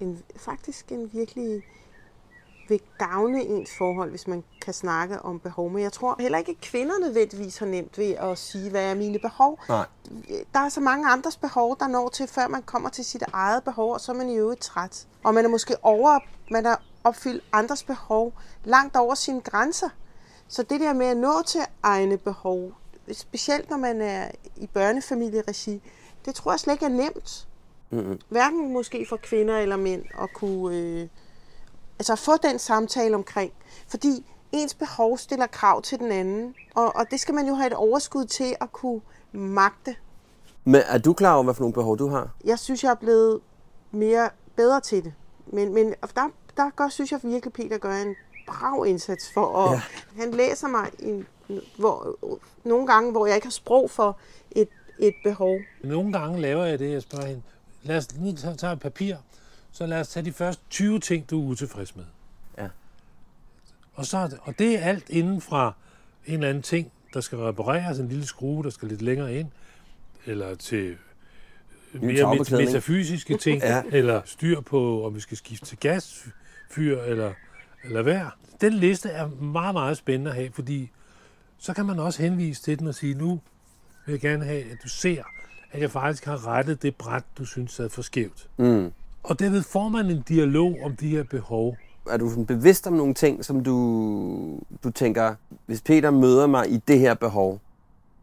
en, 0.00 0.18
faktisk 0.36 0.92
en 0.92 1.10
virkelig 1.12 1.62
vil 2.68 2.80
gavne 2.98 3.42
ens 3.44 3.70
forhold, 3.78 4.10
hvis 4.10 4.26
man 4.26 4.44
kan 4.64 4.74
snakke 4.74 5.22
om 5.22 5.40
behov. 5.40 5.70
Men 5.70 5.82
jeg 5.82 5.92
tror 5.92 6.16
heller 6.20 6.38
ikke, 6.38 6.50
at 6.50 6.60
kvinder 6.60 6.94
nødvendigvis 7.00 7.58
har 7.58 7.66
nemt 7.66 7.98
ved 7.98 8.10
at 8.12 8.38
sige, 8.38 8.70
hvad 8.70 8.90
er 8.90 8.94
mine 8.94 9.18
behov. 9.18 9.58
Nej. 9.68 9.86
Der 10.54 10.60
er 10.60 10.68
så 10.68 10.80
mange 10.80 11.08
andres 11.08 11.36
behov, 11.36 11.76
der 11.80 11.86
når 11.86 12.08
til, 12.08 12.26
før 12.26 12.48
man 12.48 12.62
kommer 12.62 12.88
til 12.88 13.04
sit 13.04 13.22
eget 13.32 13.64
behov, 13.64 13.92
og 13.92 14.00
så 14.00 14.12
er 14.12 14.16
man 14.16 14.28
i 14.28 14.36
øvrigt 14.36 14.60
træt. 14.60 15.06
Og 15.24 15.34
man 15.34 15.44
er 15.44 15.48
måske 15.48 15.76
over, 15.82 16.18
man 16.50 16.64
har 16.64 16.82
opfyldt 17.04 17.44
andres 17.52 17.82
behov 17.82 18.32
langt 18.64 18.96
over 18.96 19.14
sine 19.14 19.40
grænser. 19.40 19.88
Så 20.48 20.62
det 20.62 20.80
der 20.80 20.92
med 20.92 21.06
at 21.06 21.16
nå 21.16 21.42
til 21.46 21.60
egne 21.82 22.18
behov, 22.18 22.72
specielt 23.12 23.70
når 23.70 23.76
man 23.76 24.00
er 24.00 24.30
i 24.56 24.66
børnefamilieregi, 24.66 25.82
det 26.24 26.34
tror 26.34 26.52
jeg 26.52 26.60
slet 26.60 26.72
ikke 26.72 26.84
er 26.84 26.88
nemt. 26.88 27.48
Mm-hmm. 27.90 28.20
Hverken 28.28 28.72
måske 28.72 29.06
for 29.08 29.16
kvinder 29.16 29.58
eller 29.58 29.76
mænd 29.76 30.04
at 30.22 30.32
kunne... 30.32 30.76
Øh, 30.76 31.08
altså 31.98 32.16
få 32.16 32.32
den 32.36 32.58
samtale 32.58 33.14
omkring. 33.14 33.52
Fordi 33.88 34.26
ens 34.52 34.74
behov 34.74 35.18
stiller 35.18 35.46
krav 35.46 35.82
til 35.82 35.98
den 35.98 36.12
anden, 36.12 36.54
og, 36.74 36.96
og 36.96 37.10
det 37.10 37.20
skal 37.20 37.34
man 37.34 37.46
jo 37.46 37.54
have 37.54 37.66
et 37.66 37.72
overskud 37.72 38.24
til 38.24 38.56
at 38.60 38.72
kunne 38.72 39.00
magte. 39.32 39.96
Men 40.64 40.80
er 40.86 40.98
du 40.98 41.12
klar 41.12 41.34
over, 41.34 41.44
hvad 41.44 41.54
for 41.54 41.60
nogle 41.60 41.74
behov 41.74 41.98
du 41.98 42.08
har? 42.08 42.30
Jeg 42.44 42.58
synes, 42.58 42.84
jeg 42.84 42.90
er 42.90 42.94
blevet 42.94 43.40
mere 43.90 44.30
bedre 44.56 44.80
til 44.80 45.04
det. 45.04 45.14
Men, 45.46 45.74
men 45.74 45.94
der, 46.14 46.28
der 46.56 46.70
gør, 46.76 46.88
synes 46.88 47.12
jeg 47.12 47.20
virkelig, 47.22 47.52
Peter 47.52 47.78
gør 47.78 47.94
en 47.94 48.16
brav 48.46 48.84
indsats 48.88 49.32
for 49.34 49.58
at... 49.58 49.72
Ja. 49.72 49.82
Han 50.22 50.34
læser 50.34 50.68
mig 50.68 50.90
en, 50.98 51.26
hvor, 51.78 52.18
nogle 52.64 52.86
gange, 52.86 53.10
hvor 53.10 53.26
jeg 53.26 53.34
ikke 53.34 53.46
har 53.46 53.50
sprog 53.50 53.90
for 53.90 54.18
et, 54.50 54.68
et 54.98 55.14
behov. 55.24 55.58
Nogle 55.82 56.12
gange 56.12 56.40
laver 56.40 56.64
jeg 56.64 56.78
det, 56.78 56.92
jeg 56.92 57.02
spørger 57.02 57.26
hende. 57.26 57.42
Lad 57.82 57.96
os 57.96 58.08
lige 58.12 58.36
tage 58.56 58.72
et 58.72 58.80
papir, 58.80 59.16
så 59.72 59.86
lad 59.86 60.00
os 60.00 60.08
tage 60.08 60.24
de 60.24 60.32
første 60.32 60.62
20 60.70 61.00
ting, 61.00 61.30
du 61.30 61.42
er 61.42 61.48
utilfreds 61.48 61.96
med. 61.96 62.04
Ja. 62.58 62.68
Og, 63.94 64.06
så, 64.06 64.38
og 64.42 64.58
det 64.58 64.78
er 64.78 64.80
alt 64.80 65.10
inden 65.10 65.40
fra 65.40 65.72
en 66.26 66.34
eller 66.34 66.48
anden 66.48 66.62
ting, 66.62 66.92
der 67.14 67.20
skal 67.20 67.38
repareres, 67.38 67.98
en 67.98 68.08
lille 68.08 68.26
skrue, 68.26 68.64
der 68.64 68.70
skal 68.70 68.88
lidt 68.88 69.02
længere 69.02 69.34
ind, 69.34 69.48
eller 70.26 70.54
til 70.54 70.96
mere 71.92 72.36
metafysiske 72.50 73.38
ting, 73.38 73.62
ja. 73.62 73.82
eller 73.92 74.22
styr 74.24 74.60
på, 74.60 75.06
om 75.06 75.14
vi 75.14 75.20
skal 75.20 75.36
skifte 75.36 75.66
til 75.66 75.78
gasfyr, 75.78 77.00
eller, 77.02 77.32
eller 77.84 78.02
hvad. 78.02 78.20
Den 78.60 78.72
liste 78.72 79.08
er 79.08 79.28
meget, 79.28 79.74
meget 79.74 79.96
spændende 79.96 80.30
at 80.30 80.36
have, 80.36 80.50
fordi 80.52 80.90
så 81.58 81.74
kan 81.74 81.86
man 81.86 81.98
også 81.98 82.22
henvise 82.22 82.62
til 82.62 82.78
den 82.78 82.86
og 82.86 82.94
sige, 82.94 83.14
nu 83.14 83.40
vil 84.06 84.12
jeg 84.12 84.20
gerne 84.20 84.44
have, 84.44 84.62
at 84.62 84.76
du 84.82 84.88
ser, 84.88 85.22
at 85.72 85.80
jeg 85.80 85.90
faktisk 85.90 86.24
har 86.24 86.46
rettet 86.46 86.82
det 86.82 86.96
bræt, 86.96 87.24
du 87.38 87.44
synes 87.44 87.72
sad 87.72 87.88
for 87.88 88.02
skævt. 88.02 88.48
Mm. 88.56 88.92
Og 89.22 89.38
derved 89.38 89.62
får 89.62 89.88
man 89.88 90.10
en 90.10 90.22
dialog 90.22 90.76
om 90.84 90.96
de 90.96 91.08
her 91.08 91.22
behov. 91.22 91.76
Er 92.10 92.16
du 92.16 92.44
bevidst 92.44 92.86
om 92.86 92.92
nogle 92.92 93.14
ting, 93.14 93.44
som 93.44 93.64
du, 93.64 94.60
du 94.84 94.90
tænker, 94.90 95.34
hvis 95.66 95.80
Peter 95.80 96.10
møder 96.10 96.46
mig 96.46 96.70
i 96.70 96.76
det 96.76 96.98
her 96.98 97.14
behov, 97.14 97.60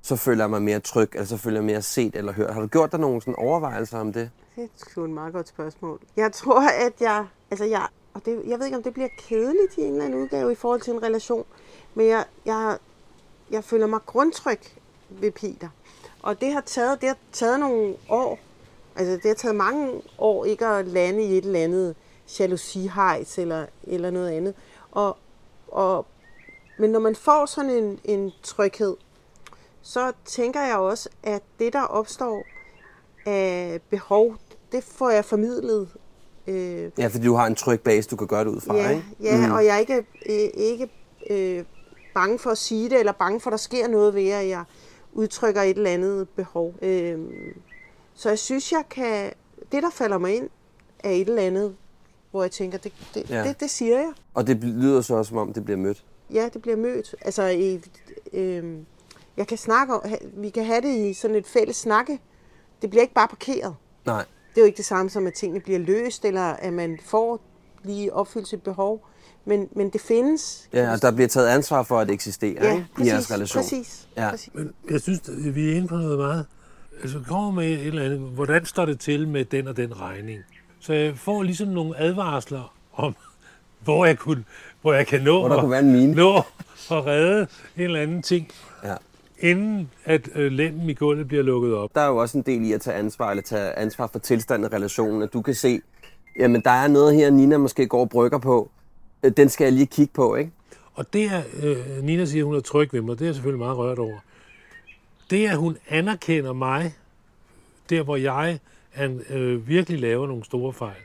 så 0.01 0.15
føler 0.15 0.43
jeg 0.43 0.49
mig 0.49 0.61
mere 0.61 0.79
tryg, 0.79 1.09
eller 1.13 1.25
så 1.25 1.37
føler 1.37 1.57
jeg 1.57 1.65
mere 1.65 1.81
set 1.81 2.15
eller 2.15 2.33
hørt. 2.33 2.53
Har 2.53 2.61
du 2.61 2.67
gjort 2.67 2.91
dig 2.91 2.99
nogle 2.99 3.21
sådan 3.21 3.35
overvejelser 3.35 3.99
om 3.99 4.13
det? 4.13 4.29
Det 4.55 4.69
er 4.97 5.01
et 5.01 5.09
meget 5.09 5.33
godt 5.33 5.47
spørgsmål. 5.47 5.99
Jeg 6.17 6.31
tror, 6.31 6.61
at 6.61 6.93
jeg... 7.01 7.25
Altså 7.51 7.65
jeg, 7.65 7.87
og 8.13 8.25
det, 8.25 8.41
jeg 8.47 8.59
ved 8.59 8.65
ikke, 8.65 8.77
om 8.77 8.83
det 8.83 8.93
bliver 8.93 9.09
kedeligt 9.17 9.77
i 9.77 9.81
en 9.81 9.91
eller 9.91 10.05
anden 10.05 10.21
udgave 10.23 10.51
i 10.51 10.55
forhold 10.55 10.81
til 10.81 10.93
en 10.93 11.03
relation, 11.03 11.45
men 11.95 12.07
jeg, 12.07 12.25
jeg, 12.45 12.77
jeg 13.51 13.63
føler 13.63 13.87
mig 13.87 13.99
grundtryg 14.05 14.59
ved 15.09 15.31
Peter. 15.31 15.69
Og 16.21 16.41
det 16.41 16.53
har 16.53 16.61
taget, 16.61 17.01
det 17.01 17.09
har 17.09 17.17
taget 17.31 17.59
nogle 17.59 17.95
år 18.09 18.39
Altså, 18.95 19.13
det 19.13 19.25
har 19.25 19.33
taget 19.33 19.55
mange 19.55 20.01
år 20.17 20.45
ikke 20.45 20.65
at 20.65 20.87
lande 20.87 21.23
i 21.23 21.37
et 21.37 21.45
eller 21.45 21.59
andet 21.59 21.95
jalousihejs 22.39 23.37
eller, 23.37 23.65
eller 23.83 24.11
noget 24.11 24.31
andet. 24.31 24.55
Og, 24.91 25.17
og, 25.67 26.05
men 26.77 26.89
når 26.89 26.99
man 26.99 27.15
får 27.15 27.45
sådan 27.45 27.71
en, 27.71 27.99
en 28.03 28.31
tryghed, 28.43 28.95
så 29.81 30.11
tænker 30.25 30.61
jeg 30.61 30.77
også, 30.77 31.09
at 31.23 31.43
det, 31.59 31.73
der 31.73 31.81
opstår 31.81 32.43
af 33.25 33.79
behov, 33.89 34.35
det 34.71 34.83
får 34.83 35.09
jeg 35.09 35.25
formidlet. 35.25 35.89
Øh, 36.51 36.91
ja, 36.97 37.07
fordi 37.07 37.25
du 37.25 37.35
har 37.35 37.47
en 37.47 37.55
tryg 37.55 37.81
base, 37.81 38.09
du 38.09 38.15
kan 38.15 38.27
gøre 38.27 38.43
det 38.43 38.49
ud 38.49 38.61
fra, 38.61 38.75
ja, 38.75 38.89
ikke? 38.89 39.03
Ja, 39.21 39.47
mm. 39.47 39.53
og 39.53 39.65
jeg 39.65 39.75
er 39.75 39.79
ikke, 39.79 40.05
øh, 40.29 40.49
ikke 40.53 40.89
øh, 41.29 41.63
bange 42.13 42.39
for 42.39 42.49
at 42.49 42.57
sige 42.57 42.89
det, 42.89 42.99
eller 42.99 43.11
bange 43.11 43.39
for, 43.39 43.49
at 43.49 43.51
der 43.51 43.57
sker 43.57 43.87
noget 43.87 44.15
ved, 44.15 44.29
at 44.29 44.47
jeg 44.47 44.63
udtrykker 45.13 45.61
et 45.61 45.77
eller 45.77 45.89
andet 45.89 46.29
behov. 46.29 46.75
Øh, 46.81 47.19
så 48.13 48.29
jeg 48.29 48.39
synes, 48.39 48.71
jeg 48.71 48.83
kan... 48.89 49.31
Det, 49.71 49.83
der 49.83 49.89
falder 49.89 50.17
mig 50.17 50.35
ind, 50.35 50.49
er 50.99 51.09
et 51.09 51.27
eller 51.27 51.41
andet, 51.41 51.75
hvor 52.31 52.43
jeg 52.43 52.51
tænker, 52.51 52.77
det, 52.77 52.93
det, 53.13 53.29
ja. 53.29 53.43
det, 53.43 53.59
det 53.59 53.69
siger 53.69 53.97
jeg. 53.97 54.11
Og 54.33 54.47
det 54.47 54.63
lyder 54.63 55.01
så 55.01 55.15
også, 55.15 55.29
som 55.29 55.37
om 55.37 55.53
det 55.53 55.65
bliver 55.65 55.77
mødt? 55.77 56.03
Ja, 56.33 56.49
det 56.53 56.61
bliver 56.61 56.77
mødt. 56.77 57.15
Altså, 57.21 57.43
i, 57.47 57.81
øh, 58.33 58.77
jeg 59.37 59.47
kan 59.47 59.57
snakke 59.57 59.93
om, 59.93 60.11
vi 60.33 60.49
kan 60.49 60.65
have 60.65 60.81
det 60.81 60.95
i 60.95 61.13
sådan 61.13 61.35
et 61.35 61.47
fælles 61.47 61.75
snakke. 61.75 62.19
Det 62.81 62.89
bliver 62.89 63.01
ikke 63.01 63.13
bare 63.13 63.27
parkeret. 63.27 63.75
Nej. 64.05 64.25
Det 64.51 64.57
er 64.57 64.61
jo 64.61 64.65
ikke 64.65 64.77
det 64.77 64.85
samme 64.85 65.09
som, 65.09 65.27
at 65.27 65.33
tingene 65.33 65.59
bliver 65.61 65.79
løst, 65.79 66.25
eller 66.25 66.41
at 66.41 66.73
man 66.73 66.99
får 67.05 67.41
lige 67.83 68.13
opfyldt 68.13 68.47
sit 68.47 68.61
behov. 68.63 69.07
Men, 69.45 69.67
men 69.75 69.89
det 69.89 70.01
findes. 70.01 70.69
Ja, 70.73 70.91
og 70.91 71.01
der 71.01 71.11
bliver 71.11 71.27
taget 71.27 71.47
ansvar 71.47 71.83
for, 71.83 71.99
at 71.99 72.07
det 72.07 72.13
eksisterer 72.13 72.65
ja, 72.67 72.71
ikke? 72.73 72.85
præcis, 72.95 73.07
i 73.11 73.13
jeres 73.13 73.31
relation. 73.31 73.63
Præcis, 73.63 74.07
ja. 74.17 74.29
præcis. 74.29 74.49
Men 74.53 74.73
jeg 74.89 75.01
synes, 75.01 75.21
vi 75.37 75.71
er 75.71 75.75
inde 75.75 75.87
på 75.87 75.95
noget 75.95 76.17
meget 76.19 76.45
altså 77.01 77.19
kommer 77.27 77.51
med 77.51 77.67
et 77.73 77.87
eller 77.87 78.03
andet, 78.05 78.19
hvordan 78.19 78.65
står 78.65 78.85
det 78.85 78.99
til 78.99 79.27
med 79.27 79.45
den 79.45 79.67
og 79.67 79.77
den 79.77 79.99
regning? 80.01 80.39
Så 80.79 80.93
jeg 80.93 81.17
får 81.17 81.43
ligesom 81.43 81.67
nogle 81.67 81.97
advarsler 81.97 82.73
om, 82.93 83.15
hvor 83.83 84.05
jeg, 84.05 84.17
kunne, 84.17 84.43
hvor 84.81 84.93
jeg 84.93 85.07
kan 85.07 85.21
nå, 85.21 85.39
Hvor 85.39 85.47
der 85.47 85.55
at- 85.55 85.61
kunne 85.61 85.71
være 85.71 85.79
en 85.79 85.91
mine. 85.91 86.13
nå 86.15 86.37
at 86.91 87.05
redde 87.05 87.47
en 87.77 87.83
eller 87.83 88.01
anden 88.01 88.21
ting. 88.21 88.47
Inden 89.41 89.91
at 90.05 90.29
øh, 90.35 90.51
lemmen 90.51 90.89
i 90.89 90.93
gulvet 90.93 91.27
bliver 91.27 91.43
lukket 91.43 91.75
op. 91.75 91.95
Der 91.95 92.01
er 92.01 92.07
jo 92.07 92.17
også 92.17 92.37
en 92.37 92.43
del 92.43 92.63
i 92.65 92.71
at 92.71 92.81
tage 92.81 92.97
ansvar, 92.97 93.29
eller 93.29 93.43
tage 93.43 93.79
ansvar 93.79 94.07
for 94.07 94.19
tilstanden 94.19 94.65
af 94.65 94.75
relationen, 94.75 95.21
at 95.21 95.33
du 95.33 95.41
kan 95.41 95.53
se, 95.53 95.81
jamen 96.39 96.61
der 96.61 96.71
er 96.71 96.87
noget 96.87 97.15
her, 97.15 97.29
Nina 97.29 97.57
måske 97.57 97.87
går 97.87 97.99
og 98.01 98.09
brygger 98.09 98.37
på. 98.37 98.71
Øh, 99.23 99.31
Den 99.37 99.49
skal 99.49 99.65
jeg 99.65 99.73
lige 99.73 99.85
kigge 99.85 100.13
på, 100.13 100.35
ikke? 100.35 100.51
Og 100.93 101.13
det 101.13 101.25
er, 101.25 101.41
øh, 101.63 102.03
Nina 102.03 102.25
siger, 102.25 102.45
hun 102.45 102.55
er 102.55 102.59
tryg 102.59 102.93
ved 102.93 103.01
mig, 103.01 103.15
det 103.15 103.21
er 103.21 103.25
jeg 103.25 103.35
selvfølgelig 103.35 103.59
meget 103.59 103.77
rørt 103.77 103.99
over. 103.99 104.17
Det, 105.29 105.47
at 105.47 105.57
hun 105.57 105.77
anerkender 105.89 106.53
mig, 106.53 106.93
der 107.89 108.03
hvor 108.03 108.15
jeg 108.15 108.59
er, 108.93 109.09
øh, 109.29 109.67
virkelig 109.67 109.99
laver 109.99 110.27
nogle 110.27 110.45
store 110.45 110.73
fejl. 110.73 111.01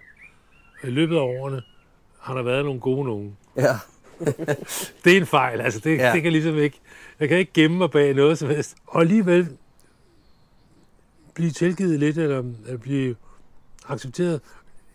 I 0.84 0.86
løbet 0.86 1.16
af 1.16 1.20
årene 1.20 1.62
har 2.18 2.34
der 2.34 2.42
været 2.42 2.64
nogle 2.64 2.80
gode 2.80 3.04
nogen. 3.04 3.36
Ja. 3.56 3.76
Det 5.04 5.12
er 5.12 5.16
en 5.16 5.26
fejl, 5.26 5.60
altså 5.60 5.80
det, 5.80 5.98
Ja. 5.98 6.12
det 6.12 6.22
kan 6.22 6.32
ligesom 6.32 6.56
ikke, 6.58 6.80
jeg 7.20 7.28
kan 7.28 7.38
ikke 7.38 7.52
gemme 7.52 7.76
mig 7.78 7.90
bag 7.90 8.14
noget 8.14 8.38
som 8.38 8.48
helst. 8.48 8.74
Og 8.86 9.00
alligevel 9.00 9.48
blive 11.34 11.50
tilgivet 11.50 11.98
lidt, 12.00 12.18
eller 12.18 12.42
at 12.68 12.80
blive 12.80 13.16
accepteret. 13.88 14.40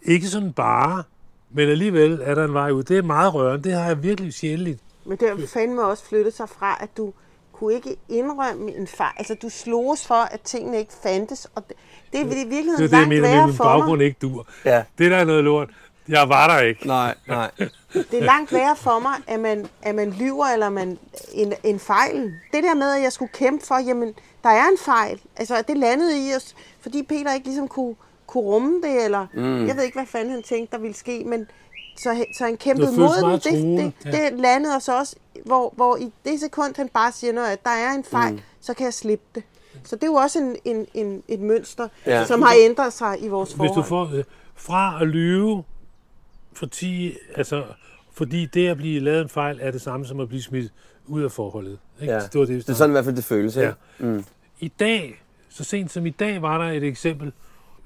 Ikke 0.02 0.28
sådan 0.28 0.54
bare, 0.54 1.04
men 1.52 1.70
alligevel 1.70 2.20
er 2.24 2.36
der 2.36 2.46
en 2.46 2.54
vej 2.54 2.72
ud. 2.72 2.84
Det 2.84 2.98
er 2.98 3.02
meget 3.02 3.34
rørende, 3.34 3.64
det 3.70 3.74
har 3.78 3.86
jeg 3.86 4.04
virkelig 4.04 4.34
sjældent. 4.34 4.80
Men 5.06 5.18
det 5.18 5.30
har 5.30 5.48
fandme 5.54 5.84
også 5.84 6.06
flyttet 6.06 6.34
sig 6.34 6.50
fra, 6.50 6.78
at 6.82 6.90
du 6.98 7.14
kunne 7.54 7.74
ikke 7.74 7.96
indrømme 8.10 8.76
en 8.76 8.88
fejl. 8.88 9.12
Altså, 9.18 9.36
du 9.42 9.50
sloges 9.50 10.08
for, 10.08 10.16
at 10.34 10.42
tingene 10.42 10.78
ikke 10.80 10.94
fandtes. 11.04 11.48
Og 11.56 11.64
det, 11.68 11.76
det 12.12 12.20
er 12.20 12.24
i 12.24 12.28
virkeligheden 12.28 12.78
Det 12.78 12.84
er 12.84 12.88
det, 12.88 12.92
jeg 12.92 12.92
langt 12.92 13.10
mener 13.10 13.22
med, 13.22 13.30
værre 13.30 13.42
at 13.44 13.48
min 13.48 13.56
for 13.56 13.64
baggrund 13.64 13.98
mig. 13.98 14.06
ikke 14.06 14.18
dur. 14.22 14.48
Ja. 14.66 14.84
Det 14.98 15.12
der 15.12 15.18
er 15.18 15.26
noget 15.26 15.44
lort. 15.44 15.70
Jeg 16.12 16.30
var 16.30 16.48
der 16.48 16.60
ikke. 16.60 16.88
Nej, 16.88 17.16
nej. 17.28 17.52
Det 17.94 18.14
er 18.14 18.24
langt 18.24 18.54
værre 18.54 18.76
for 18.76 19.00
mig, 19.00 19.14
at 19.28 19.40
man, 19.40 19.66
at 19.82 19.96
man 19.96 20.12
lyver, 20.12 20.46
eller 20.46 20.70
man, 20.70 20.98
en, 21.34 21.54
en 21.64 21.80
fejl. 21.80 22.34
Det 22.54 22.64
der 22.64 22.74
med, 22.76 22.92
at 22.96 23.02
jeg 23.04 23.12
skulle 23.12 23.32
kæmpe 23.34 23.66
for, 23.66 23.78
jamen, 23.88 24.14
der 24.44 24.50
er 24.50 24.64
en 24.68 24.78
fejl. 24.86 25.20
Altså, 25.38 25.56
at 25.56 25.68
det 25.68 25.78
landede 25.78 26.30
i 26.30 26.36
os, 26.36 26.56
fordi 26.82 27.04
Peter 27.04 27.34
ikke 27.34 27.46
ligesom 27.48 27.68
kunne, 27.68 27.96
kunne 28.28 28.44
rumme 28.44 28.82
det, 28.82 29.06
eller 29.06 29.28
mm. 29.34 29.68
jeg 29.68 29.76
ved 29.76 29.84
ikke, 29.84 29.98
hvad 29.98 30.06
fanden 30.08 30.32
han 30.34 30.44
tænkte, 30.44 30.76
der 30.76 30.82
ville 30.82 30.96
ske, 30.98 31.24
men 31.26 31.48
så, 31.98 32.26
så 32.38 32.44
han 32.46 32.58
kæmpede 32.58 32.88
Det 32.88 32.98
mod 32.98 33.40
den. 33.40 33.78
Det, 33.78 33.94
det, 34.04 34.14
det 34.14 34.40
landede 34.40 34.76
os 34.76 34.88
også, 34.90 35.16
hvor, 35.46 35.74
hvor 35.76 35.98
i 35.98 36.12
det 36.26 36.40
sekund, 36.40 36.74
han 36.76 36.90
bare 36.90 37.12
siger, 37.12 37.44
at 37.44 37.64
der 37.64 37.70
er 37.70 37.92
en 37.92 38.04
fejl, 38.04 38.34
mm. 38.34 38.40
så 38.62 38.74
kan 38.74 38.86
jeg 38.86 38.94
slippe 38.94 39.26
det. 39.36 39.44
Så 39.84 39.96
det 39.96 40.04
er 40.04 40.08
jo 40.08 40.14
også 40.14 40.40
en, 40.40 40.56
en, 40.66 40.88
en, 40.94 41.24
et 41.28 41.40
mønster, 41.40 41.88
Ja. 42.06 42.20
ja. 42.20 42.26
som 42.26 42.42
har 42.42 42.54
ændret 42.60 42.94
sig 42.94 43.18
i 43.22 43.28
vores 43.28 43.50
Hvis 43.50 43.58
forhold. 43.58 43.76
du 43.76 43.88
får 43.90 44.18
øh, 44.18 44.24
fra 44.56 44.98
at 45.02 45.08
lyve 45.08 45.64
for 46.54 46.66
10, 46.66 47.14
altså, 47.36 47.64
fordi 48.14 48.46
det 48.46 48.68
at 48.68 48.78
blive 48.78 49.00
lavet 49.00 49.22
en 49.22 49.30
fejl 49.30 49.60
er 49.62 49.72
det 49.72 49.82
samme 49.82 50.06
som 50.06 50.20
at 50.20 50.28
blive 50.28 50.42
smidt 50.42 50.74
ud 51.08 51.22
af 51.24 51.32
forholdet. 51.32 51.80
Ikke? 52.02 52.14
Ja. 52.14 52.20
Det, 52.20 52.40
var 52.40 52.46
det, 52.46 52.68
Det 52.68 52.70
er 52.70 52.74
sådan 52.74 52.92
i 52.92 52.94
hvert 52.94 53.06
fald, 53.06 53.16
det 53.16 53.24
føles? 53.24 53.58
Ja. 53.58 53.72
Mm. 54.00 54.24
I 54.60 54.68
dag, 54.68 55.22
så 55.50 55.64
sent 55.64 55.92
som 55.92 56.06
i 56.06 56.10
dag, 56.10 56.42
var 56.42 56.58
der 56.66 56.72
et 56.72 56.84
eksempel. 56.84 57.32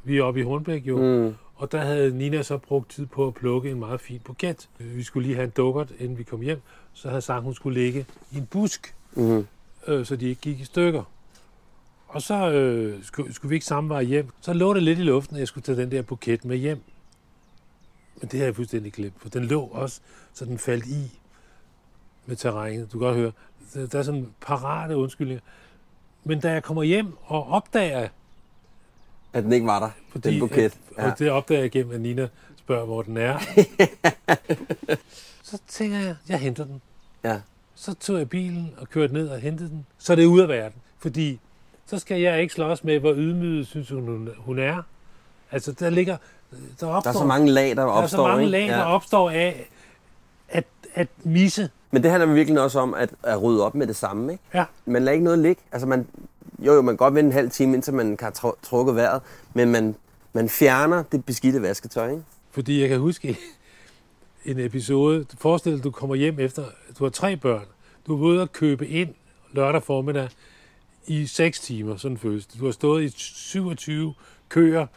Vi 0.04 0.18
er 0.18 0.24
oppe 0.24 0.40
i 0.40 0.44
Hornbæk 0.44 0.88
jo, 0.88 0.98
mm. 1.28 1.36
og 1.56 1.72
der 1.72 1.80
havde 1.82 2.18
Nina 2.18 2.44
så 2.44 2.58
brugt 2.58 2.90
tid 2.92 3.06
på 3.06 3.28
at 3.28 3.34
plukke 3.34 3.72
en 3.72 3.80
meget 3.80 4.02
fin 4.02 4.20
buket. 4.26 4.70
Vi 4.80 5.04
skulle 5.04 5.28
lige 5.28 5.36
have 5.36 5.44
en 5.46 5.50
dukkert, 5.58 5.92
inden 6.00 6.18
vi 6.18 6.24
kom 6.24 6.42
hjem. 6.42 6.62
Så 6.94 7.10
havde 7.10 7.22
sagt, 7.22 7.44
hun 7.44 7.54
skulle 7.54 7.82
ligge 7.82 8.06
i 8.32 8.38
en 8.38 8.46
busk, 8.46 8.96
Mm. 9.18 9.48
øh, 9.88 10.06
så 10.06 10.16
de 10.16 10.30
ikke 10.30 10.42
gik 10.42 10.60
i 10.60 10.64
stykker. 10.66 11.04
Og 12.08 12.22
så 12.22 12.52
øh, 12.52 13.04
skulle, 13.04 13.34
skulle 13.34 13.50
vi 13.50 13.56
ikke 13.56 13.66
samme 13.66 13.90
vej 13.90 14.04
hjem. 14.04 14.30
Så 14.42 14.54
lå 14.54 14.74
det 14.74 14.84
lidt 14.84 15.00
i 15.00 15.02
luften, 15.02 15.36
at 15.36 15.40
jeg 15.40 15.48
skulle 15.48 15.64
tage 15.64 15.78
den 15.78 15.92
der 15.92 16.02
buket 16.02 16.46
med 16.46 16.58
hjem. 16.58 16.80
Men 18.26 18.32
det 18.32 18.40
har 18.40 18.46
jeg 18.46 18.56
fuldstændig 18.56 18.94
glemt, 18.94 19.14
for 19.22 19.30
den 19.30 19.46
lå 19.46 19.62
også, 19.62 20.00
så 20.34 20.46
den 20.46 20.58
faldt 20.60 20.86
i 20.86 21.20
med 22.26 22.36
terrænet. 22.36 22.94
Du 22.94 23.00
kan 23.00 23.08
godt 23.08 23.18
høre, 23.18 23.32
der 23.92 24.00
er 24.00 24.04
sådan 24.04 24.28
parate 24.42 24.98
undskyldninger. 24.98 25.42
Men 26.24 26.40
da 26.40 26.52
jeg 26.52 26.64
kommer 26.64 26.84
hjem 26.84 27.14
og 27.24 27.48
opdager, 27.48 28.08
At 29.34 29.44
den 29.44 29.52
ikke 29.54 29.66
var 29.68 29.80
der, 29.80 29.90
fordi, 30.12 30.32
den 30.32 30.40
buket. 30.40 30.64
At, 30.66 30.78
Ja. 30.98 31.12
og 31.12 31.20
det 31.20 31.30
opdager 31.32 31.62
jeg 31.62 31.72
gennem, 31.72 31.94
at 31.96 32.02
Nina 32.02 32.28
spørger, 32.56 32.86
hvor 32.86 33.02
den 33.02 33.18
er. 33.18 33.40
så 35.44 35.60
tænker 35.68 35.98
jeg, 35.98 36.16
jeg 36.30 36.40
henter 36.40 36.64
den. 36.66 36.82
ja. 37.24 37.42
Så 37.76 37.94
tog 37.94 38.18
jeg 38.18 38.30
bilen 38.30 38.74
og 38.78 38.90
kørte 38.90 39.14
ned 39.14 39.30
og 39.30 39.40
hentede 39.40 39.70
den. 39.70 39.86
Så 39.98 40.14
er 40.14 40.16
det 40.16 40.26
ude 40.26 40.44
af 40.44 40.50
verden. 40.50 40.82
Fordi 41.00 41.40
så 41.86 42.00
skal 42.00 42.22
jeg 42.22 42.42
ikke 42.42 42.54
slås 42.54 42.84
med, 42.84 43.00
hvor 43.00 43.14
ydmyget 43.14 43.68
synes 43.68 43.90
hun- 43.90 44.30
hun 44.38 44.60
er. 44.60 44.82
Altså, 45.52 45.72
der 45.72 45.90
ligger... 45.90 46.18
Der, 46.80 46.88
opstår, 46.88 47.12
Der 47.12 47.18
er 47.18 47.22
så 47.22 47.26
mange 47.28 47.52
lag, 47.52 47.70
der 47.70 47.76
der 47.76 47.82
er 47.82 47.88
opstår, 47.88 48.18
så 48.18 48.28
mange 48.28 48.44
ikke? 48.44 48.52
lag, 48.52 48.68
der 48.68 48.84
opstår 48.84 49.30
af 49.30 49.70
at, 50.50 50.64
at 50.94 51.08
misse. 51.24 51.70
Men 51.92 52.04
det 52.04 52.12
handler 52.12 52.34
virkelig 52.34 52.62
også 52.62 52.80
om 52.80 52.94
at, 52.94 53.10
at 53.24 53.42
rydde 53.44 53.66
op 53.66 53.76
med 53.76 53.88
det 53.88 53.96
samme, 53.96 54.32
ikke? 54.32 54.44
Ja. 54.54 54.66
Man 54.86 55.02
lader 55.04 55.12
ikke 55.14 55.24
noget 55.24 55.40
ligge. 55.40 55.62
Altså 55.72 55.88
man, 55.88 56.08
jo, 56.60 56.74
jo, 56.74 56.82
man 56.82 56.94
kan 56.94 56.98
godt 56.98 57.16
vente 57.16 57.28
en 57.28 57.34
halv 57.34 57.52
time, 57.52 57.74
indtil 57.74 57.94
man 57.94 58.18
kan 58.18 58.32
tr- 58.38 58.60
trukket 58.64 58.96
vejret, 58.96 59.22
men 59.54 59.72
man, 59.72 59.96
man 60.34 60.50
fjerner 60.50 61.04
det 61.04 61.26
beskidte 61.26 61.62
vasketøj, 61.62 62.10
ikke? 62.12 62.24
Fordi 62.52 62.82
jeg 62.82 62.90
kan 62.90 63.00
huske 63.00 63.38
en 64.46 64.60
episode. 64.60 65.26
Forestil 65.38 65.74
dig, 65.76 65.84
du 65.84 65.92
kommer 65.92 66.16
hjem 66.16 66.40
efter, 66.40 66.64
du 67.00 67.04
har 67.04 67.12
tre 67.12 67.38
børn. 67.38 67.66
Du 68.08 68.16
er 68.16 68.20
ude 68.20 68.42
at 68.42 68.52
købe 68.52 68.88
ind 68.88 69.10
lørdag 69.54 69.84
formiddag 69.84 70.30
i 71.08 71.26
6 71.28 71.60
timer, 71.60 71.98
sådan 71.98 72.18
føles 72.18 72.46
det. 72.46 72.60
Du 72.60 72.66
har 72.66 72.72
stået 72.72 73.04
i 73.04 73.10
27 73.18 74.14
køer 74.50 74.88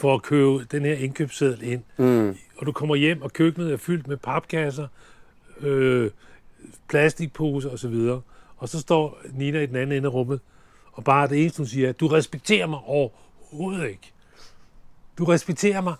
for 0.00 0.14
at 0.14 0.22
købe 0.22 0.66
den 0.70 0.84
her 0.84 0.94
indkøbsseddel 0.94 1.62
ind. 1.62 1.82
Mm. 1.96 2.36
Og 2.56 2.66
du 2.66 2.72
kommer 2.72 2.96
hjem, 2.96 3.22
og 3.22 3.32
køkkenet 3.32 3.72
er 3.72 3.76
fyldt 3.76 4.08
med 4.08 4.16
papkasser, 4.16 4.86
øh, 5.60 6.10
plastikposer 6.88 7.70
osv. 7.70 7.94
Og 8.56 8.68
så 8.68 8.80
står 8.80 9.20
Nina 9.32 9.60
i 9.60 9.66
den 9.66 9.76
anden 9.76 9.96
ende 9.96 10.08
af 10.08 10.12
rummet, 10.12 10.40
og 10.92 11.04
bare 11.04 11.28
det 11.28 11.40
eneste, 11.40 11.58
hun 11.58 11.66
siger, 11.66 11.88
er, 11.88 11.92
du 11.92 12.06
respekterer 12.06 12.66
mig 12.66 12.78
overhovedet 12.78 13.88
ikke. 13.88 14.12
Du 15.18 15.24
respekterer 15.24 15.80
mig 15.80 15.94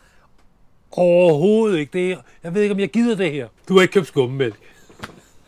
overhovedet 0.90 1.78
ikke. 1.78 1.92
Det 1.92 2.12
er, 2.12 2.16
jeg 2.42 2.55
ved 2.55 2.62
ikke, 2.62 2.74
om 2.74 2.80
jeg 2.80 2.90
gider 2.90 3.16
det 3.16 3.32
her. 3.32 3.48
Du 3.68 3.74
har 3.74 3.82
ikke 3.82 3.92
købt 3.92 4.07
skummemælk. 4.07 4.57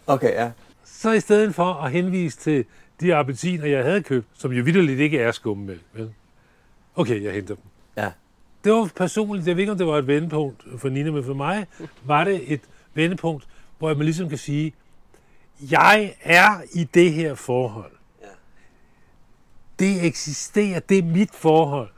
Okay, 0.07 0.33
ja. 0.33 0.51
Så 0.85 1.13
i 1.13 1.21
stedet 1.21 1.55
for 1.55 1.75
at 1.75 1.93
henvise 1.93 2.39
til 2.39 2.65
de 3.01 3.15
appelsiner, 3.15 3.67
jeg 3.67 3.85
havde 3.85 4.03
købt, 4.03 4.27
som 4.35 4.53
jo 4.53 4.65
vidderligt 4.65 5.01
ikke 5.01 5.19
er 5.19 5.33
skummemælk, 5.33 5.83
vel? 5.93 6.11
Okay, 6.97 7.23
jeg 7.23 7.33
henter 7.33 7.55
dem. 7.55 7.65
Ja. 8.65 8.71
Det 8.71 8.79
var 8.79 8.91
personligt, 8.97 9.47
jeg 9.49 9.57
ved 9.57 9.63
ikke, 9.63 9.73
om 9.73 9.79
det 9.79 9.87
var 9.87 9.99
et 9.99 10.07
vendepunkt 10.07 10.65
for 10.79 10.89
Nina, 10.89 11.11
men 11.11 11.25
for 11.25 11.35
mig 11.35 11.67
var 12.05 12.25
det 12.25 12.53
et 12.53 12.61
vendepunkt, 12.95 13.49
hvor 13.79 13.95
man 13.95 14.05
ligesom 14.05 14.29
kan 14.29 14.39
sige, 14.39 14.75
jeg 15.71 16.15
er 16.21 16.63
i 16.73 16.85
det 16.85 17.13
her 17.13 17.35
forhold. 17.35 17.93
Det 19.79 20.07
eksisterer, 20.07 20.81
det 20.81 20.99
er 20.99 21.03
mit 21.03 21.35
forhold. 21.35 21.91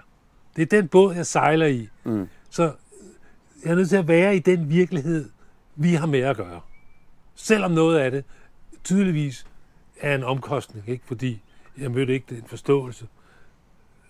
Det 0.56 0.62
er 0.62 0.66
den 0.66 0.88
båd, 0.88 1.14
jeg 1.14 1.26
sejler 1.26 1.66
i. 1.66 1.88
Mm. 2.04 2.28
Så 2.50 2.72
jeg 3.64 3.70
er 3.70 3.74
nødt 3.74 3.88
til 3.88 3.96
at 3.96 4.08
være 4.08 4.36
i 4.36 4.38
den 4.38 4.68
virkelighed, 4.68 5.30
vi 5.76 5.94
har 5.94 6.06
med 6.06 6.20
at 6.20 6.36
gøre. 6.36 6.60
Selvom 7.34 7.70
noget 7.70 7.98
af 7.98 8.10
det 8.10 8.24
tydeligvis 8.84 9.46
er 10.00 10.14
en 10.14 10.24
omkostning, 10.24 10.88
ikke? 10.88 11.04
fordi 11.06 11.42
jeg 11.78 11.90
mødte 11.90 12.12
ikke 12.12 12.34
den 12.34 12.44
forståelse, 12.46 13.06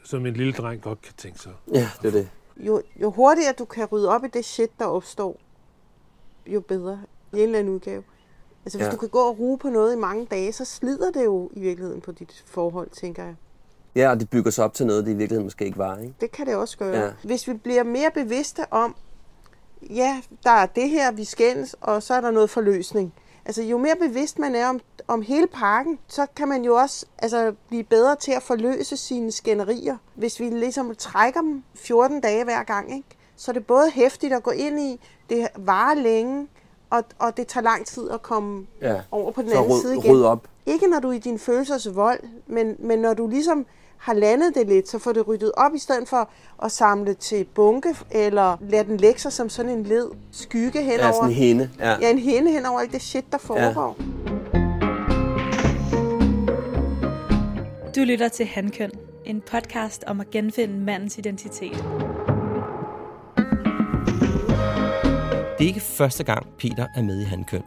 som 0.05 0.27
en 0.27 0.35
lille 0.35 0.53
dreng 0.53 0.83
godt 0.83 1.03
kan 1.03 1.15
tænke 1.17 1.39
sig. 1.39 1.53
Ja, 1.75 1.89
det 2.03 2.09
er 2.09 2.13
det. 2.13 2.29
Jo, 2.57 2.83
jo 3.03 3.11
hurtigere 3.11 3.53
du 3.59 3.65
kan 3.65 3.85
rydde 3.85 4.09
op 4.09 4.25
i 4.25 4.29
det 4.29 4.45
shit, 4.45 4.71
der 4.79 4.85
opstår, 4.85 5.37
jo 6.47 6.61
bedre 6.61 7.01
i 7.33 7.37
en 7.37 7.43
eller 7.43 7.59
anden 7.59 7.75
udgave. 7.75 8.03
Altså 8.65 8.79
hvis 8.79 8.87
Ja. 8.87 8.91
du 8.93 8.97
kan 8.97 9.09
gå 9.09 9.19
og 9.19 9.39
ruge 9.39 9.59
på 9.59 9.69
noget 9.69 9.93
i 9.97 9.99
mange 9.99 10.27
dage, 10.27 10.53
så 10.53 10.65
slider 10.65 11.11
det 11.11 11.25
jo 11.25 11.51
i 11.53 11.61
virkeligheden 11.61 12.01
på 12.01 12.13
dit 12.13 12.45
forhold, 12.47 12.91
tænker 12.91 13.25
jeg. 13.25 13.35
Ja, 13.95 14.11
og 14.11 14.21
det 14.21 14.31
bygger 14.31 14.51
sig 14.51 14.65
op 14.65 14.75
til 14.75 14.87
noget, 14.87 15.05
det 15.07 15.13
i 15.13 15.15
virkeligheden 15.15 15.47
måske 15.47 15.65
ikke 15.65 15.79
var, 15.79 15.99
ikke? 15.99 16.15
Det 16.21 16.33
kan 16.33 16.47
det 16.47 16.55
også 16.57 16.79
gøre. 16.79 16.99
Ja. 17.05 17.11
Hvis 17.25 17.49
vi 17.49 17.53
bliver 17.55 17.83
mere 17.83 18.11
bevidste 18.15 18.61
om, 18.71 18.97
ja, 19.91 20.23
der 20.45 20.51
er 20.51 20.67
det 20.67 20.91
her, 20.91 21.13
vi 21.13 21.25
skændes, 21.25 21.77
og 21.81 22.03
så 22.03 22.15
er 22.15 22.21
der 22.21 22.31
noget 22.31 22.51
forløsning. 22.51 23.15
Altså 23.47 23.63
jo 23.63 23.79
mere 23.79 23.97
bevidst 24.01 24.39
man 24.39 24.55
er 24.55 24.69
om, 24.69 24.81
om 25.09 25.23
hele 25.23 25.47
pakken, 25.47 25.99
så 26.09 26.27
kan 26.37 26.49
man 26.49 26.65
jo 26.65 26.75
også 26.75 27.07
altså, 27.19 27.55
blive 27.69 27.83
bedre 27.85 28.17
til 28.17 28.33
at 28.33 28.43
forløse 28.43 28.97
sine 28.97 29.33
skænderier. 29.33 29.97
Hvis 30.15 30.41
vi 30.41 30.45
ligesom 30.45 30.95
trækker 30.95 31.41
dem 31.41 31.63
14 31.75 32.21
dage 32.21 32.45
hver 32.45 32.63
gang, 32.63 32.95
ikke? 32.97 33.09
så 33.37 33.51
er 33.51 33.53
det 33.53 33.67
både 33.67 33.91
hæftigt 33.91 34.33
at 34.33 34.43
gå 34.43 34.51
ind 34.51 34.81
i, 34.81 35.01
det 35.31 35.49
varer 35.57 35.95
længe, 35.95 36.49
og, 36.91 37.05
og 37.19 37.37
det 37.37 37.47
tager 37.47 37.65
lang 37.65 37.87
tid 37.87 38.11
at 38.11 38.23
komme 38.23 38.67
Ja. 38.81 39.01
over 39.11 39.33
på 39.33 39.43
den 39.43 39.51
anden 39.53 39.73
ryd- 39.73 39.81
side 39.81 39.97
igen. 39.97 40.13
ryd 40.13 40.23
op. 40.23 40.49
Ikke 40.67 40.87
når 40.87 41.01
du 41.01 41.09
er 41.09 41.13
i 41.13 41.19
din 41.19 41.39
følelsers 41.39 41.95
vold, 41.97 42.21
men, 42.47 42.77
men 42.79 42.99
når 42.99 43.15
du 43.15 43.27
ligesom 43.27 43.67
har 44.05 44.15
landet 44.15 44.55
det 44.55 44.69
lidt, 44.69 44.89
så 44.89 44.99
får 44.99 45.13
det 45.13 45.29
ryddet 45.29 45.53
op, 45.57 45.75
i 45.75 45.79
stedet 45.79 46.09
for 46.09 46.31
at 46.63 46.73
samle 46.73 47.15
til 47.15 47.45
bunke, 47.55 47.97
eller 48.11 48.57
lade 48.61 48.85
den 48.85 48.97
lægge 48.97 49.21
sig 49.21 49.33
som 49.33 49.49
sådan 49.49 49.71
en 49.71 49.83
led 49.83 50.11
skygge 50.33 50.83
henover. 50.83 51.07
Ja, 51.07 51.13
sådan 51.13 51.31
en 51.31 51.35
hende. 51.35 51.71
Ja. 51.79 51.97
Ja, 52.01 52.11
en 52.11 52.19
hende 52.19 52.51
henover 52.51 52.81
alt 52.81 52.93
det 52.93 53.03
shit, 53.03 53.25
der 53.33 53.39
foregår. 53.39 53.97
Du 57.97 58.01
lytter 58.01 58.29
til 58.29 58.47
Handkøn, 58.47 58.91
en 59.25 59.41
podcast 59.41 60.05
om 60.07 60.21
at 60.21 60.31
genfinde 60.31 60.79
mandens 60.79 61.19
identitet. 61.19 61.85
Det 65.59 65.65
Det 65.65 65.69
er 65.69 65.75
ikke 65.75 65.87
første 65.87 66.25
gang, 66.25 66.47
Peter 66.59 66.87
er 66.95 67.03
med 67.03 67.21
i 67.21 67.25
Handkøn. 67.25 67.63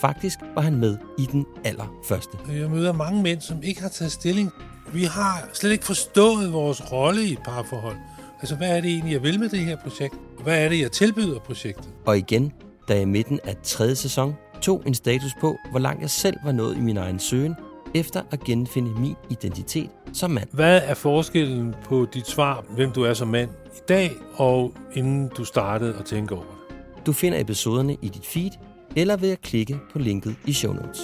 Faktisk 0.00 0.38
var 0.54 0.62
han 0.62 0.76
med 0.76 0.98
i 1.18 1.22
den 1.32 1.46
allerførste. 1.64 2.38
Jeg 2.48 2.70
møder 2.70 2.92
mange 2.92 3.22
mænd, 3.22 3.40
som 3.40 3.62
ikke 3.62 3.82
har 3.82 3.88
taget 3.88 4.12
stilling. 4.12 4.50
Vi 4.92 5.04
har 5.04 5.48
slet 5.52 5.72
ikke 5.72 5.84
forstået 5.84 6.52
vores 6.52 6.92
rolle 6.92 7.24
i 7.24 7.32
et 7.32 7.38
parforhold. 7.44 7.96
Altså, 8.40 8.56
hvad 8.56 8.76
er 8.76 8.80
det 8.80 8.90
egentlig, 8.90 9.12
jeg 9.12 9.22
vil 9.22 9.40
med 9.40 9.48
det 9.48 9.58
her 9.58 9.76
projekt? 9.76 10.14
Hvad 10.42 10.64
er 10.64 10.68
det, 10.68 10.80
jeg 10.80 10.92
tilbyder 10.92 11.38
projektet? 11.38 11.88
Og 12.06 12.18
igen, 12.18 12.52
da 12.88 12.92
jeg 12.92 13.02
i 13.02 13.04
midten 13.04 13.40
af 13.44 13.56
tredje 13.62 13.94
sæson 13.94 14.34
tog 14.62 14.82
en 14.86 14.94
status 14.94 15.32
på, 15.40 15.56
hvor 15.70 15.78
langt 15.78 16.02
jeg 16.02 16.10
selv 16.10 16.36
var 16.44 16.52
nået 16.52 16.76
i 16.76 16.80
min 16.80 16.96
egen 16.96 17.18
søgen, 17.18 17.54
efter 17.94 18.22
at 18.30 18.40
genfinde 18.40 19.00
min 19.00 19.14
identitet 19.30 19.90
som 20.12 20.30
mand. 20.30 20.48
Hvad 20.52 20.80
er 20.84 20.94
forskellen 20.94 21.74
på 21.84 22.06
dit 22.14 22.26
svar, 22.26 22.64
hvem 22.70 22.90
du 22.90 23.02
er 23.02 23.14
som 23.14 23.28
mand 23.28 23.50
i 23.50 23.80
dag, 23.88 24.10
og 24.34 24.72
inden 24.94 25.28
du 25.28 25.44
startede 25.44 25.94
at 25.98 26.04
tænke 26.04 26.34
over 26.34 26.44
det? 26.44 27.06
Du 27.06 27.12
finder 27.12 27.40
episoderne 27.40 27.96
i 28.02 28.08
dit 28.08 28.26
feed, 28.26 28.50
eller 28.96 29.16
ved 29.16 29.30
at 29.30 29.40
klikke 29.40 29.78
på 29.92 29.98
linket 29.98 30.36
i 30.46 30.52
show 30.52 30.72
notes. 30.72 31.00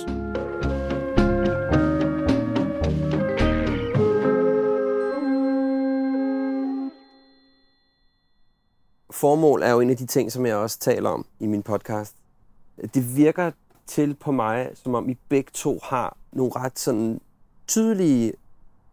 Formål 9.13 9.63
er 9.63 9.71
jo 9.71 9.81
en 9.81 9.91
af 9.91 9.97
de 9.97 10.07
ting, 10.07 10.33
som 10.33 10.47
jeg 10.47 10.57
også 10.57 10.79
taler 10.79 11.11
om 11.11 11.27
i 11.41 11.47
min 11.47 11.63
podcast. 11.63 12.15
Det 12.95 13.17
virker 13.17 13.51
til 13.87 14.15
på 14.15 14.33
mig, 14.33 14.71
som 14.75 14.95
om 14.95 15.09
I 15.09 15.19
begge 15.29 15.51
to 15.55 15.81
har 15.83 16.17
nogle 16.33 16.53
ret 16.57 16.79
sådan 16.79 17.21
tydelige 17.67 18.33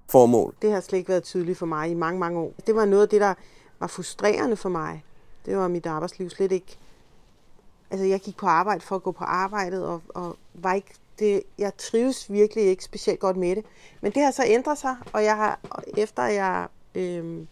formål. 0.10 0.56
Det 0.62 0.72
har 0.72 0.80
slet 0.80 0.98
ikke 0.98 1.10
været 1.10 1.24
tydeligt 1.24 1.58
for 1.58 1.66
mig 1.66 1.90
i 1.90 1.94
mange, 1.94 2.20
mange 2.20 2.40
år. 2.40 2.54
Det 2.68 2.76
var 2.76 2.86
noget 2.86 3.04
af 3.04 3.10
det, 3.10 3.22
der 3.22 3.34
var 3.80 3.88
frustrerende 3.88 4.56
for 4.56 4.70
mig. 4.70 5.04
Det 5.46 5.58
var 5.58 5.68
mit 5.68 5.86
arbejdsliv 5.86 6.30
slet 6.30 6.52
ikke. 6.52 6.78
Altså, 7.92 8.06
jeg 8.06 8.20
gik 8.20 8.38
på 8.38 8.48
arbejde 8.48 8.82
for 8.82 8.96
at 8.96 9.04
gå 9.04 9.12
på 9.12 9.24
arbejdet, 9.24 9.86
og, 9.86 10.02
og 10.10 10.36
var 10.54 10.74
ikke 10.74 10.94
det, 11.20 11.44
jeg 11.58 11.78
trives 11.78 12.32
virkelig 12.32 12.64
ikke 12.64 12.84
specielt 12.84 13.20
godt 13.20 13.38
med 13.38 13.56
det. 13.56 13.66
Men 14.02 14.12
det 14.12 14.24
har 14.24 14.32
så 14.32 14.44
ændret 14.46 14.78
sig, 14.78 14.96
og 15.14 15.24
jeg 15.24 15.36
har, 15.36 15.60
efter 15.98 16.24
jeg 16.24 16.68
øh, 16.96 17.46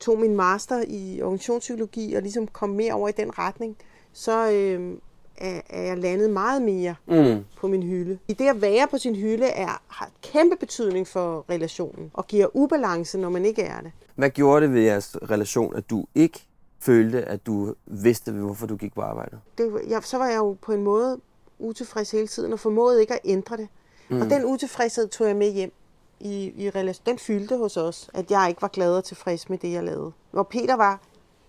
tog 0.00 0.18
min 0.20 0.36
master 0.36 0.84
i 0.88 1.22
organisationspsykologi 1.22 2.14
og 2.14 2.22
ligesom 2.22 2.46
kom 2.46 2.68
mere 2.70 2.92
over 2.92 3.08
i 3.08 3.12
den 3.12 3.38
retning, 3.38 3.76
så 4.12 4.50
øh, 4.50 4.92
er, 5.36 5.60
er 5.70 5.82
jeg 5.82 5.98
landet 5.98 6.30
meget 6.30 6.62
mere 6.62 6.94
Mm. 7.06 7.44
på 7.56 7.68
min 7.68 7.82
hylde. 7.82 8.18
I 8.28 8.32
det 8.32 8.48
at 8.48 8.60
være 8.62 8.86
på 8.90 8.98
sin 8.98 9.16
hylde 9.16 9.46
er, 9.46 9.82
har 9.88 10.10
kæmpe 10.22 10.56
betydning 10.56 11.06
for 11.06 11.44
relationen, 11.50 12.10
og 12.14 12.26
giver 12.26 12.46
ubalance, 12.56 13.18
når 13.18 13.28
man 13.30 13.44
ikke 13.44 13.62
er 13.62 13.80
det. 13.80 13.92
Hvad 14.14 14.30
gjorde 14.30 14.66
det 14.66 14.74
ved 14.74 14.82
jeres 14.82 15.16
relation, 15.30 15.76
at 15.76 15.90
du 15.90 16.04
ikke 16.14 16.46
følte, 16.80 17.22
at 17.22 17.46
du 17.46 17.74
vidste, 17.86 18.32
hvorfor 18.32 18.66
du 18.66 18.76
gik 18.76 18.94
på 18.94 19.00
arbejde? 19.00 19.38
det 19.58 19.72
jeg, 19.88 20.02
så 20.04 20.18
var 20.18 20.26
jeg 20.28 20.36
jo 20.36 20.56
på 20.62 20.72
en 20.72 20.82
måde 20.82 21.20
utilfreds 21.58 22.10
hele 22.10 22.26
tiden, 22.26 22.52
og 22.52 22.60
formåede 22.60 23.00
ikke 23.00 23.14
at 23.14 23.20
ændre 23.24 23.56
det. 23.56 23.68
Mm. 24.08 24.20
Og 24.20 24.30
den 24.30 24.44
utilfredshed 24.44 25.08
tog 25.08 25.26
jeg 25.26 25.36
med 25.36 25.52
hjem 25.52 25.72
i, 26.20 26.52
i 26.56 26.70
relation. 26.70 27.02
Den 27.06 27.18
fyldte 27.18 27.56
hos 27.56 27.76
os, 27.76 28.10
at 28.14 28.30
jeg 28.30 28.46
ikke 28.48 28.62
var 28.62 28.68
glad 28.68 28.96
og 28.96 29.04
tilfreds 29.04 29.48
med 29.50 29.58
det, 29.58 29.72
jeg 29.72 29.84
lavede. 29.84 30.12
Hvor 30.30 30.42
Peter 30.42 30.74
var 30.76 31.00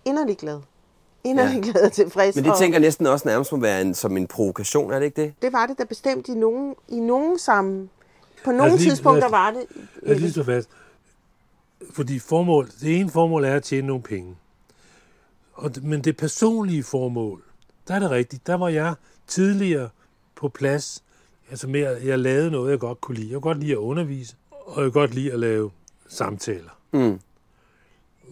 inderlig 0.04 0.36
glad. 0.38 0.60
Inderlig 1.24 1.64
Ja. 1.66 1.70
glad 1.72 1.82
og 1.86 1.92
tilfreds. 1.92 2.36
Men 2.36 2.44
det 2.44 2.52
tænker 2.58 2.74
jeg 2.78 2.80
næsten 2.80 3.06
også 3.06 3.28
nærmest 3.28 3.52
må 3.52 3.58
være 3.58 3.80
en, 3.80 3.94
som 3.94 4.16
en 4.16 4.26
provokation, 4.26 4.92
er 4.92 4.98
det 4.98 5.06
ikke 5.06 5.22
det? 5.22 5.34
det 5.42 5.52
var 5.52 5.66
det 5.66 5.78
da 5.78 5.84
bestemt 5.84 6.28
i 6.28 6.34
nogen, 6.34 6.74
i 6.88 7.00
nogen 7.00 7.38
sammen. 7.38 7.90
På 8.44 8.50
nogle 8.52 8.76
lige- 8.76 8.90
tidspunkter 8.90 9.28
var 9.28 9.50
det. 9.50 9.64
Lad 10.02 10.14
os 10.14 10.20
lige 10.20 10.32
stå 10.32 10.44
fast. 10.44 10.68
Fordi 11.92 12.18
formål, 12.18 12.68
det 12.80 13.00
ene 13.00 13.10
formål 13.10 13.44
er 13.44 13.54
at 13.54 13.62
tjene 13.62 13.86
nogle 13.86 14.02
penge. 14.02 14.36
Og, 15.54 15.70
men 15.82 16.04
det 16.04 16.16
personlige 16.16 16.82
formål, 16.82 17.42
der 17.88 17.94
er 17.94 17.98
det 17.98 18.10
rigtigt. 18.10 18.46
Der 18.46 18.54
var 18.54 18.68
jeg 18.68 18.94
tidligere 19.26 19.88
på 20.36 20.48
plads. 20.48 21.02
Altså 21.50 21.68
med, 21.68 21.80
at 21.80 22.06
jeg 22.06 22.18
lavede 22.18 22.50
noget, 22.50 22.70
jeg 22.70 22.78
godt 22.78 23.00
kunne 23.00 23.14
lide. 23.16 23.26
Jeg 23.32 23.34
kunne 23.34 23.52
godt 23.52 23.58
lide 23.60 23.72
at 23.72 23.76
undervise, 23.76 24.36
og 24.70 24.82
jeg 24.82 24.92
godt 24.92 25.14
lide 25.14 25.32
at 25.32 25.38
lave 25.38 25.70
samtaler. 26.08 26.70
Mm. 26.92 27.20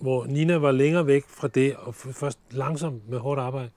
Hvor 0.03 0.24
Nina 0.26 0.57
var 0.57 0.70
længere 0.72 1.07
væk 1.07 1.24
fra 1.28 1.49
det, 1.49 1.76
og 1.76 1.95
først 1.95 2.39
langsomt 2.51 3.11
med 3.11 3.18
hårdt 3.18 3.41
arbejde 3.41 3.70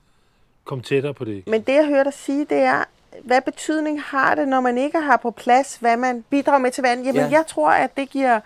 kom 0.63 0.81
tættere 0.81 1.13
på 1.13 1.25
det. 1.25 1.47
Men 1.47 1.61
det, 1.61 1.73
jeg 1.73 1.85
hørte 1.85 2.03
dig 2.03 2.13
sige, 2.13 2.45
det 2.45 2.57
er, 2.57 2.83
hvad 3.23 3.41
betydning 3.41 4.01
har 4.01 4.35
det, 4.35 4.47
når 4.47 4.61
man 4.61 4.77
ikke 4.77 4.99
har 5.01 5.17
på 5.17 5.31
plads, 5.31 5.75
hvad 5.75 5.97
man 5.97 6.23
bidrager 6.29 6.59
med 6.59 6.71
til 6.71 6.83
verden? 6.83 7.05
Jamen, 7.05 7.21
Ja. 7.21 7.29
jeg 7.29 7.43
tror, 7.47 7.69
at 7.69 7.97
det 7.97 8.09
giver, 8.09 8.39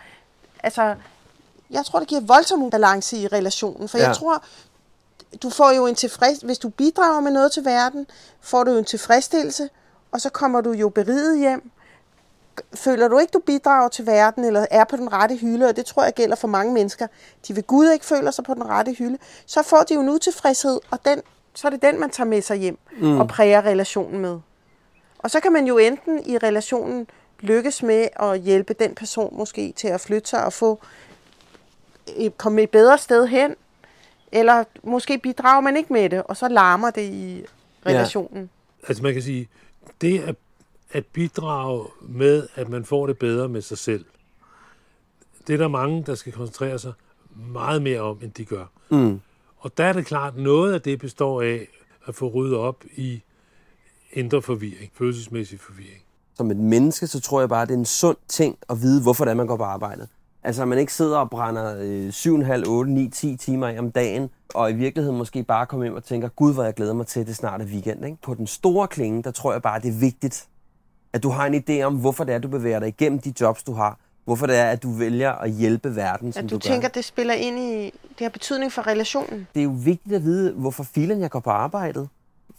altså, 0.63 0.95
jeg 1.69 1.85
tror, 1.85 1.99
det 1.99 2.07
giver 2.07 2.21
voldsom 2.21 2.69
balance 2.69 3.17
i 3.17 3.27
relationen. 3.27 3.89
For 3.89 3.97
ja. 3.97 4.03
Ja. 4.03 4.07
jeg 4.09 4.17
tror, 4.17 4.43
du 5.43 5.49
får 5.49 5.71
jo 5.71 5.85
en 5.87 5.95
tilfreds... 5.95 6.37
Hvis 6.39 6.57
du 6.59 6.69
bidrager 6.69 7.19
med 7.21 7.31
noget 7.31 7.51
til 7.51 7.65
verden, 7.65 8.07
får 8.41 8.63
du 8.63 8.71
jo 8.71 8.77
en 8.77 8.85
tilfredsstillelse, 8.85 9.69
og 10.11 10.21
så 10.21 10.29
kommer 10.29 10.61
du 10.61 10.71
jo 10.71 10.89
beriget 10.89 11.39
hjem. 11.39 11.71
Føler 12.73 13.07
du 13.07 13.17
ikke, 13.17 13.31
du 13.31 13.39
bidrager 13.39 13.87
til 13.87 14.05
verden, 14.05 14.43
eller 14.43 14.65
er 14.71 14.83
på 14.83 14.97
den 14.97 15.13
rette 15.13 15.35
hylde, 15.35 15.69
og 15.69 15.75
det 15.75 15.85
tror 15.85 16.03
jeg 16.03 16.13
gælder 16.13 16.35
for 16.35 16.47
mange 16.47 16.73
mennesker, 16.73 17.07
de 17.47 17.55
ved 17.55 17.63
Gud 17.63 17.89
ikke 17.89 18.05
føler 18.05 18.31
sig 18.31 18.45
på 18.45 18.53
den 18.53 18.69
rette 18.69 18.93
hylde, 18.93 19.17
så 19.45 19.63
får 19.63 19.83
de 19.89 19.93
jo 19.93 20.01
en 20.01 20.09
utilfredshed, 20.09 20.79
og 20.91 20.99
den, 21.05 21.21
så 21.53 21.67
er 21.67 21.69
det 21.69 21.81
den, 21.81 21.99
man 21.99 22.09
tager 22.09 22.27
med 22.27 22.41
sig 22.41 22.57
hjem 22.57 22.77
mm. 22.97 23.19
og 23.19 23.27
præger 23.27 23.61
relationen 23.65 24.19
med. 24.19 24.39
Og 25.19 25.31
så 25.31 25.39
kan 25.39 25.51
man 25.51 25.67
jo 25.67 25.77
enten 25.77 26.23
i 26.25 26.37
relationen 26.37 27.07
lykkes 27.39 27.83
med 27.83 28.07
at 28.19 28.39
hjælpe 28.39 28.73
den 28.73 28.95
person 28.95 29.37
måske 29.37 29.73
til 29.75 29.87
at 29.87 30.01
flytte 30.01 30.29
sig 30.29 30.45
og 30.45 30.53
få 30.53 30.79
komme 32.37 32.61
et 32.61 32.69
bedre 32.69 32.97
sted 32.97 33.27
hen, 33.27 33.55
eller 34.31 34.63
måske 34.83 35.17
bidrager 35.17 35.61
man 35.61 35.77
ikke 35.77 35.93
med 35.93 36.09
det, 36.09 36.23
og 36.23 36.37
så 36.37 36.47
larmer 36.47 36.89
det 36.89 37.01
i 37.01 37.45
relationen. 37.85 38.49
Altså 38.87 39.03
man 39.03 39.13
kan 39.13 39.21
sige, 39.21 39.49
det 40.01 40.23
at, 40.23 40.35
at 40.95 41.05
bidrage 41.05 41.87
med, 42.01 42.47
at 42.55 42.69
man 42.69 42.85
får 42.85 43.07
det 43.07 43.17
bedre 43.17 43.49
med 43.49 43.61
sig 43.61 43.77
selv, 43.77 44.05
det 45.47 45.53
er 45.53 45.57
der 45.57 45.67
mange, 45.67 46.03
der 46.05 46.15
skal 46.15 46.33
koncentrere 46.33 46.79
sig 46.79 46.93
meget 47.35 47.81
mere 47.81 47.99
om, 47.99 48.19
end 48.21 48.31
de 48.31 48.45
gør. 48.45 48.65
Mm. 48.89 49.19
Og 49.57 49.77
der 49.77 49.83
er 49.83 49.93
det 49.93 50.05
klart, 50.05 50.37
noget 50.37 50.73
af 50.73 50.81
det 50.81 50.99
består 50.99 51.41
af 51.41 51.67
at 52.07 52.15
få 52.15 52.27
ryddet 52.27 52.57
op 52.57 52.83
i 52.95 53.21
indre 54.13 54.41
forvirring, 54.41 54.91
følelsesmæssig 54.93 55.59
forvirring. 55.59 56.03
Som 56.35 56.51
et 56.51 56.57
menneske, 56.57 57.07
så 57.07 57.21
tror 57.21 57.39
jeg 57.39 57.49
bare, 57.49 57.61
at 57.61 57.67
det 57.67 57.73
er 57.73 57.79
en 57.79 57.85
sund 57.85 58.17
ting 58.27 58.57
at 58.69 58.81
vide, 58.81 59.01
hvorfor 59.01 59.25
det 59.25 59.31
er, 59.31 59.35
man 59.35 59.47
går 59.47 59.57
på 59.57 59.63
arbejde. 59.63 60.07
Altså, 60.43 60.61
at 60.61 60.67
man 60.67 60.77
ikke 60.77 60.93
sidder 60.93 61.17
og 61.17 61.29
brænder 61.29 61.75
øh, 61.79 62.09
7,5, 62.09 62.67
8, 62.67 62.91
9, 62.91 63.09
10 63.09 63.35
timer 63.37 63.67
af 63.67 63.79
om 63.79 63.91
dagen, 63.91 64.29
og 64.53 64.71
i 64.71 64.73
virkeligheden 64.73 65.17
måske 65.17 65.43
bare 65.43 65.65
kommer 65.65 65.85
hjem 65.85 65.95
og 65.95 66.03
tænker, 66.03 66.27
gud, 66.27 66.53
hvor 66.53 66.63
jeg 66.63 66.73
glæder 66.73 66.93
mig 66.93 67.07
til, 67.07 67.19
at 67.19 67.27
det 67.27 67.35
snart 67.35 67.61
er 67.61 67.65
weekend. 67.65 68.05
Ikke? 68.05 68.17
På 68.21 68.33
den 68.33 68.47
store 68.47 68.87
klinge, 68.87 69.23
der 69.23 69.31
tror 69.31 69.51
jeg 69.51 69.61
bare, 69.61 69.81
det 69.81 69.87
er 69.87 69.99
vigtigt, 69.99 70.47
at 71.15 71.23
du 71.23 71.29
har 71.29 71.45
en 71.45 71.63
idé 71.69 71.81
om, 71.81 71.95
hvorfor 71.95 72.23
det 72.23 72.35
er, 72.35 72.39
du 72.39 72.47
bevæger 72.47 72.79
dig 72.79 72.87
igennem 72.87 73.19
de 73.19 73.33
jobs, 73.41 73.63
du 73.63 73.73
har. 73.73 73.97
Hvorfor 74.25 74.45
det 74.45 74.57
er, 74.57 74.65
at 74.65 74.83
du 74.83 74.91
vælger 74.91 75.31
at 75.31 75.51
hjælpe 75.51 75.95
verden, 75.95 76.33
som 76.33 76.43
At 76.45 76.49
du 76.49 76.55
du 76.55 76.59
tænker, 76.59 76.81
gør. 76.81 76.87
det 76.93 77.05
spiller 77.05 77.33
ind 77.33 77.59
i, 77.59 77.83
det 77.83 78.19
har 78.21 78.29
betydning 78.29 78.71
for 78.71 78.87
relationen. 78.87 79.47
Det 79.53 79.59
er 79.59 79.63
jo 79.63 79.75
vigtigt 79.77 80.15
at 80.15 80.23
vide, 80.23 80.53
hvorfor 80.53 80.83
filen 80.83 81.21
jeg 81.21 81.29
går 81.29 81.39
på 81.39 81.49
arbejdet. 81.49 82.09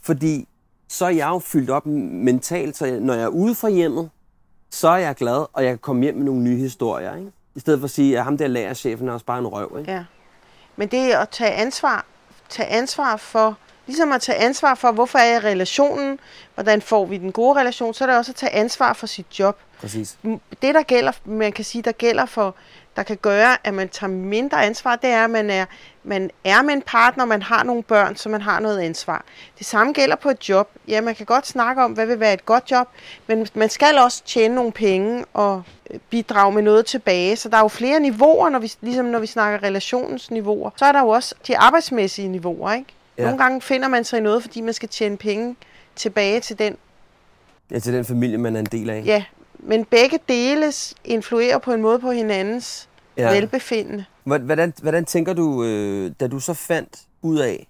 Fordi 0.03 0.49
så 0.89 1.05
er 1.05 1.11
jeg 1.11 1.29
jo 1.29 1.39
fyldt 1.39 1.71
op 1.71 1.87
mentalt, 1.87 2.77
så 2.77 2.87
jeg, 2.87 3.01
når 3.01 3.15
jeg 3.15 3.23
er 3.23 3.29
ude 3.29 3.55
fra 3.55 3.69
hjemmet, 3.69 4.11
så 4.71 4.89
er 4.89 4.97
jeg 4.97 5.15
glad, 5.15 5.47
og 5.53 5.65
jeg 5.65 5.71
kan 5.71 5.79
komme 5.79 6.03
hjem 6.03 6.15
med 6.15 6.25
nogle 6.25 6.43
nye 6.43 6.57
historier. 6.57 7.17
Ikke? 7.17 7.31
I 7.55 7.61
stedet 7.61 7.81
for 7.81 7.85
at 7.85 7.91
sige, 7.91 8.19
at 8.19 8.25
ham 8.25 8.39
der 8.39 8.47
lærerchefen 8.47 9.09
er 9.09 9.13
også 9.13 9.27
bare 9.27 9.39
en 9.39 9.47
røv. 9.47 9.77
Ikke? 9.79 9.93
Ja. 9.93 10.05
Men 10.77 10.89
det 10.89 10.99
er 11.15 11.19
at 11.19 11.29
tage 11.29 11.51
ansvar, 11.53 12.07
tage 12.49 12.69
ansvar 12.69 13.17
for, 13.17 13.57
ligesom 13.87 14.13
at 14.13 14.23
tage 14.23 14.39
ansvar 14.39 14.75
for, 14.75 14.93
hvorfor 14.93 15.19
er 15.19 15.25
jeg 15.25 15.43
i 15.43 15.47
relationen, 15.47 16.19
hvordan 16.55 16.83
får 16.83 17.07
vi 17.07 17.19
den 17.19 17.33
gode 17.33 17.61
relation, 17.61 17.95
så 17.95 18.05
er 18.05 18.09
det 18.09 18.19
også 18.19 18.33
at 18.33 18.37
tage 18.37 18.53
ansvar 18.53 18.93
for 18.93 19.07
sit 19.07 19.39
job. 19.39 19.59
Præcis. 19.81 20.17
Det, 20.63 20.75
der 20.75 20.83
gælder, 20.83 21.13
man 21.25 21.53
kan 21.53 21.65
sige, 21.65 21.83
der 21.83 21.93
gælder 21.93 22.27
for, 22.27 22.55
der 22.97 23.03
kan 23.03 23.17
gøre, 23.17 23.57
at 23.65 23.75
man 23.75 23.89
tager 23.89 24.11
mindre 24.11 24.65
ansvar, 24.65 24.97
det 24.97 25.11
er, 25.11 25.25
at 25.25 25.31
man 25.31 25.51
er, 25.51 25.65
man 26.05 26.31
er 26.45 26.63
med 26.63 26.75
en 26.75 26.83
partner, 26.83 27.25
man 27.25 27.43
har 27.43 27.63
nogle 27.63 27.83
børn, 27.83 28.17
så 28.17 28.29
man 28.29 28.43
har 28.43 28.61
noget 28.61 28.81
ansvar. 28.81 29.25
Det 29.59 29.67
samme 29.67 29.93
gælder 29.93 30.17
på 30.17 30.31
et 30.31 30.49
job. 30.49 30.71
Ja, 30.89 31.01
man 31.01 31.15
kan 31.15 31.27
godt 31.27 31.47
snakke 31.47 31.83
om, 31.85 31.93
hvad 31.93 32.07
vil 32.07 32.21
være 32.21 32.33
et 32.33 32.47
godt 32.47 32.71
job, 32.71 32.89
men 33.27 33.49
man 33.55 33.71
skal 33.71 33.99
også 33.99 34.23
tjene 34.25 34.55
nogle 34.55 34.73
penge 34.73 35.25
og 35.35 35.63
øh, 35.91 36.01
bidrage 36.11 36.53
med 36.53 36.63
noget 36.63 36.87
tilbage. 36.87 37.37
Så 37.37 37.49
der 37.49 37.57
er 37.57 37.61
jo 37.61 37.69
flere 37.69 38.01
niveauer, 38.01 38.49
når 38.49 38.59
vi, 38.59 38.73
ligesom 38.81 39.07
når 39.07 39.19
vi 39.19 39.27
snakker 39.27 39.63
relationsniveauer. 39.63 40.71
Så 40.77 40.85
er 40.85 40.93
der 40.93 41.01
jo 41.01 41.09
også 41.09 41.35
de 41.47 41.59
arbejdsmæssige 41.59 42.29
niveauer, 42.29 42.73
ikke? 42.73 42.96
Ja. 43.19 43.25
Nogle 43.25 43.39
gange 43.39 43.61
finder 43.61 43.89
man 43.89 44.05
sig 44.05 44.19
i 44.19 44.23
noget, 44.23 44.43
fordi 44.43 44.61
man 44.61 44.75
skal 44.75 44.89
tjene 44.89 45.17
penge 45.17 45.57
tilbage 45.97 46.41
til 46.41 46.59
den 46.59 46.77
Ja, 47.71 47.79
til 47.79 47.93
den 47.93 48.05
familie, 48.05 48.39
man 48.39 48.57
er 48.57 48.61
en 48.61 48.67
del 48.67 48.91
af. 48.91 49.03
Ja, 49.07 49.25
men 49.59 49.85
begge 49.85 50.19
deles 50.29 50.95
influerer 51.05 51.59
på 51.59 51.73
en 51.73 51.83
måde 51.83 51.99
på 51.99 52.11
hinandens 52.11 52.89
Ja. 53.17 53.33
velbefindende. 53.33 54.05
Hvor- 54.25 54.39
Hvordan, 54.39 54.73
hvordan 54.83 55.05
tænker 55.05 55.33
du, 55.33 55.65
øh, 55.65 56.13
da 56.21 56.27
du 56.29 56.41
så 56.41 56.55
fandt 56.55 57.01
ud 57.23 57.39
af, 57.39 57.67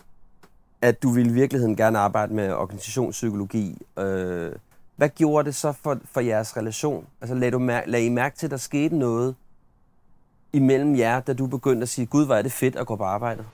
at 0.83 1.03
du 1.03 1.11
ville 1.11 1.31
i 1.31 1.35
virkeligheden 1.35 1.77
gerne 1.77 1.99
arbejde 1.99 2.35
med 2.35 2.53
organisationspsykologi, 2.53 3.79
øh, 3.99 4.53
hvad 4.97 5.09
gjorde 5.09 5.47
det 5.47 5.55
så 5.55 5.73
for, 5.83 5.99
for 6.13 6.21
jeres 6.21 6.57
relation? 6.57 7.07
Altså 7.21 7.35
lagde, 7.35 7.51
du 7.53 7.59
mær- 7.59 7.87
lagde 7.87 8.07
I 8.07 8.09
mærke 8.09 8.37
til, 8.37 8.47
at 8.47 8.51
der 8.51 8.57
skete 8.57 8.97
noget 8.97 9.35
imellem 10.53 10.97
jer, 10.97 11.21
da 11.21 11.33
du 11.33 11.47
begyndte 11.47 11.83
at 11.83 11.89
sige, 11.89 12.07
gud, 12.07 12.27
hvor 12.27 12.35
er 12.35 12.43
det 12.43 12.53
fedt 12.53 12.77
at 12.77 12.87
gå 12.87 12.97
på 12.97 13.05
arbejde? 13.05 13.45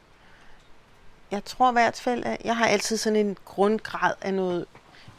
Jeg 1.33 1.45
tror 1.45 1.71
i 1.71 1.73
hvert 1.73 2.01
fald, 2.01 2.25
at 2.25 2.37
jeg 2.45 2.57
har 2.57 2.67
altid 2.67 2.97
sådan 2.97 3.27
en 3.27 3.37
grundgrad 3.45 4.13
af 4.21 4.35
noget 4.35 4.67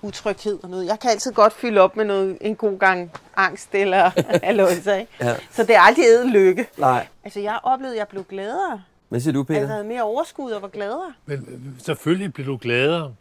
utryghed 0.02 0.60
og 0.64 0.70
noget. 0.70 0.86
Jeg 0.86 1.00
kan 1.00 1.10
altid 1.12 1.32
godt 1.32 1.54
fylde 1.54 1.82
op 1.82 1.96
med 1.98 2.06
noget, 2.06 2.38
en 2.42 2.56
god 2.56 2.80
gang 2.80 3.12
angst 3.36 3.76
eller 3.76 4.12
alonser, 4.44 4.96
ikke? 4.96 5.12
Ja. 5.22 5.36
Så 5.52 5.64
det 5.64 5.76
er 5.76 5.80
aldrig 5.80 6.06
æden 6.06 6.30
lykke. 6.32 6.68
Nej. 6.78 7.08
Altså, 7.24 7.40
jeg 7.40 7.60
oplevede, 7.64 7.96
at 7.96 8.00
jeg 8.00 8.08
blev 8.08 8.24
gladere. 8.24 8.82
Hvad 9.10 9.20
siger 9.20 9.34
du, 9.34 9.44
Peter? 9.44 9.60
Jeg 9.60 9.70
havde 9.70 9.84
mere 9.84 10.04
overskud 10.04 10.52
og 10.52 10.62
var 10.62 10.68
gladere. 10.68 11.14
Men 11.26 11.48
øh, 11.48 11.84
selvfølgelig 11.84 12.34
blev 12.34 12.48
du 12.48 12.58
gladere. 12.62 13.14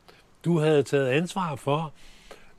Du 0.44 0.58
havde 0.58 0.82
taget 0.82 1.08
ansvar 1.08 1.56
for 1.56 1.92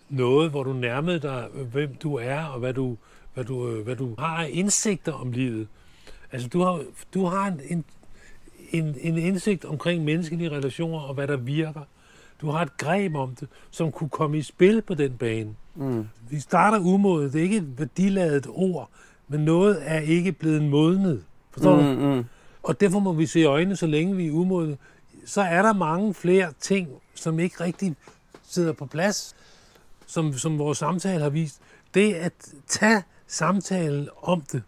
noget, 0.09 0.51
hvor 0.51 0.63
du 0.63 0.73
nærmede 0.73 1.19
dig, 1.19 1.47
øh, 1.53 1.67
hvem 1.67 1.95
du 1.95 2.15
er, 2.15 2.45
og 2.45 2.59
hvad 2.59 2.73
du, 2.73 2.97
hvad 3.33 3.43
du, 3.43 3.69
øh, 3.69 3.83
hvad 3.83 3.95
du 3.95 4.15
har 4.19 4.37
af 4.43 4.49
indsigter 4.51 5.13
om 5.13 5.31
livet. 5.31 5.67
Altså, 6.31 6.47
du 6.47 6.61
har, 6.61 6.83
du 7.13 7.25
har 7.25 7.47
en, 7.47 7.61
en, 7.69 7.85
en, 8.73 8.95
en 9.01 9.17
indsigt 9.17 9.65
omkring 9.65 10.03
menneskelige 10.03 10.51
relationer, 10.51 10.99
og 10.99 11.13
hvad 11.13 11.27
der 11.27 11.37
virker. 11.37 11.81
Du 12.41 12.49
har 12.51 12.61
et 12.61 12.77
greb 12.77 13.15
om 13.15 13.35
det, 13.35 13.47
som 13.71 13.91
kunne 13.91 14.09
komme 14.09 14.37
i 14.37 14.41
spil 14.41 14.81
på 14.81 14.93
den 14.93 15.11
bane. 15.17 15.55
Mm. 15.75 16.07
Vi 16.29 16.39
starter 16.39 16.79
umodet. 16.79 17.33
Det 17.33 17.39
er 17.39 17.43
ikke 17.43 17.57
et 17.57 17.79
værdiladet 17.79 18.47
ord, 18.49 18.89
men 19.27 19.39
noget 19.39 19.77
er 19.81 19.99
ikke 19.99 20.31
blevet 20.31 20.63
modnet. 20.63 21.23
Forstår 21.51 21.75
Mm, 21.81 21.99
du? 22.01 22.15
mm. 22.15 22.25
Og 22.63 22.79
derfor 22.79 22.99
må 22.99 23.13
vi 23.13 23.25
se 23.25 23.39
i 23.39 23.43
øjnene, 23.43 23.75
så 23.75 23.87
længe 23.87 24.15
vi 24.15 24.27
er 24.27 24.31
umodne. 24.31 24.77
Så 25.25 25.41
er 25.41 25.61
der 25.61 25.73
mange 25.73 26.13
flere 26.13 26.53
ting, 26.59 26.89
som 27.15 27.39
ikke 27.39 27.63
rigtig 27.63 27.95
sidder 28.43 28.73
på 28.73 28.85
plads, 28.85 29.35
som, 30.07 30.33
som 30.33 30.57
vores 30.57 30.77
samtale 30.77 31.23
har 31.23 31.29
vist. 31.29 31.59
Det 31.93 32.13
at 32.13 32.33
tage 32.67 33.03
samtalen 33.27 34.09
om 34.21 34.41
det. 34.41 34.63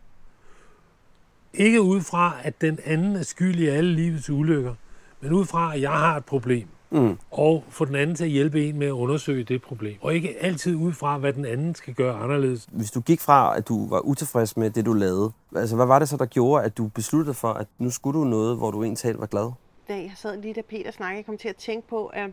Ikke 1.58 1.82
ud 1.82 2.02
fra, 2.02 2.38
at 2.44 2.62
den 2.62 2.80
anden 2.86 3.16
er 3.16 3.24
skyld 3.24 3.60
i 3.60 3.68
alle 3.68 3.94
livets 3.94 4.30
ulykker, 4.30 4.74
men 5.22 5.34
ud 5.34 5.46
fra, 5.46 5.76
at 5.76 5.82
jeg 5.82 5.92
har 5.92 6.18
et 6.18 6.26
problem. 6.26 6.68
Mm. 6.90 7.18
Og 7.32 7.64
få 7.70 7.86
den 7.86 7.96
anden 7.96 8.16
til 8.16 8.24
at 8.24 8.30
hjælpe 8.30 8.66
en 8.66 8.80
med 8.80 8.88
at 8.88 8.92
undersøge 8.92 9.44
det 9.44 9.62
problem. 9.62 9.98
Og 10.02 10.16
ikke 10.16 10.36
altid 10.42 10.76
ud 10.76 10.94
fra, 10.94 11.18
hvad 11.18 11.34
den 11.34 11.46
anden 11.46 11.76
skal 11.76 11.94
gøre 11.94 12.16
anderledes. 12.16 12.68
Hvis 12.72 12.92
du 12.92 13.02
gik 13.02 13.22
fra, 13.22 13.58
at 13.58 13.68
du 13.68 13.90
var 13.90 14.00
utilfreds 14.00 14.58
med 14.58 14.70
det, 14.70 14.86
du 14.86 14.94
lavede, 14.94 15.32
altså 15.56 15.76
hvad 15.76 15.86
var 15.86 16.00
det 16.00 16.10
så, 16.10 16.18
der 16.18 16.26
gjorde, 16.26 16.64
at 16.64 16.78
du 16.78 16.88
besluttede 16.88 17.34
for, 17.34 17.54
at 17.54 17.68
nu 17.78 17.90
skulle 17.90 18.20
du 18.20 18.24
noget, 18.24 18.58
hvor 18.58 18.72
du 18.72 18.84
egentlig 18.84 19.20
var 19.20 19.26
glad? 19.26 19.52
Da 19.88 19.94
jeg 19.94 20.12
sad 20.16 20.42
lige 20.42 20.54
da 20.54 20.62
Peter 20.70 20.92
snakkede, 20.92 21.18
jeg 21.18 21.26
kom 21.26 21.38
til 21.38 21.50
at 21.50 21.56
tænke 21.56 21.88
på, 21.88 22.06
at 22.06 22.30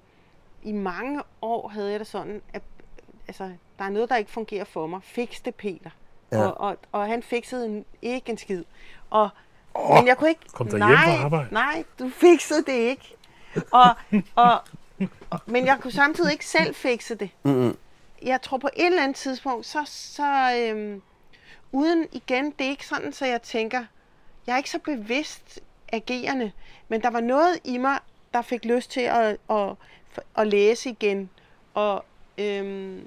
i 0.62 0.72
mange 0.72 1.22
år 1.42 1.68
havde 1.68 1.90
jeg 1.90 2.00
det 2.00 2.06
sådan, 2.06 2.40
at 2.52 2.62
altså, 3.28 3.50
der 3.78 3.84
er 3.84 3.90
noget, 3.90 4.08
der 4.08 4.16
ikke 4.16 4.30
fungerer 4.30 4.64
for 4.64 4.86
mig. 4.86 5.00
Fix 5.02 5.42
det, 5.44 5.54
Peter. 5.54 5.90
Ja. 6.32 6.46
Og, 6.46 6.60
og, 6.60 6.76
og 6.92 7.06
han 7.06 7.22
fikset 7.22 7.66
en, 7.66 7.84
ikke 8.02 8.30
en 8.30 8.38
skid. 8.38 8.64
Og, 9.10 9.28
oh, 9.74 9.94
men 9.94 10.06
jeg 10.06 10.16
kunne 10.16 10.28
ikke... 10.28 10.48
kom 10.52 10.68
der 10.68 10.78
nej, 10.78 10.88
hjem 10.88 10.98
fra 10.98 11.24
arbejde. 11.24 11.54
Nej, 11.54 11.84
du 11.98 12.10
fikset 12.14 12.66
det 12.66 12.72
ikke. 12.72 13.16
Og, 13.70 13.90
og, 14.34 14.60
og, 15.30 15.40
men 15.46 15.66
jeg 15.66 15.78
kunne 15.80 15.92
samtidig 15.92 16.32
ikke 16.32 16.46
selv 16.46 16.74
fikse 16.74 17.14
det. 17.14 17.30
Mm-hmm. 17.42 17.76
Jeg 18.22 18.42
tror 18.42 18.58
på 18.58 18.68
et 18.76 18.86
eller 18.86 19.02
andet 19.02 19.16
tidspunkt, 19.16 19.66
så, 19.66 19.78
så 19.86 20.56
øhm, 20.58 21.02
uden 21.72 22.06
igen, 22.12 22.50
det 22.50 22.66
er 22.66 22.70
ikke 22.70 22.86
sådan, 22.86 23.12
så 23.12 23.26
jeg 23.26 23.42
tænker, 23.42 23.84
jeg 24.46 24.52
er 24.52 24.56
ikke 24.56 24.70
så 24.70 24.78
bevidst 24.78 25.60
agerende, 25.92 26.52
men 26.88 27.02
der 27.02 27.10
var 27.10 27.20
noget 27.20 27.58
i 27.64 27.78
mig, 27.78 27.98
der 28.34 28.42
fik 28.42 28.64
lyst 28.64 28.90
til 28.90 29.00
at, 29.00 29.36
at, 29.50 29.68
at 30.36 30.46
læse 30.46 30.90
igen. 30.90 31.30
Og, 31.74 32.04
øhm, 32.38 33.06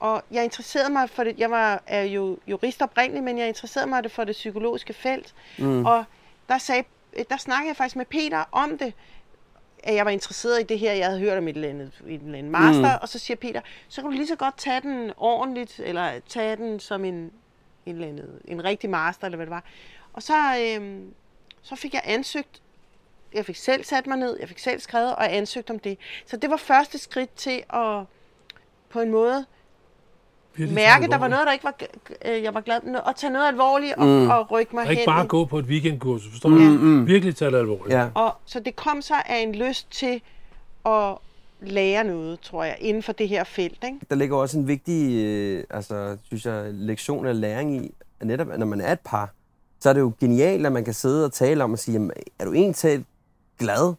og 0.00 0.22
jeg 0.30 0.44
interesserede 0.44 0.90
mig 0.90 1.10
for 1.10 1.24
det. 1.24 1.38
Jeg 1.38 1.50
var 1.50 1.82
er 1.86 2.02
jo 2.02 2.38
jurist 2.46 2.82
oprindeligt, 2.82 3.24
men 3.24 3.38
jeg 3.38 3.48
interesserede 3.48 3.90
mig 3.90 4.10
for 4.10 4.24
det 4.24 4.32
psykologiske 4.32 4.92
felt. 4.92 5.34
Mm. 5.58 5.86
Og 5.86 6.04
der, 6.48 6.58
sagde, 6.58 6.84
der 7.30 7.36
snakkede 7.36 7.68
jeg 7.68 7.76
faktisk 7.76 7.96
med 7.96 8.04
Peter 8.04 8.44
om 8.52 8.78
det, 8.78 8.94
at 9.82 9.94
jeg 9.94 10.04
var 10.04 10.10
interesseret 10.10 10.60
i 10.60 10.62
det 10.62 10.78
her, 10.78 10.92
jeg 10.92 11.06
havde 11.06 11.20
hørt 11.20 11.38
om 11.38 11.48
et 11.48 11.54
eller 11.54 11.68
andet, 11.68 11.92
et 12.06 12.20
eller 12.20 12.38
andet 12.38 12.52
master, 12.52 12.96
mm. 12.96 13.02
og 13.02 13.08
så 13.08 13.18
siger 13.18 13.36
Peter, 13.36 13.60
så 13.88 14.00
kan 14.00 14.10
du 14.10 14.16
lige 14.16 14.26
så 14.26 14.36
godt 14.36 14.58
tage 14.58 14.80
den 14.80 15.12
ordentligt, 15.16 15.80
eller 15.84 16.20
tage 16.28 16.56
den 16.56 16.80
som 16.80 17.04
en, 17.04 17.14
en, 17.14 17.32
eller 17.94 18.08
andet, 18.08 18.42
en 18.44 18.64
rigtig 18.64 18.90
master, 18.90 19.24
eller 19.24 19.36
hvad 19.36 19.46
det 19.46 19.50
var. 19.50 19.64
Og 20.12 20.22
så, 20.22 20.34
øhm, 20.60 21.14
så 21.62 21.76
fik 21.76 21.94
jeg 21.94 22.02
ansøgt, 22.04 22.62
jeg 23.32 23.46
fik 23.46 23.56
selv 23.56 23.84
sat 23.84 24.06
mig 24.06 24.16
ned, 24.16 24.36
jeg 24.40 24.48
fik 24.48 24.58
selv 24.58 24.80
skrevet 24.80 25.14
og 25.14 25.34
ansøgt 25.34 25.70
om 25.70 25.78
det. 25.78 25.98
Så 26.26 26.36
det 26.36 26.50
var 26.50 26.56
første 26.56 26.98
skridt 26.98 27.34
til 27.34 27.62
at 27.72 28.04
på 28.88 29.00
en 29.00 29.10
måde 29.10 29.46
mærke, 30.68 31.06
der 31.06 31.18
var 31.18 31.28
noget, 31.28 31.46
der 31.46 31.52
ikke 31.52 31.64
var, 31.64 31.74
øh, 32.24 32.42
jeg 32.42 32.54
var 32.54 32.60
glad 32.60 32.80
med, 32.82 33.00
at 33.08 33.16
tage 33.16 33.32
noget 33.32 33.48
alvorligt 33.48 33.94
og, 33.96 34.06
Mm. 34.06 34.30
og 34.30 34.50
rykke 34.50 34.76
mig 34.76 34.84
Og 34.84 34.90
ikke 34.90 35.00
hen. 35.00 35.06
bare 35.06 35.26
gå 35.26 35.44
på 35.44 35.58
et 35.58 35.64
weekendkursus, 35.64 36.30
forstår 36.32 36.48
Mm, 36.48 36.56
du? 36.56 36.62
mm. 36.62 37.06
Virkelig 37.06 37.36
tage 37.36 37.50
det 37.50 37.56
alvorligt. 37.58 37.96
Ja. 37.96 38.08
Og 38.14 38.34
så 38.46 38.60
det 38.60 38.76
kom 38.76 39.02
så 39.02 39.14
af 39.26 39.38
en 39.42 39.54
lyst 39.54 39.90
til 39.90 40.22
at 40.86 41.14
lære 41.62 42.04
noget, 42.04 42.40
tror 42.40 42.64
jeg, 42.64 42.76
inden 42.80 43.02
for 43.02 43.12
det 43.12 43.28
her 43.28 43.44
felt. 43.44 43.84
Ikke? 43.84 43.98
Der 44.10 44.16
ligger 44.16 44.36
også 44.36 44.58
en 44.58 44.68
vigtig, 44.68 45.24
øh, 45.24 45.64
altså, 45.70 46.16
synes 46.22 46.46
jeg, 46.46 46.64
lektion 46.72 47.26
af 47.26 47.40
læring 47.40 47.84
i, 47.84 47.94
at 48.20 48.26
netop 48.26 48.46
når 48.58 48.66
man 48.66 48.80
er 48.80 48.92
et 48.92 49.00
par, 49.00 49.30
så 49.80 49.88
er 49.88 49.92
det 49.92 50.00
jo 50.00 50.12
genialt, 50.20 50.66
at 50.66 50.72
man 50.72 50.84
kan 50.84 50.94
sidde 50.94 51.24
og 51.24 51.32
tale 51.32 51.64
om 51.64 51.72
og 51.72 51.78
sige, 51.78 51.92
jamen, 51.92 52.10
er 52.38 52.44
du 52.44 52.52
egentlig 52.52 52.76
talt 52.76 53.06
glad? 53.58 53.94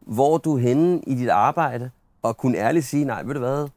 Hvor 0.00 0.34
er 0.34 0.38
du 0.38 0.56
henne 0.56 1.00
i 1.06 1.14
dit 1.14 1.28
arbejde? 1.28 1.90
Og 2.22 2.36
kunne 2.36 2.58
ærligt 2.58 2.84
sige, 2.84 3.04
nej, 3.04 3.22
ved 3.22 3.34
du 3.34 3.40
hvad? 3.40 3.68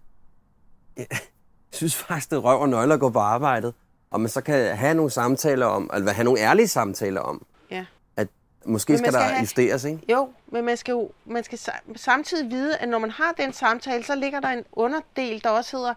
Jeg 1.72 1.78
synes 1.78 1.95
faktisk, 1.95 2.30
det 2.30 2.36
er 2.36 2.39
røv 2.39 2.61
og 2.61 2.70
nøgler 2.70 2.93
at 2.95 2.99
gå 2.99 3.09
på 3.09 3.20
arbejdet. 3.20 3.74
Og 4.11 4.22
man 4.22 4.30
så 4.30 4.41
kan 4.41 4.78
have 4.78 4.93
nogle 4.93 5.11
samtaler 5.11 5.65
om, 5.65 5.89
eller 5.93 6.11
have 6.11 6.24
nogle 6.26 6.39
ærlige 6.39 6.67
samtaler 6.67 7.22
om, 7.22 7.45
Ja. 7.72 7.86
at 8.17 8.28
måske 8.65 8.97
skal, 8.97 9.11
skal 9.11 9.13
der 9.13 9.20
have- 9.28 9.39
justeres, 9.39 9.84
ikke? 9.84 9.99
Jo, 10.11 10.30
men 10.47 10.65
man 10.65 10.78
skal 10.78 10.91
jo 10.91 11.09
man 11.26 11.43
skal 11.43 11.57
sa- 11.59 11.93
samtidig 11.95 12.51
vide, 12.51 12.78
at 12.78 12.89
når 12.89 12.99
man 12.99 13.11
har 13.11 13.32
den 13.38 13.53
samtale, 13.53 14.03
så 14.03 14.15
ligger 14.15 14.39
der 14.39 14.47
en 14.49 14.63
underdel, 14.72 15.43
der 15.43 15.49
også 15.49 15.78
hedder, 15.78 15.93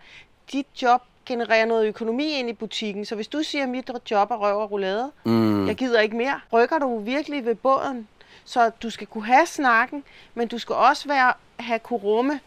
dit 0.52 0.66
job 0.82 1.00
genererer 1.26 1.66
noget 1.66 1.86
økonomi 1.86 2.32
ind 2.38 2.48
i 2.48 2.52
butikken. 2.52 3.04
Så 3.04 3.14
hvis 3.14 3.28
du 3.28 3.42
siger, 3.42 3.62
at 3.62 3.68
mit 3.68 3.90
job 4.10 4.30
er 4.30 4.36
røv 4.36 4.56
og 4.58 4.70
roulade, 4.70 5.10
Mm. 5.24 5.66
jeg 5.66 5.74
gider 5.76 6.00
ikke 6.00 6.16
mere, 6.16 6.40
rykker 6.52 6.78
du 6.78 6.98
virkelig 6.98 7.44
ved 7.44 7.54
båden. 7.54 8.08
Så 8.44 8.70
du 8.82 8.90
skal 8.90 9.06
kunne 9.06 9.24
have 9.26 9.46
snakken, 9.46 10.04
men 10.34 10.48
du 10.48 10.58
skal 10.58 10.74
også 10.74 11.08
være, 11.08 11.32
have 11.60 11.78
kunne 11.78 11.98
rumme 11.98 12.40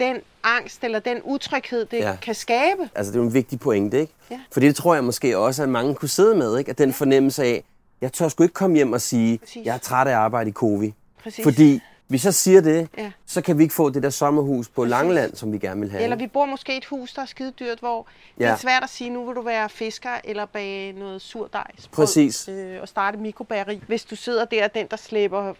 den 0.00 0.16
angst 0.42 0.84
eller 0.84 0.98
den 0.98 1.20
utryghed, 1.24 1.84
det 1.84 1.98
Ja. 1.98 2.16
kan 2.22 2.34
skabe. 2.34 2.88
Altså, 2.94 3.12
det 3.12 3.18
er 3.18 3.22
jo 3.22 3.26
en 3.28 3.34
vigtig 3.34 3.60
pointe, 3.60 4.00
ikke? 4.00 4.12
Ja. 4.30 4.40
For 4.52 4.60
det 4.60 4.76
tror 4.76 4.94
jeg 4.94 5.04
måske 5.04 5.38
også, 5.38 5.62
at 5.62 5.68
mange 5.68 5.94
kunne 5.94 6.08
sidde 6.08 6.34
med, 6.34 6.58
ikke? 6.58 6.70
At 6.70 6.78
den 6.78 6.92
fornemmelse 6.92 7.44
af, 7.44 7.64
jeg 8.00 8.12
tør 8.12 8.28
sgu 8.28 8.42
ikke 8.42 8.52
komme 8.54 8.76
hjem 8.76 8.92
og 8.92 9.00
sige, 9.00 9.38
Præcis. 9.38 9.66
jeg 9.66 9.74
er 9.74 9.78
træt 9.78 10.06
af 10.06 10.10
at 10.10 10.16
arbejde 10.16 10.50
i 10.50 10.52
Covi. 10.52 10.94
Præcis. 11.22 11.42
Fordi 11.44 11.80
hvis 12.06 12.24
jeg 12.24 12.34
siger 12.34 12.60
det, 12.60 12.88
Ja. 12.98 13.10
så 13.26 13.40
kan 13.40 13.58
vi 13.58 13.62
ikke 13.62 13.74
få 13.74 13.90
det 13.90 14.02
der 14.02 14.10
sommerhus 14.10 14.68
på 14.68 14.84
Langeland, 14.84 15.34
som 15.36 15.52
vi 15.52 15.58
gerne 15.58 15.80
vil 15.80 15.90
have. 15.90 16.02
Eller 16.02 16.16
vi 16.16 16.26
bor 16.26 16.46
måske 16.46 16.74
i 16.74 16.76
et 16.76 16.84
hus, 16.84 17.12
der 17.14 17.22
er 17.22 17.26
skide 17.26 17.50
dyrt, 17.50 17.78
hvor 17.78 18.06
ja. 18.38 18.44
det 18.44 18.50
er 18.52 18.56
svært 18.56 18.82
at 18.82 18.90
sige, 18.90 19.10
nu 19.10 19.26
vil 19.26 19.34
du 19.34 19.42
være 19.42 19.68
fisker 19.68 20.10
eller 20.24 20.46
bage 20.46 20.92
noget 20.92 21.22
surdejs. 21.22 21.88
Præcis. 21.92 22.48
Øh, 22.48 22.80
og 22.82 22.88
starte 22.88 23.18
mikrobageri. 23.18 23.80
Hvis 23.86 24.04
du 24.04 24.16
sidder 24.16 24.44
der, 24.44 24.68
den 24.68 24.86
der 24.90 24.96
slæber 24.96 25.54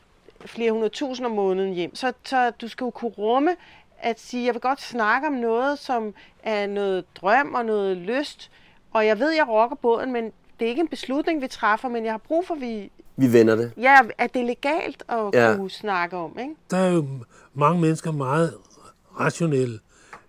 flere 0.46 0.72
hundrede 0.72 0.90
tusind 0.90 1.26
om 1.26 1.32
måneden 1.32 1.74
hjem. 1.74 1.94
Så, 1.94 2.12
så 2.24 2.50
du 2.50 2.68
skal 2.68 2.84
jo 2.84 2.90
kunne 2.90 3.10
rumme 3.18 3.50
at 4.02 4.20
sige, 4.20 4.46
jeg 4.46 4.54
vil 4.54 4.60
godt 4.60 4.80
snakke 4.82 5.26
om 5.26 5.32
noget, 5.32 5.78
som 5.78 6.14
er 6.42 6.66
noget 6.66 7.04
drøm 7.14 7.54
og 7.54 7.64
noget 7.64 7.96
lyst. 7.96 8.50
Og 8.90 9.06
jeg 9.06 9.18
ved, 9.18 9.30
jeg 9.30 9.48
rocker 9.48 9.76
båden, 9.76 10.12
men 10.12 10.24
det 10.60 10.64
er 10.64 10.68
ikke 10.68 10.80
en 10.80 10.88
beslutning, 10.88 11.42
vi 11.42 11.48
træffer, 11.48 11.88
men 11.88 12.04
jeg 12.04 12.12
har 12.12 12.18
brug 12.18 12.46
for, 12.46 12.54
at 12.54 12.60
vi... 12.60 12.90
Vi 13.16 13.32
vender 13.32 13.56
det. 13.56 13.72
Ja, 13.76 13.98
at 14.18 14.34
det 14.34 14.42
er 14.42 14.46
legalt 14.46 15.04
at 15.08 15.18
Ja. 15.34 15.50
ja. 15.50 15.56
kunne 15.56 15.70
snakke 15.70 16.16
om, 16.16 16.38
ikke? 16.38 16.54
Der 16.70 16.76
er 16.76 16.92
jo 16.92 17.06
mange 17.54 17.80
mennesker 17.80 18.12
meget 18.12 18.54
rationelle, 19.20 19.78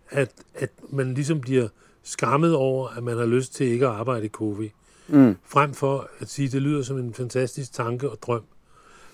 at, 0.09 0.31
at 0.55 0.69
man 0.89 1.13
ligesom 1.13 1.41
bliver 1.41 1.67
skammet 2.03 2.55
over, 2.55 2.87
at 2.97 3.03
man 3.03 3.17
har 3.17 3.25
lyst 3.25 3.55
til 3.55 3.67
ikke 3.67 3.85
at 3.87 3.91
arbejde 3.91 4.25
i 4.25 4.29
COVID. 4.29 4.69
Mm. 5.07 5.37
Frem 5.45 5.73
for 5.73 6.09
at 6.19 6.29
sige, 6.29 6.45
at 6.45 6.51
det 6.51 6.61
lyder 6.61 6.83
som 6.83 6.97
en 6.97 7.13
fantastisk 7.13 7.73
tanke 7.73 8.09
og 8.09 8.17
drøm. 8.21 8.43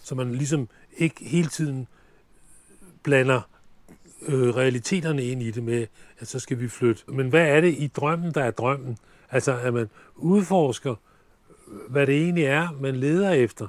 Så 0.04 0.16
man 0.16 0.32
ligesom 0.36 0.70
ikke 0.98 1.16
hele 1.26 1.48
tiden 1.48 1.88
blander 3.04 3.42
øh, 4.28 4.56
realiteterne 4.56 5.24
ind 5.24 5.44
i 5.44 5.52
det 5.52 5.64
med, 5.64 5.88
at 6.20 6.28
så 6.28 6.40
skal 6.40 6.60
vi 6.60 6.68
flytte. 6.68 7.04
Men 7.08 7.30
hvad 7.30 7.48
er 7.48 7.62
det 7.62 7.76
i 7.78 7.88
drømmen, 7.88 8.34
der 8.34 8.44
er 8.44 8.52
drømmen? 8.52 8.98
Altså, 9.32 9.60
at 9.60 9.74
man 9.74 9.90
udforsker, 10.16 10.96
hvad 11.90 12.08
det 12.08 12.22
egentlig 12.24 12.44
er, 12.44 12.68
man 12.80 12.96
leder 12.96 13.32
efter. 13.32 13.68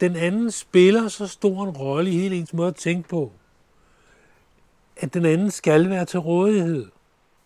Den 0.00 0.16
anden 0.16 0.50
spiller 0.50 1.08
så 1.08 1.26
stor 1.26 1.64
en 1.64 1.70
rolle 1.70 2.10
i 2.10 2.18
hele 2.18 2.36
ens 2.36 2.52
måde 2.52 2.68
at 2.68 2.76
tænke 2.76 3.08
på, 3.08 3.32
at 4.96 5.14
den 5.14 5.24
anden 5.24 5.50
skal 5.50 5.90
være 5.90 6.04
til 6.04 6.20
rådighed. 6.20 6.86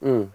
Mm. 0.01 0.29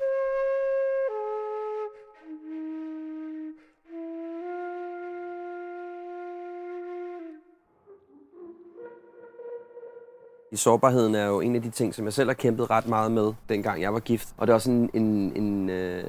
Sårbarheden 10.53 11.15
er 11.15 11.25
jo 11.25 11.41
en 11.41 11.55
af 11.55 11.61
de 11.61 11.69
ting, 11.69 11.95
som 11.95 12.05
jeg 12.05 12.13
selv 12.13 12.29
har 12.29 12.33
kæmpet 12.33 12.69
ret 12.69 12.87
meget 12.87 13.11
med, 13.11 13.33
dengang 13.49 13.81
jeg 13.81 13.93
var 13.93 13.99
gift. 13.99 14.29
Og 14.37 14.47
det 14.47 14.51
er 14.51 14.55
også 14.55 14.71
en, 14.71 14.89
en, 14.93 15.43
en 15.43 15.69
øh, 15.69 16.03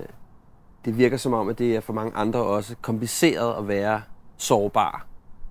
det 0.87 0.99
virker 0.99 1.17
som 1.17 1.33
om, 1.33 1.49
at 1.49 1.59
det 1.59 1.77
er 1.77 1.81
for 1.81 1.93
mange 1.93 2.17
andre 2.17 2.41
også 2.41 2.77
kompliceret 2.83 3.59
at 3.59 3.69
være 3.69 4.03
sårbar. 4.37 5.07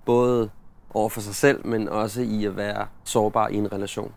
Både 0.05 0.49
over 0.93 1.09
for 1.09 1.21
sig 1.21 1.36
selv, 1.36 1.67
men 1.67 1.89
også 1.89 2.21
i 2.21 2.45
at 2.45 2.57
være 2.57 2.88
sårbar 3.03 3.47
i 3.47 3.55
en 3.55 3.71
relation. 3.71 4.13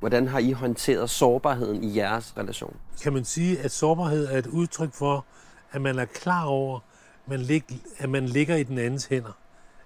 Hvordan 0.00 0.28
har 0.28 0.38
I 0.38 0.52
håndteret 0.52 1.10
sårbarheden 1.10 1.84
i 1.84 1.96
jeres 1.96 2.34
relation? 2.36 2.76
Kan 3.02 3.12
man 3.12 3.24
sige, 3.24 3.58
at 3.58 3.70
sårbarhed 3.70 4.28
er 4.28 4.38
et 4.38 4.46
udtryk 4.46 4.92
for, 4.92 5.24
at 5.72 5.80
man 5.80 5.98
er 5.98 6.04
klar 6.04 6.44
over, 6.44 6.78
man 7.26 7.62
at 7.98 8.10
man 8.10 8.26
ligger 8.26 8.56
i 8.56 8.62
den 8.62 8.78
andens 8.78 9.06
hænder? 9.06 9.32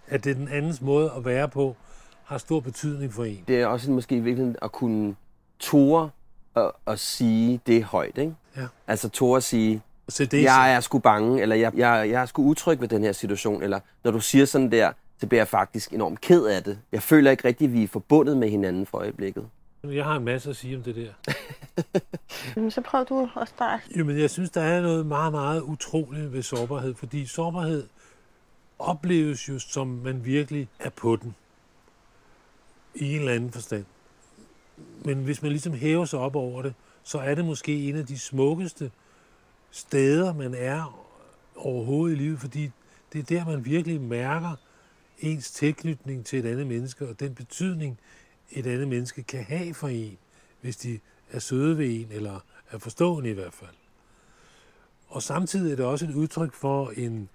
At 0.06 0.24
det 0.24 0.30
er 0.30 0.34
den 0.34 0.48
andens 0.48 0.80
måde 0.80 1.12
at 1.16 1.24
være 1.24 1.48
på, 1.48 1.76
har 2.26 2.38
stor 2.38 2.60
betydning 2.60 3.12
for 3.12 3.24
en. 3.24 3.44
Det 3.48 3.60
er 3.60 3.66
også 3.66 3.90
måske 3.90 4.16
i 4.16 4.20
virkeligheden 4.20 4.56
at 4.62 4.72
kunne 4.72 5.16
ture 5.58 6.10
og, 6.54 6.74
og 6.84 6.98
sige 6.98 7.60
det 7.66 7.84
højt, 7.84 8.18
ikke? 8.18 8.34
Ja. 8.56 8.66
Altså 8.86 9.08
ture 9.08 9.36
at 9.36 9.42
sige, 9.42 9.82
Så 10.08 10.24
det 10.24 10.40
er 10.40 10.42
jeg 10.42 10.74
er 10.74 10.80
sgu 10.80 10.98
bange, 10.98 11.42
eller 11.42 11.56
jeg, 11.56 11.72
jeg, 11.76 12.10
jeg 12.10 12.22
er 12.22 12.26
sgu 12.26 12.42
utryg 12.42 12.80
ved 12.80 12.88
den 12.88 13.02
her 13.04 13.12
situation, 13.12 13.62
eller 13.62 13.80
når 14.04 14.10
du 14.10 14.20
siger 14.20 14.44
sådan 14.44 14.72
der, 14.72 14.92
så 15.18 15.26
bliver 15.26 15.40
jeg 15.40 15.48
faktisk 15.48 15.92
enormt 15.92 16.20
ked 16.20 16.44
af 16.44 16.64
det. 16.64 16.78
Jeg 16.92 17.02
føler 17.02 17.30
ikke 17.30 17.48
rigtigt, 17.48 17.68
at 17.68 17.74
vi 17.74 17.82
er 17.82 17.88
forbundet 17.88 18.36
med 18.36 18.48
hinanden 18.50 18.86
for 18.86 18.98
øjeblikket. 18.98 19.48
Jeg 19.84 20.04
har 20.04 20.16
en 20.16 20.24
masse 20.24 20.50
at 20.50 20.56
sige 20.56 20.76
om 20.76 20.82
det 20.82 20.94
der. 20.96 21.32
Jamen, 22.56 22.70
så 22.70 22.80
prøv 22.80 23.04
du 23.08 23.28
at 23.40 23.48
starte. 23.48 23.82
Jamen, 23.96 24.18
jeg 24.18 24.30
synes, 24.30 24.50
der 24.50 24.60
er 24.60 24.82
noget 24.82 25.06
meget, 25.06 25.32
meget 25.32 25.60
utroligt 25.60 26.32
ved 26.32 26.42
sårbarhed, 26.42 26.94
fordi 26.94 27.26
sårbarhed 27.26 27.86
opleves 28.78 29.48
jo, 29.48 29.58
som 29.58 29.86
man 29.86 30.24
virkelig 30.24 30.68
er 30.78 30.90
på 30.90 31.16
den. 31.16 31.34
I 32.96 33.14
en 33.14 33.18
eller 33.20 33.32
anden 33.32 33.52
forstand. 33.52 33.84
Men 35.04 35.24
hvis 35.24 35.42
man 35.42 35.50
ligesom 35.50 35.72
hæver 35.72 36.04
sig 36.04 36.18
op 36.18 36.36
over 36.36 36.62
det, 36.62 36.74
så 37.02 37.18
er 37.18 37.34
det 37.34 37.44
måske 37.44 37.88
en 37.88 37.96
af 37.96 38.06
de 38.06 38.18
smukkeste 38.18 38.90
steder, 39.70 40.34
man 40.34 40.54
er 40.54 41.06
overhovedet 41.56 42.16
i 42.16 42.18
livet, 42.18 42.40
fordi 42.40 42.70
det 43.12 43.18
er 43.18 43.22
der, 43.22 43.46
man 43.50 43.64
virkelig 43.64 44.00
mærker 44.00 44.56
ens 45.18 45.50
tilknytning 45.50 46.26
til 46.26 46.38
et 46.38 46.50
andet 46.50 46.66
menneske, 46.66 47.08
og 47.08 47.20
den 47.20 47.34
betydning, 47.34 47.98
et 48.50 48.66
andet 48.66 48.88
menneske 48.88 49.22
kan 49.22 49.44
have 49.44 49.74
for 49.74 49.88
en, 49.88 50.18
hvis 50.60 50.76
de 50.76 50.98
er 51.30 51.38
søde 51.38 51.78
ved 51.78 52.00
en, 52.00 52.06
eller 52.10 52.40
er 52.70 52.78
forstående 52.78 53.30
i 53.30 53.32
hvert 53.32 53.54
fald. 53.54 53.70
Og 55.08 55.22
samtidig 55.22 55.72
er 55.72 55.76
det 55.76 55.84
også 55.84 56.04
et 56.04 56.14
udtryk 56.14 56.54
for 56.54 56.92
en, 56.96 57.28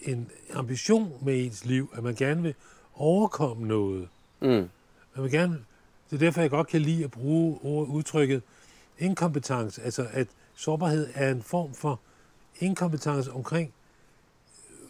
en 0.00 0.30
ambition 0.52 1.12
med 1.22 1.44
ens 1.44 1.64
liv, 1.64 1.90
at 1.96 2.02
man 2.02 2.14
gerne 2.14 2.42
vil 2.42 2.54
overkomme 2.94 3.68
noget. 3.68 4.08
Mm. 4.40 4.68
Man 5.18 5.24
vil 5.24 5.32
gerne, 5.32 5.64
det 6.10 6.16
er 6.16 6.18
derfor, 6.18 6.40
jeg 6.40 6.50
godt 6.50 6.68
kan 6.68 6.80
lide 6.80 7.04
at 7.04 7.10
bruge 7.10 7.58
ord, 7.62 7.88
udtrykket 7.88 8.42
inkompetence, 8.98 9.82
altså 9.82 10.06
at 10.12 10.28
sårbarhed 10.54 11.08
er 11.14 11.30
en 11.30 11.42
form 11.42 11.74
for 11.74 12.00
inkompetence 12.58 13.32
omkring, 13.32 13.72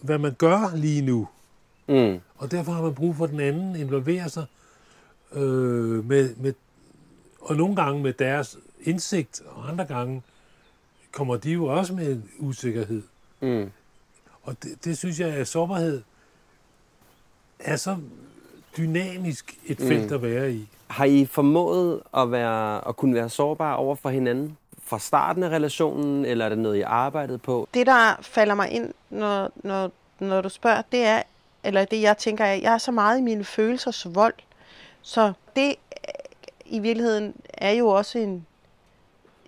hvad 0.00 0.18
man 0.18 0.34
gør 0.34 0.76
lige 0.76 1.02
nu. 1.02 1.28
Mm. 1.86 2.20
Og 2.36 2.50
derfor 2.50 2.72
har 2.72 2.82
man 2.82 2.94
brug 2.94 3.16
for, 3.16 3.24
at 3.24 3.30
den 3.30 3.40
anden 3.40 3.76
involverer 3.76 4.28
sig 4.28 4.44
øh, 5.32 6.08
med, 6.08 6.36
med, 6.36 6.54
og 7.40 7.56
nogle 7.56 7.76
gange 7.76 8.02
med 8.02 8.12
deres 8.12 8.58
indsigt, 8.80 9.42
og 9.46 9.68
andre 9.68 9.84
gange 9.84 10.22
kommer 11.12 11.36
de 11.36 11.52
jo 11.52 11.66
også 11.66 11.94
med 11.94 12.12
en 12.12 12.30
usikkerhed. 12.38 13.02
Mm. 13.40 13.70
Og 14.42 14.62
det, 14.62 14.84
det 14.84 14.98
synes 14.98 15.20
jeg, 15.20 15.28
at 15.28 15.48
sårbarhed 15.48 16.02
er 17.58 17.76
så 17.76 17.96
dynamisk 18.78 19.54
et 19.66 19.78
felt 19.78 20.08
Mm. 20.08 20.14
at 20.14 20.22
være 20.22 20.52
i. 20.52 20.68
Har 20.86 21.04
I 21.04 21.26
formået 21.26 22.00
at, 22.16 22.30
være, 22.32 22.88
at 22.88 22.96
kunne 22.96 23.14
være 23.14 23.28
sårbare 23.28 23.76
over 23.76 23.94
for 23.94 24.08
hinanden 24.10 24.56
fra 24.84 24.98
starten 24.98 25.42
af 25.42 25.48
relationen, 25.48 26.24
eller 26.24 26.44
er 26.44 26.48
det 26.48 26.58
noget, 26.58 26.76
I 26.76 26.80
arbejdede 26.80 27.38
på? 27.38 27.68
Det, 27.74 27.86
der 27.86 28.18
falder 28.22 28.54
mig 28.54 28.70
ind, 28.70 28.92
når, 29.10 29.50
når, 29.56 29.90
når 30.18 30.40
du 30.40 30.48
spørger, 30.48 30.82
det 30.92 31.04
er, 31.04 31.22
eller 31.64 31.84
det 31.84 32.02
jeg 32.02 32.18
tænker, 32.18 32.44
er, 32.44 32.54
jeg 32.54 32.74
er 32.74 32.78
så 32.78 32.90
meget 32.92 33.18
i 33.18 33.22
mine 33.22 33.44
følelsers 33.44 34.06
vold, 34.14 34.34
så 35.02 35.32
det 35.56 35.68
øh, 35.68 35.74
i 36.66 36.78
virkeligheden 36.78 37.34
er 37.54 37.70
jo 37.70 37.88
også 37.88 38.18
en, 38.18 38.46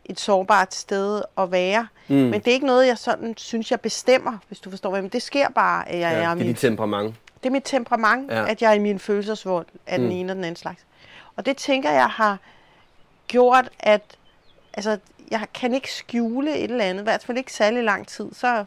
et 0.05 0.21
sårbart 0.21 0.75
sted 0.75 1.23
at 1.39 1.53
være. 1.53 1.87
Mm. 2.09 2.15
Men 2.17 2.33
det 2.33 2.49
er 2.49 2.53
ikke 2.53 2.67
noget, 2.67 2.87
jeg 2.87 2.99
sådan 2.99 3.35
synes, 3.37 3.71
jeg 3.71 3.81
bestemmer, 3.81 4.39
hvis 4.49 4.59
du 4.61 4.71
forstår 4.71 4.91
hvad 4.91 5.01
mener. 5.03 5.11
Det 5.11 5.23
sker 5.23 5.49
bare, 5.49 5.89
at 5.89 5.99
jeg 5.99 6.13
Ja, 6.13 6.17
er 6.17 6.19
det 6.21 6.25
er 6.25 6.35
min 6.35 6.47
dit 6.47 6.57
temperament. 6.57 7.15
Det 7.43 7.49
er 7.49 7.51
mit 7.51 7.63
temperament, 7.65 8.31
Ja. 8.31 8.47
at 8.51 8.63
jeg 8.63 8.71
er 8.71 8.75
i 8.75 8.79
min 8.79 8.99
følelsesvold 8.99 9.67
af 9.87 9.99
den 9.99 10.07
Mm. 10.07 10.13
ene 10.15 10.33
og 10.33 10.37
den 10.37 10.45
anden 10.45 10.57
slags. 10.57 10.85
Og 11.37 11.47
det 11.47 11.57
tænker 11.57 11.91
jeg 11.91 12.07
har 12.09 12.39
gjort, 13.29 13.69
at 13.79 14.03
altså, 14.75 14.99
jeg 15.31 15.47
kan 15.55 15.75
ikke 15.75 15.93
skjule 15.93 16.57
et 16.57 16.71
eller 16.71 16.85
andet, 16.85 17.03
i 17.03 17.05
hvert 17.05 17.25
fald 17.25 17.39
ikke 17.39 17.53
særlig 17.53 17.85
lang 17.85 18.09
tid, 18.09 18.29
så, 18.35 18.65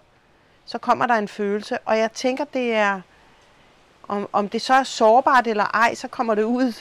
så 0.66 0.78
kommer 0.78 1.06
der 1.08 1.14
en 1.16 1.28
følelse. 1.28 1.78
Og 1.86 1.98
jeg 1.98 2.12
tænker, 2.12 2.44
det 2.44 2.74
er, 2.74 3.02
om, 4.08 4.30
om 4.34 4.50
det 4.50 4.62
så 4.62 4.74
er 4.74 4.84
sårbart 4.84 5.48
eller 5.48 5.64
ej, 5.64 5.96
så 5.96 6.08
kommer 6.08 6.36
det 6.36 6.44
ud. 6.44 6.74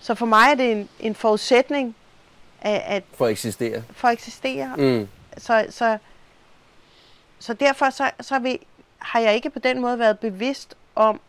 Så 0.00 0.14
for 0.14 0.26
mig 0.26 0.50
er 0.50 0.54
det 0.54 0.72
en, 0.72 0.88
en 1.00 1.14
forudsætning 1.14 1.94
af, 2.60 2.84
at, 2.86 3.02
For 3.14 3.24
at 3.26 3.30
eksistere. 3.30 3.82
for 3.92 4.08
at 4.08 4.12
eksistere. 4.12 4.76
Mm. 4.76 5.08
Så, 5.38 5.66
så, 5.70 5.98
så 7.38 7.52
derfor 7.54 7.90
så, 7.90 8.10
så 8.20 8.38
vil, 8.38 8.58
har 8.98 9.20
jeg 9.20 9.34
ikke 9.34 9.50
på 9.50 9.58
den 9.58 9.80
måde 9.80 9.98
været 9.98 10.18
bevidst 10.18 10.74
om 10.98 11.20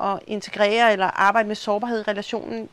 at 0.00 0.18
integrere 0.26 0.92
eller 0.92 1.06
arbejde 1.06 1.48
med 1.48 1.56
sårbarhed 1.56 2.00
i 2.00 2.02
relationen. 2.10 2.68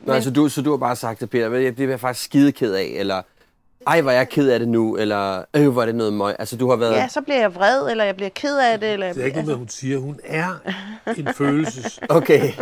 Nå, 0.00 0.20
så, 0.20 0.30
du, 0.30 0.48
så 0.48 0.62
du 0.62 0.70
har 0.70 0.76
bare 0.76 0.96
sagt 0.96 1.18
til 1.18 1.26
Peter, 1.26 1.48
"Ved 1.48 1.70
du, 1.70 1.76
det 1.76 1.84
er 1.84 1.88
jeg 1.88 2.00
faktisk 2.00 2.24
skide 2.24 2.52
ked 2.52 2.74
af, 2.74 2.92
eller 2.96 3.22
ej, 3.86 4.00
hvor 4.00 4.10
er 4.10 4.14
jeg 4.14 4.28
ked 4.28 4.48
af 4.50 4.58
det 4.58 4.68
nu, 4.68 4.96
eller 4.96 5.44
øh, 5.54 5.68
hvor 5.68 5.82
er 5.82 5.86
det 5.86 5.94
noget 5.94 6.12
møg. 6.12 6.36
Altså, 6.38 6.56
du 6.56 6.70
har 6.70 6.76
været... 6.76 6.92
Ja, 6.92 7.08
så 7.08 7.20
bliver 7.20 7.40
jeg 7.40 7.54
vred, 7.54 7.90
eller 7.90 8.04
jeg 8.04 8.16
bliver 8.16 8.28
ked 8.28 8.58
af 8.58 8.80
det. 8.80 8.92
Eller 8.92 9.12
Det 9.12 9.22
er 9.22 9.26
ikke 9.26 9.42
noget, 9.42 9.58
hun 9.58 9.68
siger. 9.68 9.98
Hun 9.98 10.20
er 10.24 10.54
en 11.16 11.28
følelsesudtryk. 11.38 12.10
Okay. 12.10 12.52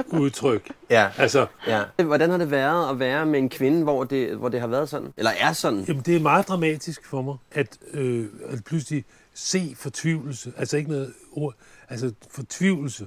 Ja. 0.90 1.08
Altså, 1.18 1.46
ja. 1.66 1.82
Hvordan 2.02 2.30
har 2.30 2.38
det 2.38 2.50
været 2.50 2.90
at 2.90 2.98
være 2.98 3.26
med 3.26 3.38
en 3.38 3.48
kvinde, 3.48 3.82
hvor 3.82 4.04
det, 4.04 4.36
hvor 4.36 4.48
det 4.48 4.60
har 4.60 4.66
været 4.66 4.88
sådan? 4.88 5.12
Eller 5.16 5.30
er 5.40 5.52
sådan? 5.52 5.84
Jamen, 5.88 6.02
det 6.06 6.16
er 6.16 6.20
meget 6.20 6.48
dramatisk 6.48 7.06
for 7.06 7.22
mig, 7.22 7.36
at, 7.52 7.78
øh, 7.92 8.26
at 8.52 8.58
pludselig 8.66 9.04
se 9.34 9.74
fortvivlelse. 9.78 10.52
Altså 10.58 10.76
ikke 10.76 10.90
noget 10.90 11.12
ord. 11.32 11.54
Altså 11.92 12.12
fortvivlelse 12.30 13.06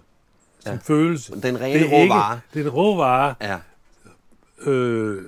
som 0.59 0.73
Ja. 0.73 0.79
følelse. 0.83 1.41
Den 1.41 1.61
rene 1.61 1.79
Det 1.79 1.85
er 1.87 1.91
rå 1.91 2.01
ikke-. 2.03 2.41
Det 2.53 2.61
er 2.61 2.65
en 2.65 2.69
rå 2.69 2.95
vare. 2.95 3.35
Ja. 3.41 3.57
Øh, 4.71 5.23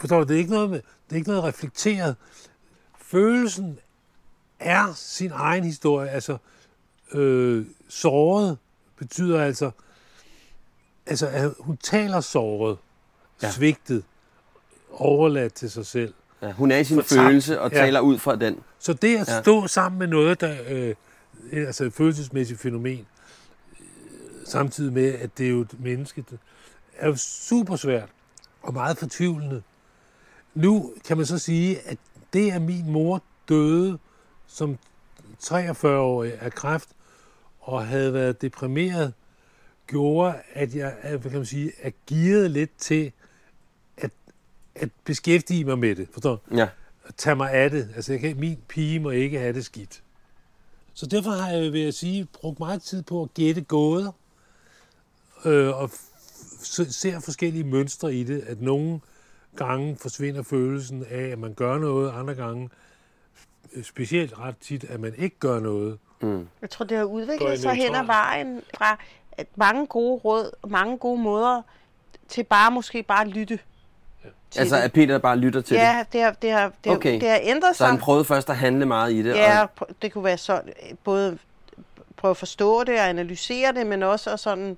forstår 0.00 0.16
du, 0.20 0.28
det 0.28 0.34
er 0.34 0.38
ikke 0.38 0.50
noget, 0.50 0.70
med, 0.70 0.78
det 1.06 1.12
er 1.12 1.16
ikke 1.16 1.28
noget 1.30 1.44
reflekteret. 1.44 2.16
Følelsen 3.00 3.78
er 4.60 4.92
sin 4.94 5.30
egen 5.34 5.64
historie. 5.64 6.10
Altså, 6.10 6.36
øh, 7.12 7.66
såret 7.88 8.58
betyder 8.98 9.42
altså, 9.42 9.70
altså, 11.06 11.26
at 11.26 11.50
hun 11.60 11.76
taler 11.76 12.20
såret, 12.20 12.78
Ja. 13.42 13.46
ja. 13.46 13.52
svigtet, 13.52 14.04
overladt 14.90 15.54
til 15.54 15.70
sig 15.70 15.86
selv. 15.86 16.14
Ja, 16.42 16.52
hun 16.52 16.70
er 16.70 16.76
i 16.78 16.84
sin 16.84 16.96
Fortabt. 16.96 17.20
følelse 17.20 17.60
og 17.60 17.72
taler 17.72 18.00
ud 18.00 18.18
fra 18.18 18.36
den. 18.36 18.58
Så 18.78 18.92
det 18.92 19.16
at 19.18 19.28
Ja. 19.28 19.40
stå 19.42 19.66
sammen 19.66 19.98
med 19.98 20.06
noget, 20.06 20.40
der 20.40 20.56
øh, 20.68 20.94
altså 21.52 21.84
et 21.84 21.92
følelsesmæssigt 21.92 22.60
fænomen, 22.60 23.06
øh, 23.80 23.86
samtidig 24.46 24.92
med, 24.92 25.14
at 25.14 25.38
det 25.38 25.46
er 25.46 25.50
jo 25.50 25.60
et 25.60 25.80
menneske, 25.80 26.24
det 26.30 26.38
er 26.96 27.08
jo 27.08 27.16
super 27.16 27.76
svært 27.76 28.08
og 28.62 28.72
meget 28.72 28.98
fortvivlende. 28.98 29.62
Nu 30.54 30.94
kan 31.06 31.16
man 31.16 31.26
så 31.26 31.38
sige, 31.38 31.78
at 31.80 31.98
det, 32.32 32.52
at 32.52 32.62
min 32.62 32.90
mor 32.90 33.22
døde 33.48 33.98
som 34.46 34.78
43-årig 35.42 36.40
af 36.40 36.52
kræft, 36.52 36.88
og 37.60 37.86
havde 37.86 38.12
været 38.12 38.42
deprimeret, 38.42 39.12
gjorde, 39.86 40.34
at 40.52 40.74
jeg 40.74 40.96
hvad 41.02 41.30
kan 41.30 41.32
man 41.32 41.46
sige, 41.46 41.72
er 41.82 41.90
gearet 42.06 42.50
lidt 42.50 42.70
til 42.78 43.12
at, 43.96 44.10
at 44.74 44.88
beskæftige 45.04 45.64
mig 45.64 45.78
med 45.78 45.96
det. 45.96 46.08
Forstår 46.12 46.36
du? 46.36 46.56
Ja. 46.56 46.68
at 47.04 47.14
tage 47.14 47.36
mig 47.36 47.52
af 47.52 47.70
det. 47.70 47.88
Altså, 47.96 48.12
jeg 48.12 48.20
kan, 48.20 48.36
min 48.36 48.58
pige 48.68 49.00
må 49.00 49.10
ikke 49.10 49.38
have 49.38 49.52
det 49.52 49.64
skidt. 49.64 50.02
Så 50.94 51.06
derfor 51.06 51.30
har 51.30 51.50
jeg, 51.50 51.72
vil 51.72 51.80
jeg 51.80 51.94
sige, 51.94 52.24
brugt 52.24 52.58
meget 52.58 52.82
tid 52.82 53.02
på 53.02 53.22
at 53.22 53.34
gætte 53.34 53.60
gåder, 53.60 54.12
øh, 55.44 55.68
og 55.82 55.90
ser 56.90 57.20
forskellige 57.20 57.64
mønstre 57.64 58.14
i 58.14 58.24
det, 58.24 58.40
at 58.40 58.60
nogle 58.60 59.00
gange 59.56 59.96
forsvinder 59.96 60.42
følelsen 60.42 61.04
af, 61.10 61.24
at 61.24 61.38
man 61.38 61.54
gør 61.54 61.78
noget, 61.78 62.12
andre 62.12 62.34
gange, 62.34 62.70
øh, 63.72 63.84
specielt 63.84 64.38
ret 64.38 64.56
tit, 64.56 64.84
at 64.84 65.00
man 65.00 65.14
ikke 65.18 65.38
gør 65.38 65.60
noget. 65.60 65.98
Mm. 66.20 66.48
jeg 66.60 66.70
tror, 66.70 66.84
det 66.84 66.96
har 66.96 67.04
udviklet 67.04 67.58
sig 67.58 67.74
hen 67.74 67.94
ad 67.94 68.04
vejen 68.04 68.62
fra 68.78 68.98
at 69.32 69.46
mange 69.56 69.86
gode 69.86 70.20
råd, 70.20 70.50
mange 70.68 70.98
gode 70.98 71.22
måder, 71.22 71.62
til 72.28 72.44
bare 72.44 72.70
måske 72.70 73.02
bare 73.02 73.20
at 73.20 73.28
lytte. 73.28 73.58
Til 74.52 74.60
Altså, 74.60 74.76
det. 74.76 74.82
at 74.82 74.92
Peter 74.92 75.18
bare 75.18 75.36
lytter 75.36 75.60
til 75.60 75.76
det. 75.76 75.82
ja, 75.82 76.04
det 76.12 76.22
har, 76.22 76.30
det, 76.42 76.50
har, 76.52 76.72
det, 76.84 76.90
har, 76.90 76.96
Okay. 76.96 77.20
det 77.20 77.28
har 77.28 77.38
ændret 77.42 77.76
Så 77.76 77.78
sig. 77.78 77.86
han 77.86 77.98
prøvede 77.98 78.24
først 78.24 78.50
at 78.50 78.56
handle 78.56 78.86
meget 78.86 79.12
i 79.12 79.22
det. 79.22 79.34
Ja, 79.34 79.62
Og, 79.62 79.88
det 80.02 80.12
kunne 80.12 80.24
være 80.24 80.38
sådan, 80.38 80.72
både 81.04 81.38
prøve 82.16 82.30
at 82.30 82.36
forstå 82.36 82.84
det 82.84 82.94
og 83.00 83.08
analysere 83.08 83.72
det, 83.72 83.86
men 83.86 84.02
også 84.02 84.30
at 84.30 84.40
sådan, 84.40 84.76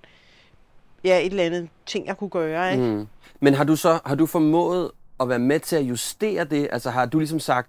ja, 1.05 1.19
et 1.21 1.27
eller 1.27 1.45
andet 1.45 1.69
ting, 1.87 2.07
jeg 2.07 2.17
kunne 2.17 2.31
gøre, 2.31 2.73
ikke? 2.73 2.85
mm. 2.85 3.07
Men 3.41 3.55
har 3.55 3.65
du 3.65 3.77
så 3.77 3.99
har 4.07 4.15
du 4.15 4.27
formået 4.27 4.91
at 5.21 5.29
være 5.29 5.39
med 5.39 5.61
til 5.61 5.77
at 5.77 5.83
justere 5.83 6.45
det? 6.45 6.69
Altså 6.73 6.91
har 6.91 7.07
du 7.07 7.19
ligesom 7.19 7.41
sagt, 7.41 7.69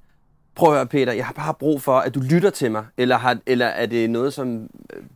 prøv 0.55 0.69
at 0.69 0.75
høre 0.75 0.85
Peter, 0.85 1.13
jeg 1.13 1.25
har 1.25 1.33
bare 1.33 1.53
brug 1.53 1.81
for, 1.81 1.97
at 1.99 2.15
du 2.15 2.19
lytter 2.19 2.49
til 2.49 2.71
mig. 2.71 2.85
Eller, 2.97 3.17
har, 3.17 3.37
eller 3.45 3.65
er 3.65 3.85
det 3.85 4.09
noget, 4.09 4.33
som 4.33 4.69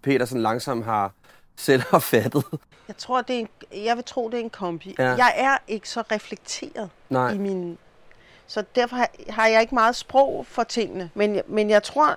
Peter 0.03 0.25
sådan 0.25 0.41
langsomt 0.41 0.85
har 0.85 1.11
selv 1.57 1.81
har 1.91 1.99
fattet. 1.99 2.43
Jeg 2.89 2.97
tror, 2.97 3.21
det 3.21 3.35
er 3.35 3.39
en, 3.39 3.47
jeg 3.85 3.95
vil 3.95 4.03
tro, 4.03 4.29
det 4.29 4.39
er 4.39 4.43
en 4.43 4.49
kombi. 4.49 4.95
Ja. 4.99 5.03
Jeg 5.09 5.33
er 5.35 5.57
ikke 5.67 5.89
så 5.89 6.01
reflekteret 6.11 6.89
Nej. 7.09 7.31
i 7.33 7.37
min... 7.37 7.77
Så 8.47 8.63
derfor 8.75 8.95
har- 9.31 9.47
jeg 9.47 9.61
ikke 9.61 9.75
meget 9.75 9.95
sprog 9.95 10.45
for 10.45 10.63
tingene. 10.63 11.09
Men, 11.13 11.41
men 11.47 11.69
jeg 11.69 11.83
tror, 11.83 12.15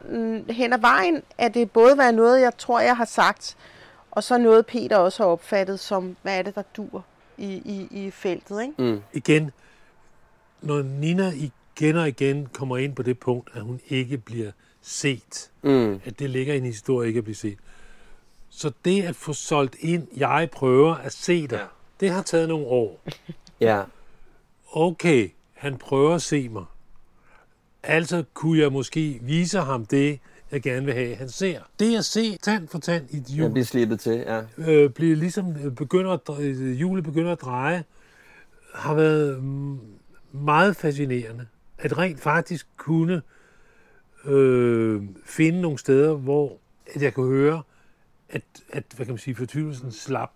hen 0.52 0.72
ad 0.72 0.78
vejen, 0.78 1.22
at 1.38 1.54
det 1.54 1.70
både 1.70 1.98
være 1.98 2.12
noget, 2.12 2.40
jeg 2.40 2.52
tror, 2.58 2.80
jeg 2.80 2.96
har 2.96 3.04
sagt, 3.04 3.56
og 4.10 4.24
så 4.24 4.38
noget, 4.38 4.66
Peter 4.66 4.96
også 4.96 5.22
har 5.22 5.30
opfattet 5.30 5.80
som, 5.80 6.16
hvad 6.22 6.38
er 6.38 6.42
det, 6.42 6.54
der 6.54 6.62
dur 6.76 7.04
i, 7.38 7.46
i, 7.54 7.88
i 8.06 8.10
feltet, 8.10 8.62
ikke? 8.62 8.74
Mm. 8.78 9.00
Igen, 9.12 9.50
når 10.60 10.82
Nina 10.82 11.32
igen 11.34 11.96
og 11.96 12.08
igen 12.08 12.46
kommer 12.52 12.76
ind 12.76 12.94
på 12.96 13.02
det 13.02 13.18
punkt, 13.18 13.50
at 13.54 13.62
hun 13.62 13.80
ikke 13.88 14.18
bliver 14.18 14.50
set, 14.82 15.50
Mm. 15.62 16.00
at 16.04 16.18
det 16.18 16.30
ligger 16.30 16.54
i 16.54 16.56
en 16.58 16.64
historie 16.64 17.08
ikke 17.08 17.18
at 17.18 17.24
blive 17.24 17.36
set. 17.36 17.58
Så 18.54 18.72
det 18.84 19.02
at 19.02 19.16
få 19.16 19.32
solgt 19.32 19.76
ind, 19.80 20.06
jeg 20.16 20.48
prøver 20.52 20.94
at 20.94 21.12
se 21.12 21.46
dig, 21.46 21.66
det 22.00 22.10
har 22.10 22.22
taget 22.22 22.48
nogle 22.48 22.66
år. 22.66 23.00
Ja. 23.60 23.82
Okay, 24.72 25.30
han 25.52 25.76
prøver 25.76 26.14
at 26.14 26.22
se 26.22 26.48
mig. 26.48 26.64
Altså 27.82 28.24
kunne 28.34 28.58
jeg 28.58 28.72
måske 28.72 29.18
vise 29.22 29.58
ham 29.58 29.86
det, 29.86 30.20
jeg 30.52 30.62
gerne 30.62 30.84
vil 30.84 30.94
have, 30.94 31.14
han 31.14 31.28
ser. 31.28 31.60
Det 31.78 31.98
at 31.98 32.04
se 32.04 32.38
tand 32.42 32.68
for 32.68 32.78
tand 32.78 33.10
i 33.10 33.16
et 33.16 33.36
Jeg 33.36 33.52
bliver 33.52 33.64
slippet 33.64 34.00
til, 34.00 34.12
ja. 34.12 34.42
øh, 34.58 34.90
bliver 34.90 35.16
ligesom 35.16 35.56
øh, 35.64 35.72
begynder 35.72 36.10
at, 36.10 36.40
øh, 36.40 36.72
hjulet 36.72 37.04
begynder 37.04 37.32
at 37.32 37.40
dreje, 37.40 37.84
har 38.74 38.94
været 38.94 39.42
mm, 39.42 39.78
meget 40.32 40.76
fascinerende. 40.76 41.46
At 41.78 41.98
rent 41.98 42.20
faktisk 42.20 42.66
kunne 42.76 43.22
øh, 44.24 45.02
finde 45.24 45.60
nogle 45.60 45.78
steder, 45.78 46.14
hvor 46.14 46.58
at 46.94 47.02
jeg 47.02 47.14
kunne 47.14 47.28
høre, 47.28 47.62
at, 48.32 48.42
at 48.72 48.84
hvad 48.96 49.06
kan 49.06 49.12
man 49.12 49.18
sige, 49.18 49.34
fortvivlelsen 49.34 49.92
slap. 49.92 50.30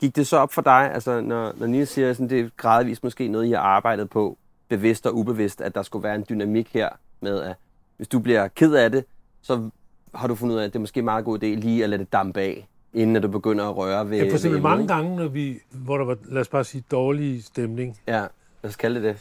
Gik 0.00 0.16
det 0.16 0.26
så 0.26 0.36
op 0.36 0.52
for 0.52 0.62
dig, 0.62 0.90
altså 0.94 1.20
når, 1.20 1.54
når 1.58 1.66
Nina 1.66 1.84
siger, 1.84 2.12
sådan, 2.12 2.30
det 2.30 2.40
er 2.40 2.48
gradvist 2.56 3.04
måske 3.04 3.28
noget, 3.28 3.46
I 3.46 3.50
har 3.50 3.58
arbejdet 3.58 4.10
på, 4.10 4.38
bevidst 4.68 5.06
og 5.06 5.16
ubevidst, 5.16 5.60
at 5.60 5.74
der 5.74 5.82
skulle 5.82 6.02
være 6.02 6.14
en 6.14 6.24
dynamik 6.28 6.68
her 6.72 6.88
med, 7.20 7.40
at 7.42 7.56
hvis 7.96 8.08
du 8.08 8.18
bliver 8.18 8.48
ked 8.48 8.74
af 8.74 8.90
det, 8.90 9.04
så 9.42 9.70
har 10.14 10.28
du 10.28 10.34
fundet 10.34 10.54
ud 10.54 10.60
af, 10.60 10.64
at 10.64 10.72
det 10.72 10.78
er 10.78 10.80
måske 10.80 10.98
en 10.98 11.04
meget 11.04 11.24
god 11.24 11.38
idé 11.38 11.46
lige 11.46 11.84
at 11.84 11.90
lade 11.90 12.00
det 12.00 12.12
dampe 12.12 12.40
af, 12.40 12.68
inden 12.94 13.16
at 13.16 13.22
du 13.22 13.28
begynder 13.28 13.68
at 13.68 13.76
røre 13.76 14.10
ved 14.10 14.18
Ja, 14.18 14.30
for 14.30 14.36
eksempel 14.36 14.62
mange 14.62 14.88
gange, 14.88 15.16
når 15.16 15.28
vi, 15.28 15.58
hvor 15.70 15.98
der 15.98 16.04
var, 16.04 16.16
lad 16.24 16.40
os 16.40 16.48
bare 16.48 16.64
sige, 16.64 16.84
dårlig 16.90 17.44
stemning, 17.44 18.00
Ja, 18.06 18.20
lad 18.62 18.68
os 18.68 18.76
kalde 18.76 19.02
det 19.02 19.16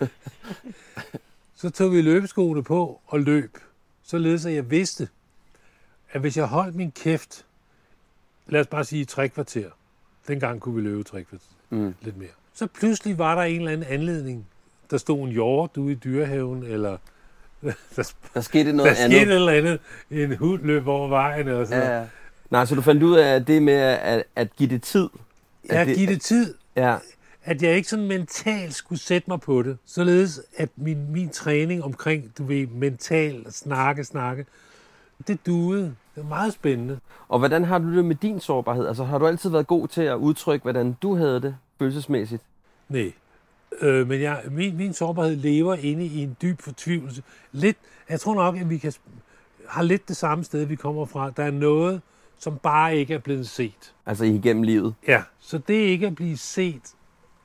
det. 0.00 0.08
så 1.60 1.70
tog 1.70 1.92
vi 1.92 2.02
løbeskoene 2.02 2.62
på 2.62 3.00
og 3.06 3.20
løb. 3.20 3.58
Således 4.02 4.46
at 4.46 4.54
jeg 4.54 4.70
vidste, 4.70 5.08
at 6.10 6.20
hvis 6.20 6.36
jeg 6.36 6.46
holdt 6.46 6.74
min 6.74 6.90
kæft, 6.90 7.44
lad 8.48 8.60
os 8.60 8.66
bare 8.66 8.84
sige 8.84 9.04
tre 9.04 9.28
kvarter, 9.28 9.70
dengang 10.28 10.60
kunne 10.60 10.74
vi 10.74 10.80
løbe 10.80 11.02
tre 11.02 11.24
kvarter, 11.24 11.44
Mm. 11.70 11.94
lidt 12.02 12.16
mere. 12.16 12.28
Så 12.54 12.66
pludselig 12.66 13.18
var 13.18 13.34
der 13.34 13.42
en 13.42 13.56
eller 13.58 13.72
anden 13.72 13.86
anledning. 13.90 14.46
Der 14.90 14.96
stod 14.96 15.18
en 15.26 15.32
hjort 15.32 15.76
ude 15.76 15.92
i 15.92 15.94
dyrehaven, 15.94 16.62
eller 16.62 16.96
der, 17.96 18.12
Der 18.34 18.40
skete 18.40 18.72
noget 18.72 18.96
der 18.96 19.04
andet. 19.04 19.16
skete 19.18 19.30
et 19.30 19.34
eller 19.36 19.52
andet. 19.52 19.80
En 20.10 20.36
hund 20.36 20.62
løb 20.62 20.86
over 20.86 21.08
vejen, 21.08 21.48
og 21.48 21.66
sådan 21.66 22.00
Ja. 22.00 22.06
Nej, 22.50 22.64
så 22.64 22.74
du 22.74 22.80
fandt 22.82 23.02
ud 23.02 23.16
af 23.16 23.34
at 23.34 23.46
det 23.46 23.62
med 23.62 23.74
at, 23.74 24.24
at 24.36 24.56
give 24.56 24.68
det 24.68 24.82
tid. 24.82 25.08
Ja, 25.70 25.80
at 25.80 25.86
det, 25.86 25.96
give 25.96 26.06
det 26.06 26.20
tid. 26.20 26.54
Ja, 26.76 26.96
at 27.44 27.62
jeg 27.62 27.76
ikke 27.76 27.88
sådan 27.88 28.06
mentalt 28.06 28.74
skulle 28.74 29.00
sætte 29.00 29.30
mig 29.30 29.40
på 29.40 29.62
det. 29.62 29.78
Således 29.86 30.40
at 30.56 30.68
min, 30.76 31.12
min 31.12 31.28
træning 31.30 31.84
omkring, 31.84 32.32
du 32.38 32.44
ved, 32.44 32.66
mental 32.66 33.46
snakke, 33.52 34.04
snakke, 34.04 34.46
det 35.28 35.46
duede. 35.46 35.94
Det 36.14 36.22
var 36.22 36.28
meget 36.28 36.52
spændende. 36.52 36.98
Og 37.28 37.38
hvordan 37.38 37.64
har 37.64 37.78
du 37.78 37.96
det 37.96 38.04
med 38.04 38.14
din 38.14 38.40
sårbarhed? 38.40 38.86
Altså 38.86 39.04
har 39.04 39.18
du 39.18 39.26
altid 39.26 39.50
været 39.50 39.66
god 39.66 39.88
til 39.88 40.02
at 40.02 40.14
udtrykke, 40.16 40.62
hvordan 40.62 40.96
du 41.02 41.14
havde 41.16 41.40
det 41.40 41.56
følelsesmæssigt? 41.78 42.42
Nej. 42.88 43.12
Øh, 43.80 44.08
men 44.08 44.20
jeg, 44.20 44.42
min, 44.50 44.76
min 44.76 44.92
sårbarhed 44.92 45.36
lever 45.36 45.74
inde 45.74 46.04
i 46.04 46.22
en 46.22 46.36
dyb 46.42 46.60
fortvivlelse. 46.62 47.22
Lidt, 47.52 47.76
jeg 48.08 48.20
tror 48.20 48.34
nok, 48.34 48.56
at 48.56 48.70
vi 48.70 48.78
kan, 48.78 48.92
har 49.68 49.82
lidt 49.82 50.08
det 50.08 50.16
samme 50.16 50.44
sted, 50.44 50.64
vi 50.64 50.74
kommer 50.76 51.04
fra. 51.04 51.30
Der 51.36 51.44
er 51.44 51.50
noget, 51.50 52.00
som 52.38 52.58
bare 52.62 52.96
ikke 52.96 53.14
er 53.14 53.18
blevet 53.18 53.48
set. 53.48 53.94
Altså 54.06 54.24
igennem 54.24 54.62
livet? 54.62 54.94
Ja, 55.08 55.22
så 55.40 55.58
det 55.58 55.74
ikke 55.74 56.06
at 56.06 56.14
blive 56.14 56.36
set, 56.36 56.82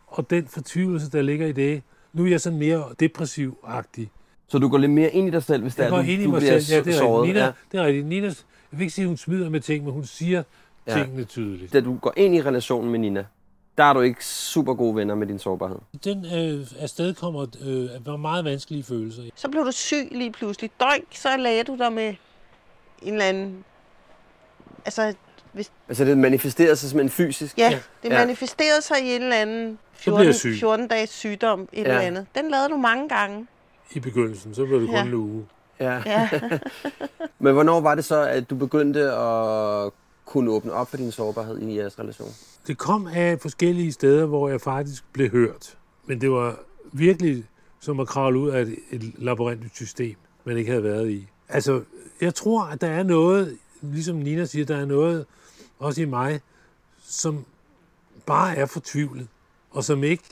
og 0.07 0.30
den 0.30 0.47
fortvivlelse, 0.47 1.11
der 1.11 1.22
ligger 1.22 1.47
i 1.47 1.51
det, 1.51 1.82
nu 2.13 2.26
er 2.26 2.30
jeg 2.30 2.41
sådan 2.41 2.59
mere 2.59 2.84
depressiv-agtig. 2.99 4.11
Så 4.47 4.57
du 4.59 4.70
går 4.70 4.78
lidt 4.78 4.91
mere 4.91 5.09
ind 5.09 5.28
i 5.28 5.32
dig 5.32 5.43
selv, 5.43 5.61
hvis 5.61 5.76
det 5.76 5.80
Jeg 5.80 5.86
er, 5.88 5.89
går 5.89 5.97
du, 5.97 6.03
ind 6.03 6.22
i 6.22 6.26
du 6.26 6.32
mig 6.32 6.39
bliver 6.39 6.59
selv. 6.59 6.78
Ja, 6.78 6.84
det 6.84 6.93
er 6.93 6.97
såret. 6.97 7.22
rigtigt. 7.22 7.36
Nina, 7.36 7.45
Ja. 7.45 7.51
det 7.72 7.80
er 7.80 7.84
rigtigt. 7.86 8.07
Nina, 8.07 8.34
jeg 8.72 8.80
vil 8.80 8.82
ikke 8.82 8.93
sige, 8.93 9.03
at 9.03 9.07
hun 9.07 9.17
smider 9.17 9.49
med 9.49 9.59
ting, 9.61 9.84
men 9.84 9.93
hun 9.93 10.05
siger 10.05 10.43
Ja. 10.88 10.93
tingene 11.03 11.24
tydeligt. 11.24 11.74
Da 11.74 11.80
du 11.82 11.97
går 11.97 12.13
ind 12.17 12.36
i 12.36 12.41
relationen 12.41 12.91
med 12.91 12.99
Nina, 12.99 13.26
der 13.78 13.84
er 13.84 13.93
du 13.93 14.01
ikke 14.01 14.26
super 14.26 14.74
gode 14.74 14.95
venner 14.95 15.15
med 15.15 15.28
din 15.28 15.39
sårbarhed. 15.39 15.78
Den 16.03 16.26
øh, 16.26 16.67
afsted 16.80 17.13
kommer 17.13 17.45
øh, 17.61 18.05
var 18.07 18.17
meget 18.17 18.45
vanskelige 18.45 18.84
følelser. 18.84 19.24
Så 19.36 19.49
blev 19.49 19.65
du 19.65 19.72
syg 19.72 20.07
lige 20.11 20.32
pludselig. 20.32 20.72
Døjk, 20.80 21.03
så 21.11 21.38
lagde 21.38 21.63
du 21.63 21.78
dig 21.78 21.93
med 21.93 22.15
en 23.01 23.13
eller 23.13 23.26
anden... 23.26 23.63
Altså, 24.86 25.13
hvis, 25.53 25.72
Altså 25.88 26.05
det 26.05 26.17
manifesterer 26.17 26.76
sig 26.76 26.89
simpelthen 26.89 27.26
fysisk. 27.26 27.57
ja, 27.57 27.80
det 28.03 28.09
Ja. 28.09 28.17
manifesterede 28.20 28.82
sig 28.82 28.97
i 29.03 29.15
en 29.15 29.22
eller 29.22 29.36
anden 29.36 29.80
Så 29.97 30.03
bliver 30.03 30.17
jeg 30.17 30.26
14, 30.26 30.34
syg. 30.39 30.59
14 30.59 30.88
dages 30.88 31.09
sygdom, 31.09 31.61
et 31.61 31.67
Ja. 31.74 31.82
eller 31.84 31.99
andet. 31.99 32.26
Den 32.36 32.51
lavede 32.51 32.70
du 32.70 32.78
mange 32.78 33.09
gange. 33.09 33.47
I 33.91 33.99
begyndelsen, 33.99 34.55
så 34.55 34.65
blev 34.65 34.80
det 34.82 34.88
kun 34.88 34.95
Ja. 34.95 35.03
en 35.05 35.13
uge. 35.13 35.45
Ja. 35.80 36.01
Ja. 36.05 36.30
Men 37.39 37.53
hvornår 37.53 37.82
var 37.82 37.95
det 37.95 38.05
så, 38.05 38.21
at 38.21 38.49
du 38.49 38.55
begyndte 38.55 39.11
at 39.11 39.91
kunne 40.25 40.51
åbne 40.51 40.71
op 40.73 40.89
for 40.89 40.97
din 40.97 41.11
sårbarhed 41.11 41.59
i 41.59 41.77
jeres 41.77 41.99
relation? 41.99 42.30
Det 42.67 42.77
kom 42.77 43.07
af 43.07 43.39
forskellige 43.41 43.91
steder, 43.91 44.25
hvor 44.25 44.49
jeg 44.49 44.61
faktisk 44.61 45.03
blev 45.13 45.30
hørt. 45.30 45.77
Men 46.05 46.21
det 46.21 46.32
var 46.32 46.59
virkelig 46.91 47.45
som 47.80 47.99
at 47.99 48.07
kravle 48.07 48.39
ud 48.39 48.49
af 48.49 48.61
et, 48.61 48.77
et 48.91 49.13
labyrintisk 49.17 49.75
system, 49.75 50.15
man 50.43 50.57
ikke 50.57 50.71
havde 50.71 50.84
været 50.84 51.09
i. 51.09 51.27
Altså, 51.49 51.82
jeg 52.21 52.36
tror, 52.36 52.63
at 52.63 52.82
der 52.82 52.88
er 52.88 53.03
noget, 53.03 53.57
ligesom 53.82 54.15
Nina 54.15 54.45
siger, 54.45 54.65
der 54.65 54.77
er 54.77 54.86
noget 54.86 55.25
også 55.80 56.01
i 56.01 56.05
mig, 56.05 56.41
som 57.01 57.45
bare 58.25 58.55
er 58.55 58.65
fortvivlet, 58.65 59.27
og 59.71 59.84
som 59.84 60.03
ikke 60.03 60.23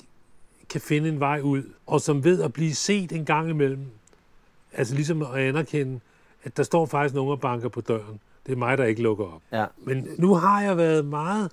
kan 0.69 0.81
finde 0.81 1.09
en 1.09 1.19
vej 1.19 1.39
ud, 1.39 1.63
og 1.85 2.01
som 2.01 2.23
ved 2.23 2.41
at 2.41 2.53
blive 2.53 2.75
set 2.75 3.11
en 3.11 3.25
gang 3.25 3.49
imellem. 3.49 3.85
Altså 4.77 4.95
ligesom 4.95 5.21
at 5.21 5.35
anerkende, 5.35 5.99
at 6.43 6.57
der 6.57 6.63
står 6.63 6.85
faktisk 6.85 7.15
nogen 7.15 7.31
og 7.31 7.39
banker 7.41 7.69
på 7.69 7.81
døren. 7.81 8.19
Det 8.45 8.51
er 8.51 8.57
mig, 8.57 8.77
der 8.77 8.83
ikke 8.85 9.01
lukker 9.01 9.25
op. 9.25 9.41
Ja. 9.51 9.65
Men 9.77 10.07
nu 10.17 10.33
har 10.35 10.61
jeg 10.61 10.77
været 10.77 11.05
meget 11.05 11.51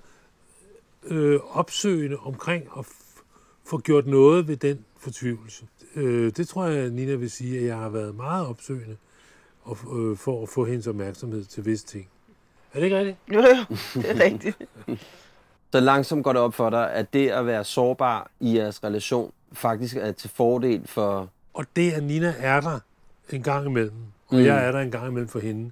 øh, 1.03 1.39
opsøgende 1.51 2.17
omkring 2.17 2.63
at 2.77 2.85
f- 2.85 3.21
få 3.65 3.77
gjort 3.77 4.07
noget 4.07 4.47
ved 4.47 4.57
den 4.57 4.85
fortvivlelse. 4.97 5.65
Øh, 5.95 6.31
det 6.37 6.47
tror 6.47 6.65
jeg, 6.65 6.89
Nina 6.89 7.15
vil 7.15 7.31
sige, 7.31 7.59
at 7.59 7.65
jeg 7.65 7.77
har 7.77 7.89
været 7.89 8.15
meget 8.15 8.47
opsøgende 8.47 8.97
og, 9.63 9.77
øh, 9.97 10.17
for 10.17 10.43
at 10.43 10.49
få 10.49 10.65
hendes 10.65 10.87
opmærksomhed 10.87 11.43
til 11.45 11.65
visse 11.65 11.85
ting. 11.85 12.07
Er 12.73 12.79
det 12.79 12.85
ikke 12.85 12.97
rigtigt? 12.97 13.17
Jo, 13.33 13.39
jo, 13.41 13.75
det 14.01 14.11
er 14.11 14.23
rigtigt. 14.23 14.57
Så 15.71 15.79
langsomt 15.79 16.23
går 16.23 16.33
det 16.33 16.41
op 16.41 16.53
for 16.53 16.69
dig, 16.69 16.93
at 16.93 17.13
det 17.13 17.29
at 17.29 17.45
være 17.45 17.63
sårbar 17.63 18.31
i 18.39 18.57
jeres 18.57 18.83
relation 18.83 19.31
faktisk 19.53 19.95
er 19.97 20.11
til 20.11 20.29
fordel 20.29 20.87
for... 20.87 21.29
Og 21.53 21.65
det, 21.75 21.91
at 21.91 22.03
Nina 22.03 22.35
er 22.39 22.61
der 22.61 22.79
en 23.29 23.43
gang 23.43 23.65
imellem, 23.65 23.95
og 24.27 24.35
Mm. 24.35 24.43
jeg 24.45 24.65
er 24.67 24.71
der 24.71 24.79
en 24.79 24.91
gang 24.91 25.07
imellem 25.07 25.27
for 25.29 25.39
hende, 25.39 25.71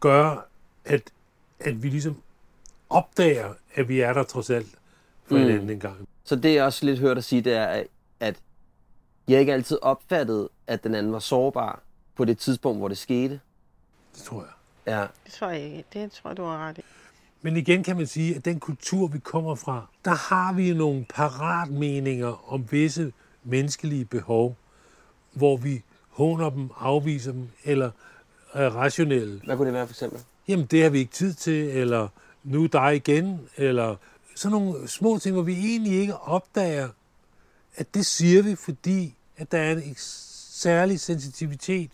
gør, 0.00 0.46
at, 0.84 1.02
at 1.60 1.82
vi 1.82 1.88
ligesom 1.88 2.16
opdager, 2.90 3.54
at 3.74 3.88
vi 3.88 4.00
er 4.00 4.12
der 4.12 4.22
trods 4.22 4.50
alt 4.50 4.68
for 5.26 5.34
Mm. 5.34 5.40
hinanden 5.40 5.70
en 5.70 5.80
gang. 5.80 6.08
Så 6.24 6.36
det, 6.36 6.54
jeg 6.54 6.64
også 6.64 6.86
lidt 6.86 6.98
hørt 7.00 7.16
dig 7.16 7.24
sige, 7.24 7.42
det 7.42 7.52
er, 7.54 7.66
at- 7.66 7.86
at 8.20 8.36
jeg 9.28 9.40
ikke 9.40 9.52
altid 9.52 9.78
opfattede, 9.82 10.48
at 10.66 10.84
den 10.84 10.94
anden 10.94 11.12
var 11.12 11.18
sårbar 11.18 11.82
på 12.16 12.24
det 12.24 12.38
tidspunkt, 12.38 12.78
hvor 12.80 12.88
det 12.88 12.98
skete. 12.98 13.40
Det 14.14 14.22
tror 14.22 14.40
jeg. 14.40 14.50
Ja. 14.94 15.06
Det 15.24 15.32
tror 15.32 15.48
jeg 15.50 15.60
ikke. 15.62 15.84
Det 15.92 16.12
tror 16.12 16.30
jeg, 16.30 16.36
du 16.36 16.42
har 16.44 16.68
ret 16.68 16.78
i. 16.78 16.80
Men 17.42 17.56
igen 17.56 17.82
kan 17.82 17.96
man 17.96 18.06
sige, 18.06 18.36
at 18.36 18.44
den 18.44 18.60
kultur, 18.60 19.06
vi 19.06 19.18
kommer 19.18 19.54
fra, 19.54 19.86
der 20.04 20.10
har 20.34 20.52
vi 20.52 20.74
nogle 20.74 21.06
paratmeninger 21.14 22.52
om 22.52 22.66
visse 22.70 23.12
menneskelige 23.44 24.04
behov, 24.04 24.56
hvor 25.32 25.56
vi 25.56 25.82
håner 26.16 26.50
dem, 26.50 26.70
afviser 26.78 27.32
dem, 27.32 27.48
eller 27.64 27.90
er 28.52 28.70
rationelle. 28.70 29.40
Hvad 29.44 29.56
kunne 29.56 29.66
det 29.66 29.74
være 29.74 29.86
for 29.86 29.92
eksempel? 29.92 30.20
Jamen, 30.48 30.66
det 30.66 30.82
har 30.82 30.90
vi 30.90 30.98
ikke 30.98 31.12
tid 31.12 31.34
til, 31.34 31.68
eller 31.68 32.08
nu 32.44 32.64
er 32.64 32.68
dig 32.68 32.96
igen, 32.96 33.40
eller 33.56 33.96
sådan 34.34 34.58
nogle 34.58 34.88
små 34.88 35.18
ting, 35.18 35.34
hvor 35.34 35.42
vi 35.42 35.52
egentlig 35.52 35.92
ikke 35.92 36.16
opdager, 36.16 36.88
at 37.76 37.94
det 37.94 38.06
siger 38.06 38.42
vi, 38.42 38.54
fordi 38.54 39.14
at 39.36 39.52
der 39.52 39.58
er 39.58 39.72
en 39.72 39.94
særlig 39.98 41.00
sensitivitet 41.00 41.90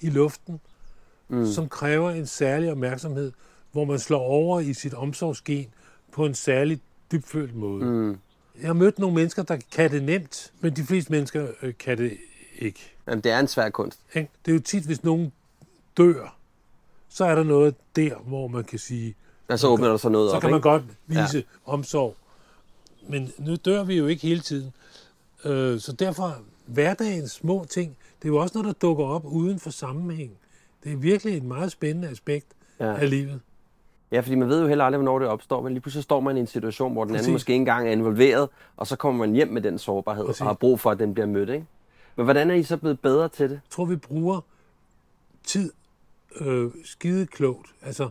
i 0.00 0.10
luften, 0.10 0.60
mm. 1.28 1.46
som 1.46 1.68
kræver 1.68 2.10
en 2.10 2.26
særlig 2.26 2.70
opmærksomhed, 2.70 3.32
hvor 3.72 3.84
man 3.84 3.98
slår 3.98 4.20
over 4.20 4.60
i 4.60 4.74
sit 4.74 4.94
omsorgsgen 4.94 5.66
på 6.12 6.26
en 6.26 6.34
særlig 6.34 6.80
dybfølt 7.12 7.54
måde. 7.54 7.84
Mm. 7.84 8.18
Jeg 8.60 8.66
har 8.66 8.74
mødt 8.74 8.98
nogle 8.98 9.14
mennesker, 9.14 9.42
der 9.42 9.58
kan 9.72 9.90
det 9.90 10.02
nemt, 10.02 10.52
men 10.60 10.76
de 10.76 10.84
fleste 10.84 11.12
mennesker 11.12 11.46
øh, 11.62 11.74
kan 11.78 11.98
det 11.98 12.18
ikke. 12.58 12.91
Jamen, 13.06 13.20
det 13.24 13.32
er 13.32 13.38
en 13.40 13.48
svær 13.48 13.70
kunst. 13.70 14.00
Ikke? 14.14 14.30
Det 14.44 14.50
er 14.50 14.54
jo 14.56 14.60
tit, 14.62 14.84
hvis 14.84 15.04
nogen 15.04 15.32
dør, 15.96 16.36
så 17.08 17.24
er 17.24 17.34
der 17.34 17.42
noget 17.42 17.74
der, 17.96 18.14
hvor 18.16 18.48
man 18.48 18.64
kan 18.64 18.78
sige, 18.78 19.14
Og 19.48 19.58
så 19.58 19.68
åbner 19.68 19.88
der 19.88 19.96
så 19.96 20.08
noget 20.08 20.30
så 20.30 20.36
op, 20.36 20.40
kan 20.40 20.50
man 20.50 20.58
ikke? 20.58 20.68
godt 20.68 20.82
vise 21.06 21.38
ja. 21.38 21.42
omsorg. 21.72 22.14
Men 23.08 23.32
nu 23.38 23.54
dør 23.56 23.84
vi 23.84 23.94
jo 23.98 24.06
ikke 24.06 24.22
hele 24.22 24.40
tiden. 24.40 24.72
Øh, 25.44 25.80
så 25.80 25.92
derfor, 25.92 26.36
hverdagens 26.66 27.30
små 27.32 27.64
ting, 27.70 27.96
det 28.22 28.28
er 28.28 28.32
jo 28.32 28.36
også 28.36 28.58
noget, 28.58 28.66
der 28.82 28.86
dukker 28.88 29.04
op 29.04 29.24
uden 29.24 29.58
for 29.58 29.70
sammenhæng. 29.70 30.30
Det 30.84 30.92
er 30.92 30.96
virkelig 30.96 31.36
et 31.36 31.42
meget 31.44 31.72
spændende 31.72 32.08
aspekt 32.08 32.46
Ja. 32.80 32.86
ja. 32.86 32.94
af 33.00 33.10
livet. 33.10 33.40
Ja, 34.12 34.20
fordi 34.20 34.34
man 34.34 34.48
ved 34.48 34.60
jo 34.62 34.66
heller 34.68 34.84
aldrig, 34.84 34.98
hvornår 35.02 35.18
det 35.18 35.28
opstår, 35.28 35.62
men 35.62 35.72
lige 35.72 35.80
pludselig 35.80 36.04
står 36.04 36.20
man 36.20 36.36
i 36.36 36.40
en 36.40 36.46
situation, 36.46 36.92
hvor 36.92 37.04
den 37.04 37.10
anden 37.10 37.18
Præcis. 37.20 37.32
måske 37.32 37.52
ikke 37.52 37.60
engang 37.60 37.88
er 37.88 37.92
involveret, 37.92 38.48
og 38.76 38.86
så 38.86 38.96
kommer 38.96 39.26
man 39.26 39.34
hjem 39.34 39.48
med 39.48 39.62
den 39.62 39.78
sårbarhed, 39.78 40.26
Præcis. 40.26 40.40
og 40.40 40.46
har 40.46 40.54
brug 40.54 40.80
for, 40.80 40.90
at 40.90 40.98
den 40.98 41.14
bliver 41.14 41.26
mødt, 41.26 41.48
ikke? 41.50 41.66
Men 42.16 42.24
hvordan 42.24 42.50
er 42.50 42.54
I 42.54 42.62
så 42.62 42.76
blevet 42.76 43.00
bedre 43.00 43.28
til 43.28 43.44
det? 43.50 43.54
Jeg 43.54 43.70
tror, 43.70 43.84
vi 43.84 43.96
bruger 43.96 44.40
tid 45.44 45.72
øh, 46.40 46.70
skide 46.84 47.26
klogt. 47.26 47.70
Altså, 47.82 48.08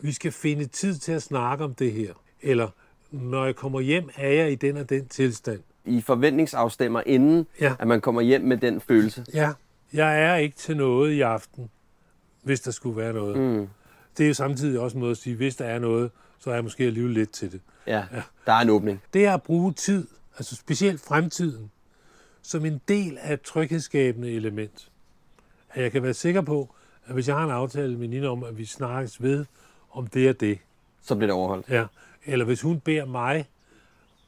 vi 0.00 0.12
skal 0.12 0.32
finde 0.32 0.64
tid 0.66 0.94
til 0.98 1.12
at 1.12 1.22
snakke 1.22 1.64
om 1.64 1.74
det 1.74 1.92
her. 1.92 2.12
Eller, 2.42 2.68
når 3.10 3.44
jeg 3.44 3.56
kommer 3.56 3.80
hjem, 3.80 4.10
er 4.16 4.28
jeg 4.28 4.52
i 4.52 4.54
den 4.54 4.76
og 4.76 4.88
den 4.88 5.08
tilstand. 5.08 5.60
I 5.84 6.00
forventningsafstemmer, 6.00 7.02
inden 7.06 7.46
Ja. 7.60 7.74
at 7.78 7.86
man 7.88 8.00
kommer 8.00 8.20
hjem 8.20 8.40
med 8.42 8.56
den 8.56 8.80
følelse. 8.80 9.24
Ja, 9.34 9.52
jeg 9.92 10.22
er 10.22 10.34
ikke 10.36 10.56
til 10.56 10.76
noget 10.76 11.12
i 11.12 11.20
aften, 11.20 11.70
hvis 12.42 12.60
der 12.60 12.70
skulle 12.70 12.96
være 12.96 13.12
noget. 13.12 13.36
Mm. 13.36 13.68
Det 14.18 14.24
er 14.24 14.28
jo 14.28 14.34
samtidig 14.34 14.80
også 14.80 14.96
en 14.96 15.00
måde 15.00 15.10
at 15.10 15.16
sige, 15.16 15.36
hvis 15.36 15.56
der 15.56 15.64
er 15.64 15.78
noget, 15.78 16.10
så 16.38 16.50
er 16.50 16.54
jeg 16.54 16.64
måske 16.64 16.84
alligevel 16.84 17.12
lidt 17.14 17.30
til 17.30 17.52
det. 17.52 17.60
Ja, 17.86 18.04
der 18.46 18.52
er 18.52 18.60
en 18.60 18.70
åbning. 18.70 19.02
Det 19.12 19.26
er 19.26 19.34
at 19.34 19.42
bruge 19.42 19.72
tid, 19.72 20.06
altså 20.38 20.56
specielt 20.56 21.00
fremtiden, 21.00 21.70
som 22.44 22.64
en 22.64 22.80
del 22.88 23.18
af 23.20 23.32
et 23.32 23.42
tryghedsskabende 23.42 24.30
element. 24.32 24.88
At 25.70 25.82
jeg 25.82 25.92
kan 25.92 26.02
være 26.02 26.14
sikker 26.14 26.40
på, 26.40 26.74
at 27.06 27.14
hvis 27.14 27.28
jeg 27.28 27.36
har 27.36 27.44
en 27.44 27.50
aftale 27.50 27.98
med 27.98 28.08
Nina 28.08 28.28
om, 28.28 28.44
at 28.44 28.58
vi 28.58 28.64
snakkes 28.64 29.22
ved 29.22 29.44
om 29.92 30.06
det 30.06 30.28
og 30.28 30.40
det, 30.40 30.58
Så 31.02 31.14
bliver 31.14 31.26
det 31.26 31.34
overholdt. 31.34 31.68
ja, 31.68 31.84
eller 32.24 32.44
hvis 32.44 32.60
hun 32.62 32.80
beder 32.80 33.04
mig 33.04 33.44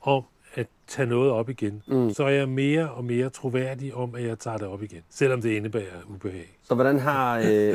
om 0.00 0.22
at 0.54 0.66
tage 0.86 1.06
noget 1.08 1.30
op 1.30 1.48
igen, 1.50 1.82
mm. 1.86 2.14
så 2.14 2.24
er 2.24 2.28
jeg 2.28 2.48
mere 2.48 2.90
og 2.90 3.04
mere 3.04 3.30
troværdig 3.30 3.94
om, 3.94 4.14
at 4.14 4.24
jeg 4.26 4.38
tager 4.38 4.56
det 4.58 4.66
op 4.66 4.82
igen, 4.82 5.02
selvom 5.10 5.42
det 5.42 5.50
indebærer 5.50 6.02
ubehag. 6.08 6.58
Så 6.62 6.74
hvordan 6.74 6.98
har, 6.98 7.38
øh... 7.38 7.74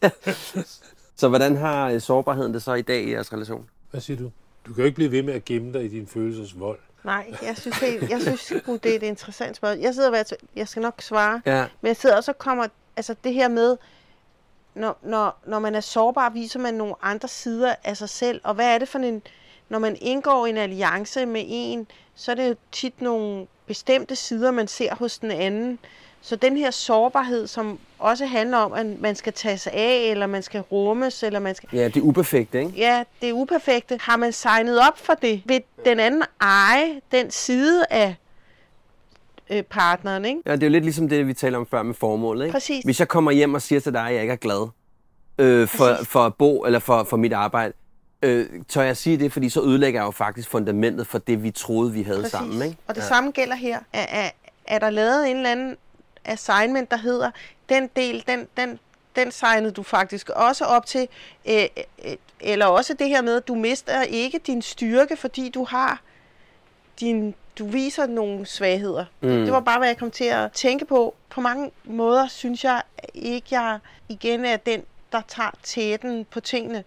så 1.20 1.28
hvordan 1.28 1.56
har 1.56 1.90
øh, 1.90 2.00
sårbarheden 2.00 2.54
det 2.54 2.62
så 2.62 2.74
i 2.74 2.82
dag 2.82 3.02
i 3.04 3.10
jeres 3.12 3.32
relation? 3.32 3.68
Hvad 3.90 4.00
siger 4.00 4.16
du? 4.16 4.30
Du 4.66 4.72
kan 4.74 4.82
jo 4.82 4.84
ikke 4.86 4.96
blive 4.96 5.10
ved 5.10 5.22
med 5.22 5.34
at 5.34 5.44
gemme 5.44 5.72
dig 5.72 5.84
i 5.84 5.88
din 5.88 6.06
følelsesvold. 6.06 6.78
Nej, 7.04 7.34
jeg 7.42 7.56
synes, 7.58 7.76
helt, 7.76 8.10
jeg 8.10 8.20
synes 8.20 8.52
det 8.82 8.86
er 8.92 8.96
et 8.96 9.02
interessant 9.02 9.56
spørgsmål. 9.56 9.82
Jeg 9.82 9.94
sidder 9.94 10.10
og 10.10 10.24
jeg 10.56 10.68
skal 10.68 10.82
nok 10.82 11.02
svare, 11.02 11.42
Ja. 11.46 11.66
men 11.80 11.88
jeg 11.88 11.96
sidder 11.96 12.16
også 12.16 12.30
og 12.30 12.38
kommer, 12.38 12.66
altså 12.96 13.14
det 13.24 13.34
her 13.34 13.48
med, 13.48 13.76
når, 14.74 14.98
når, 15.02 15.38
når 15.46 15.58
man 15.58 15.74
er 15.74 15.80
sårbar, 15.80 16.30
viser 16.30 16.58
man 16.58 16.74
nogle 16.74 16.94
andre 17.02 17.28
sider 17.28 17.74
af 17.84 17.96
sig 17.96 18.08
selv, 18.08 18.40
og 18.44 18.54
hvad 18.54 18.74
er 18.74 18.78
det 18.78 18.88
for 18.88 18.98
en, 18.98 19.22
når 19.68 19.78
man 19.78 19.96
indgår 20.00 20.46
en 20.46 20.56
alliance 20.56 21.26
med 21.26 21.44
en, 21.46 21.86
så 22.14 22.30
er 22.30 22.34
det 22.34 22.48
jo 22.48 22.54
tit 22.72 23.00
nogle 23.02 23.46
bestemte 23.66 24.16
sider, 24.16 24.50
man 24.50 24.68
ser 24.68 24.94
hos 24.94 25.18
den 25.18 25.30
anden. 25.30 25.78
Så 26.24 26.36
den 26.36 26.56
her 26.56 26.70
sårbarhed, 26.70 27.46
som 27.46 27.78
også 27.98 28.26
handler 28.26 28.56
om, 28.56 28.72
at 28.72 29.00
man 29.00 29.16
skal 29.16 29.32
tage 29.32 29.58
sig 29.58 29.72
af, 29.72 30.10
eller 30.10 30.26
man 30.26 30.42
skal 30.42 30.60
rummes, 30.60 31.22
eller 31.22 31.38
man 31.38 31.54
skal... 31.54 31.68
Ja, 31.72 31.84
det 31.84 31.96
er 31.96 32.00
uperfekt, 32.00 32.54
ikke? 32.54 32.72
Ja, 32.76 33.04
det 33.20 33.28
er 33.28 33.32
uperfekte. 33.32 33.98
Har 34.00 34.16
man 34.16 34.32
signet 34.32 34.80
op 34.88 34.98
for 34.98 35.14
det? 35.14 35.42
Vil 35.44 35.62
den 35.84 36.00
anden 36.00 36.22
eje 36.40 37.00
den 37.12 37.30
side 37.30 37.84
af 37.90 38.14
øh, 39.50 39.62
partneren, 39.62 40.24
ikke? 40.24 40.40
Ja, 40.46 40.52
det 40.52 40.62
er 40.62 40.66
jo 40.66 40.70
lidt 40.70 40.84
ligesom 40.84 41.08
det, 41.08 41.26
vi 41.26 41.34
talte 41.34 41.56
om 41.56 41.66
før 41.66 41.82
med 41.82 41.94
formålet, 41.94 42.44
ikke? 42.44 42.52
Præcis. 42.52 42.84
Hvis 42.84 43.00
jeg 43.00 43.08
kommer 43.08 43.30
hjem 43.30 43.54
og 43.54 43.62
siger 43.62 43.80
til 43.80 43.92
dig, 43.92 44.06
at 44.06 44.14
jeg 44.14 44.22
ikke 44.22 44.32
er 44.32 44.36
glad 44.36 44.68
øh, 45.38 45.68
for, 45.68 45.98
for 46.04 46.20
at 46.20 46.34
bo, 46.34 46.64
eller 46.64 46.78
for, 46.78 47.04
for 47.04 47.16
mit 47.16 47.32
arbejde, 47.32 47.72
øh, 48.22 48.46
tør 48.68 48.82
jeg 48.82 48.96
sige 48.96 49.18
det, 49.18 49.32
fordi 49.32 49.48
så 49.48 49.62
ødelægger 49.62 50.00
jeg 50.00 50.06
jo 50.06 50.10
faktisk 50.10 50.48
fundamentet 50.48 51.06
for 51.06 51.18
det, 51.18 51.42
vi 51.42 51.50
troede, 51.50 51.92
vi 51.92 52.02
havde 52.02 52.18
Præcis. 52.18 52.32
sammen, 52.32 52.62
ikke? 52.62 52.76
Og 52.86 52.94
det 52.94 53.02
ja. 53.02 53.06
samme 53.06 53.30
gælder 53.30 53.56
her. 53.56 53.78
Er, 53.92 54.06
er, 54.24 54.30
er 54.66 54.78
der 54.78 54.90
lavet 54.90 55.30
en 55.30 55.36
eller 55.36 55.50
anden 55.50 55.76
assignment, 56.24 56.90
der 56.90 56.96
hedder, 56.96 57.30
den 57.68 57.90
del, 57.96 58.24
den, 58.26 58.48
den, 58.56 58.78
den 59.16 59.30
signede 59.30 59.72
du 59.72 59.82
faktisk 59.82 60.30
også 60.30 60.64
op 60.64 60.86
til, 60.86 61.08
øh, 61.44 61.66
øh, 62.04 62.16
eller 62.40 62.66
også 62.66 62.94
det 62.94 63.08
her 63.08 63.22
med, 63.22 63.36
at 63.36 63.48
du 63.48 63.54
mister 63.54 64.02
ikke 64.02 64.38
din 64.38 64.62
styrke, 64.62 65.16
fordi 65.16 65.48
du 65.48 65.64
har 65.64 66.00
din, 67.00 67.34
du 67.58 67.66
viser 67.66 68.06
nogle 68.06 68.46
svagheder. 68.46 69.04
Mm. 69.20 69.28
Det 69.28 69.52
var 69.52 69.60
bare, 69.60 69.78
hvad 69.78 69.88
jeg 69.88 69.96
kom 69.96 70.10
til 70.10 70.24
at 70.24 70.52
tænke 70.52 70.84
på. 70.84 71.14
På 71.28 71.40
mange 71.40 71.70
måder 71.84 72.28
synes 72.28 72.64
jeg 72.64 72.82
ikke, 73.14 73.46
jeg 73.50 73.78
igen 74.08 74.44
er 74.44 74.56
den, 74.56 74.82
der 75.12 75.20
tager 75.28 75.50
tæten 75.62 76.24
på 76.24 76.40
tingene. 76.40 76.84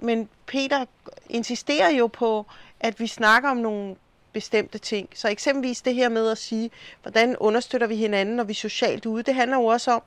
Men 0.00 0.28
Peter 0.46 0.84
insisterer 1.28 1.90
jo 1.90 2.06
på, 2.06 2.46
at 2.80 3.00
vi 3.00 3.06
snakker 3.06 3.50
om 3.50 3.56
nogle 3.56 3.96
bestemte 4.32 4.78
ting. 4.78 5.08
Så 5.14 5.28
eksempelvis 5.28 5.82
det 5.82 5.94
her 5.94 6.08
med 6.08 6.30
at 6.30 6.38
sige, 6.38 6.70
hvordan 7.02 7.36
understøtter 7.36 7.86
vi 7.86 7.96
hinanden, 7.96 8.36
når 8.36 8.44
vi 8.44 8.50
er 8.50 8.54
socialt 8.54 9.06
ude. 9.06 9.22
Det 9.22 9.34
handler 9.34 9.56
jo 9.56 9.64
også 9.64 9.90
om, 9.90 10.02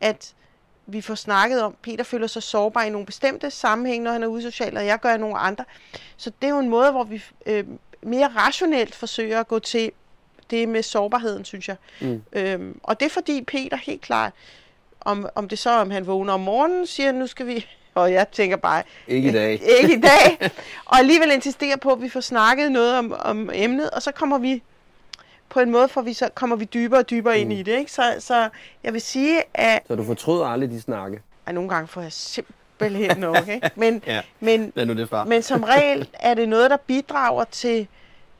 at 0.00 0.34
vi 0.86 1.00
får 1.00 1.14
snakket 1.14 1.62
om, 1.62 1.76
Peter 1.82 2.04
føler 2.04 2.26
sig 2.26 2.42
sårbar 2.42 2.82
i 2.82 2.90
nogle 2.90 3.06
bestemte 3.06 3.50
sammenhæng, 3.50 4.02
når 4.02 4.12
han 4.12 4.22
er 4.22 4.26
ude 4.26 4.42
socialt, 4.42 4.78
og 4.78 4.86
jeg 4.86 5.00
gør 5.00 5.16
nogle 5.16 5.38
andre. 5.38 5.64
Så 6.16 6.30
det 6.42 6.46
er 6.46 6.50
jo 6.50 6.58
en 6.58 6.68
måde, 6.68 6.90
hvor 6.90 7.04
vi 7.04 7.24
øh, 7.46 7.64
mere 8.02 8.28
rationelt 8.28 8.94
forsøger 8.94 9.40
at 9.40 9.48
gå 9.48 9.58
til 9.58 9.92
det 10.50 10.68
med 10.68 10.82
sårbarheden, 10.82 11.44
synes 11.44 11.68
jeg. 11.68 11.76
Mm. 12.00 12.22
Øhm, 12.32 12.80
og 12.82 13.00
det 13.00 13.06
er 13.06 13.10
fordi 13.10 13.42
Peter 13.42 13.76
helt 13.76 14.00
klart, 14.00 14.32
om, 15.00 15.28
om 15.34 15.48
det 15.48 15.58
så 15.58 15.70
om 15.70 15.90
han 15.90 16.06
vågner 16.06 16.32
om 16.32 16.40
morgenen, 16.40 16.86
siger 16.86 17.12
nu 17.12 17.26
skal 17.26 17.46
vi, 17.46 17.66
og 17.94 18.12
jeg 18.12 18.28
tænker 18.28 18.56
bare, 18.56 18.82
Ikke 19.08 19.28
i 19.28 19.32
dag. 19.32 19.52
ikke 19.82 19.94
i 19.96 20.00
dag, 20.00 20.50
og 20.84 20.98
alligevel 20.98 21.30
insisterer 21.32 21.76
på, 21.76 21.92
at 21.92 22.02
vi 22.02 22.08
får 22.08 22.20
snakket 22.20 22.72
noget 22.72 22.98
om, 22.98 23.14
om 23.18 23.50
emnet, 23.52 23.90
og 23.90 24.02
så 24.02 24.12
kommer 24.12 24.38
vi 24.38 24.62
på 25.48 25.60
en 25.60 25.70
måde, 25.70 25.88
for 25.88 26.02
vi 26.02 26.12
så 26.12 26.28
kommer 26.34 26.56
vi 26.56 26.64
dybere 26.64 27.00
og 27.00 27.10
dybere 27.10 27.38
ind 27.38 27.52
i 27.52 27.62
det. 27.62 27.78
Ikke? 27.78 27.92
Så, 27.92 28.02
så 28.18 28.48
jeg 28.84 28.92
vil 28.92 29.00
sige, 29.00 29.42
at 29.54 29.82
Så 29.88 29.94
du 29.94 30.04
fortryder 30.04 30.46
aldrig 30.46 30.70
de 30.70 30.80
snakke. 30.80 31.22
ej, 31.46 31.52
nogle 31.52 31.68
gange 31.70 31.88
får 31.88 32.00
jeg 32.00 32.12
simpelthen 32.12 33.18
nok. 33.18 33.48
Ikke? 33.48 33.70
Men, 33.76 34.02
Ja. 34.06 34.20
men, 34.40 34.72
Lad 34.74 34.86
nu 34.86 34.94
det 34.94 35.08
far. 35.08 35.24
men 35.24 35.42
som 35.42 35.62
regel 35.64 36.08
er 36.12 36.34
det 36.34 36.48
noget, 36.48 36.70
der 36.70 36.76
bidrager 36.76 37.44
til, 37.44 37.86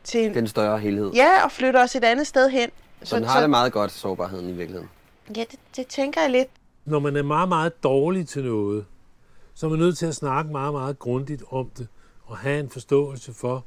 til 0.05 0.25
en, 0.25 0.35
Den 0.35 0.49
større 0.49 0.79
helhed. 0.79 1.13
ja, 1.13 1.45
og 1.45 1.53
flytter 1.53 1.83
os 1.83 1.95
et 1.97 2.05
andet 2.05 2.27
sted 2.27 2.51
hen. 2.51 2.71
Så 3.03 3.17
den 3.17 3.25
har 3.25 3.41
det 3.41 3.51
meget 3.51 3.73
godt, 3.73 3.93
sårbarheden 3.93 4.49
i 4.49 4.53
virkeligheden. 4.53 4.89
Ja, 5.37 5.41
det, 5.51 5.59
det 5.77 5.87
tænker 5.87 6.21
jeg 6.21 6.31
lidt. 6.31 6.49
Når 6.85 6.99
man 6.99 7.17
er 7.17 7.23
meget, 7.23 7.49
meget 7.49 7.83
dårlig 7.83 8.29
til 8.29 8.45
noget, 8.45 8.85
så 9.55 9.67
er 9.67 9.71
man 9.71 9.79
nødt 9.79 9.99
til 9.99 10.07
at 10.07 10.15
snakke 10.15 10.53
meget, 10.53 10.73
meget 10.73 10.99
grundigt 10.99 11.43
om 11.51 11.71
det, 11.79 11.89
og 12.25 12.37
have 12.37 12.61
en 12.61 12.71
forståelse 12.71 13.33
for, 13.33 13.65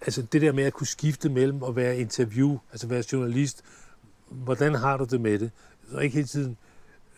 altså 0.00 0.22
det 0.22 0.42
der 0.42 0.52
med 0.52 0.64
at 0.64 0.72
kunne 0.72 0.86
skifte 0.86 1.28
mellem 1.28 1.62
at 1.62 1.76
være 1.76 1.98
interview, 1.98 2.58
altså 2.72 2.86
være 2.86 3.04
journalist, 3.12 3.64
hvordan 4.28 4.74
har 4.74 4.96
du 4.96 5.04
det 5.04 5.20
med 5.20 5.38
det? 5.38 5.50
Så 5.90 5.98
ikke 5.98 6.14
hele 6.14 6.26
tiden 6.26 6.56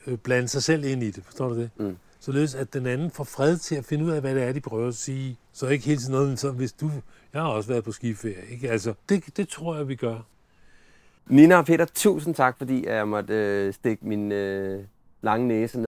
øh, 0.06 0.18
blande 0.18 0.48
sig 0.48 0.62
selv 0.62 0.84
ind 0.84 1.02
i 1.02 1.10
det, 1.10 1.24
forstår 1.24 1.48
du 1.48 1.54
det? 1.54 1.70
Mm. 1.76 1.96
Således 2.20 2.54
at 2.54 2.72
den 2.72 2.86
anden 2.86 3.10
får 3.10 3.24
fred 3.24 3.56
til 3.56 3.74
at 3.74 3.84
finde 3.84 4.04
ud 4.04 4.10
af, 4.10 4.20
hvad 4.20 4.34
det 4.34 4.42
er, 4.42 4.52
de 4.52 4.60
prøver 4.60 4.88
at 4.88 4.94
sige. 4.94 5.38
Så 5.52 5.68
ikke 5.68 5.84
hele 5.84 6.00
tiden 6.00 6.12
noget, 6.12 6.38
så 6.38 6.50
hvis 6.50 6.72
du... 6.72 6.90
Jeg 7.32 7.42
har 7.42 7.48
også 7.48 7.68
været 7.68 7.84
på 7.84 7.92
skiferie, 7.92 8.46
ikke? 8.50 8.70
Altså, 8.70 8.94
det, 9.08 9.36
det 9.36 9.48
tror 9.48 9.76
jeg, 9.76 9.88
vi 9.88 9.94
gør. 9.94 10.18
Nina 11.26 11.56
og 11.56 11.66
Peter, 11.66 11.86
tusind 11.94 12.34
tak, 12.34 12.58
fordi 12.58 12.86
jeg 12.86 13.08
måtte 13.08 13.34
øh, 13.34 13.74
stikke 13.74 14.06
min 14.06 14.32
øh, 14.32 14.84
lange 15.22 15.48
næse. 15.48 15.87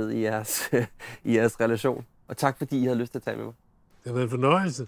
I 0.00 0.22
jeres, 0.22 0.70
i 1.24 1.36
jeres 1.36 1.60
relation. 1.60 2.04
Og 2.28 2.36
tak 2.36 2.58
fordi 2.58 2.78
I 2.78 2.84
havde 2.84 2.98
lyst 2.98 3.12
til 3.12 3.18
at 3.18 3.22
tale 3.22 3.36
med 3.36 3.44
mig. 3.44 3.54
Det 4.04 4.10
har 4.10 4.12
været 4.12 4.24
en 4.24 4.30
fornøjelse. 4.30 4.86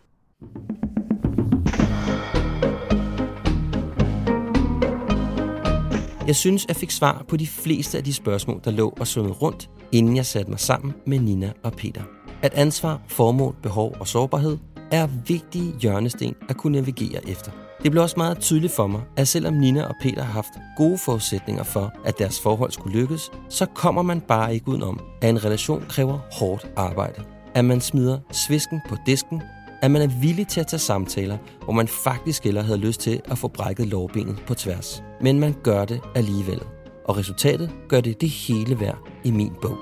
Jeg 6.27 6.37
synes, 6.37 6.67
jeg 6.69 6.77
fik 6.77 6.91
svar 6.91 7.25
på 7.29 7.37
de 7.37 7.47
fleste 7.47 7.99
af 7.99 8.05
de 8.05 8.13
spørgsmål, 8.13 8.61
der 8.65 8.71
lå 8.71 8.95
og 9.01 9.07
svømmede 9.07 9.35
rundt, 9.35 9.71
inden 9.93 10.17
jeg 10.17 10.27
satte 10.27 10.51
mig 10.51 10.61
sammen 10.61 10.95
med 11.07 11.19
Nina 11.19 11.53
og 11.63 11.73
Peter. 11.73 12.03
At 12.43 12.55
ansvar, 12.55 13.03
formål, 13.09 13.57
behov 13.63 13.97
og 14.01 14.07
sårbarhed 14.07 14.59
er 14.91 15.09
vigtige 15.27 15.75
hjørnesten 15.81 16.35
at 16.49 16.57
kunne 16.57 16.73
navigere 16.81 17.29
efter. 17.29 17.53
Det 17.85 17.93
blev 17.93 18.03
også 18.03 18.15
meget 18.17 18.39
tydeligt 18.39 18.73
for 18.73 18.87
mig, 18.87 19.03
at 19.17 19.29
selvom 19.29 19.55
Nina 19.55 19.85
og 19.85 19.95
Peter 20.01 20.23
har 20.23 20.33
haft 20.33 20.53
gode 20.77 20.99
forudsætninger 20.99 21.63
for, 21.63 21.93
at 22.05 22.19
deres 22.19 22.41
forhold 22.41 22.71
skulle 22.71 22.99
lykkes, 23.01 23.31
så 23.49 23.67
kommer 23.67 24.03
man 24.03 24.21
bare 24.21 24.55
ikke 24.55 24.69
udenom, 24.69 25.01
at 25.23 25.31
en 25.31 25.45
relation 25.45 25.85
kræver 25.89 26.19
hårdt 26.33 26.67
arbejde. 26.77 27.23
At 27.55 27.65
man 27.65 27.81
smider 27.81 28.19
svisken 28.33 28.81
på 28.89 28.97
disken, 29.07 29.43
at 29.83 29.91
man 29.91 30.03
er 30.03 30.21
villig 30.21 30.49
til 30.49 30.61
at 30.61 30.67
tage 30.67 30.81
samtaler, 30.81 31.39
hvor 31.65 31.73
man 31.73 31.89
faktisk 31.89 32.47
eller 32.47 32.63
havde 32.63 32.79
lyst 32.79 33.01
til 33.01 33.21
at 33.25 33.39
få 33.39 33.49
brækket 33.49 33.87
lårbenet 33.87 34.43
på 34.47 34.55
tværs. 34.55 35.03
Men 35.21 35.41
man 35.41 35.55
gør 35.63 35.85
det 35.85 36.01
alligevel. 36.15 36.61
Og 37.05 37.17
resultatet 37.17 37.71
gør 37.89 38.01
det 38.01 38.21
det 38.21 38.31
hele 38.31 38.81
værd 38.81 38.99
i 39.25 39.31
min 39.31 39.53
bog. 39.63 39.79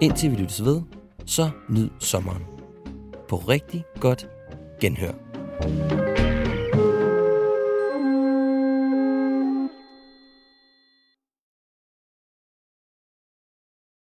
Indtil 0.00 0.30
vi 0.30 0.36
lyttes 0.36 0.64
ved, 0.64 0.80
så 1.26 1.50
nyd 1.68 1.90
sommeren. 1.98 2.42
På 3.28 3.36
rigtig 3.36 3.84
godt 4.00 4.26
genhør. 4.80 5.12
thank 5.60 5.92
you 5.92 6.07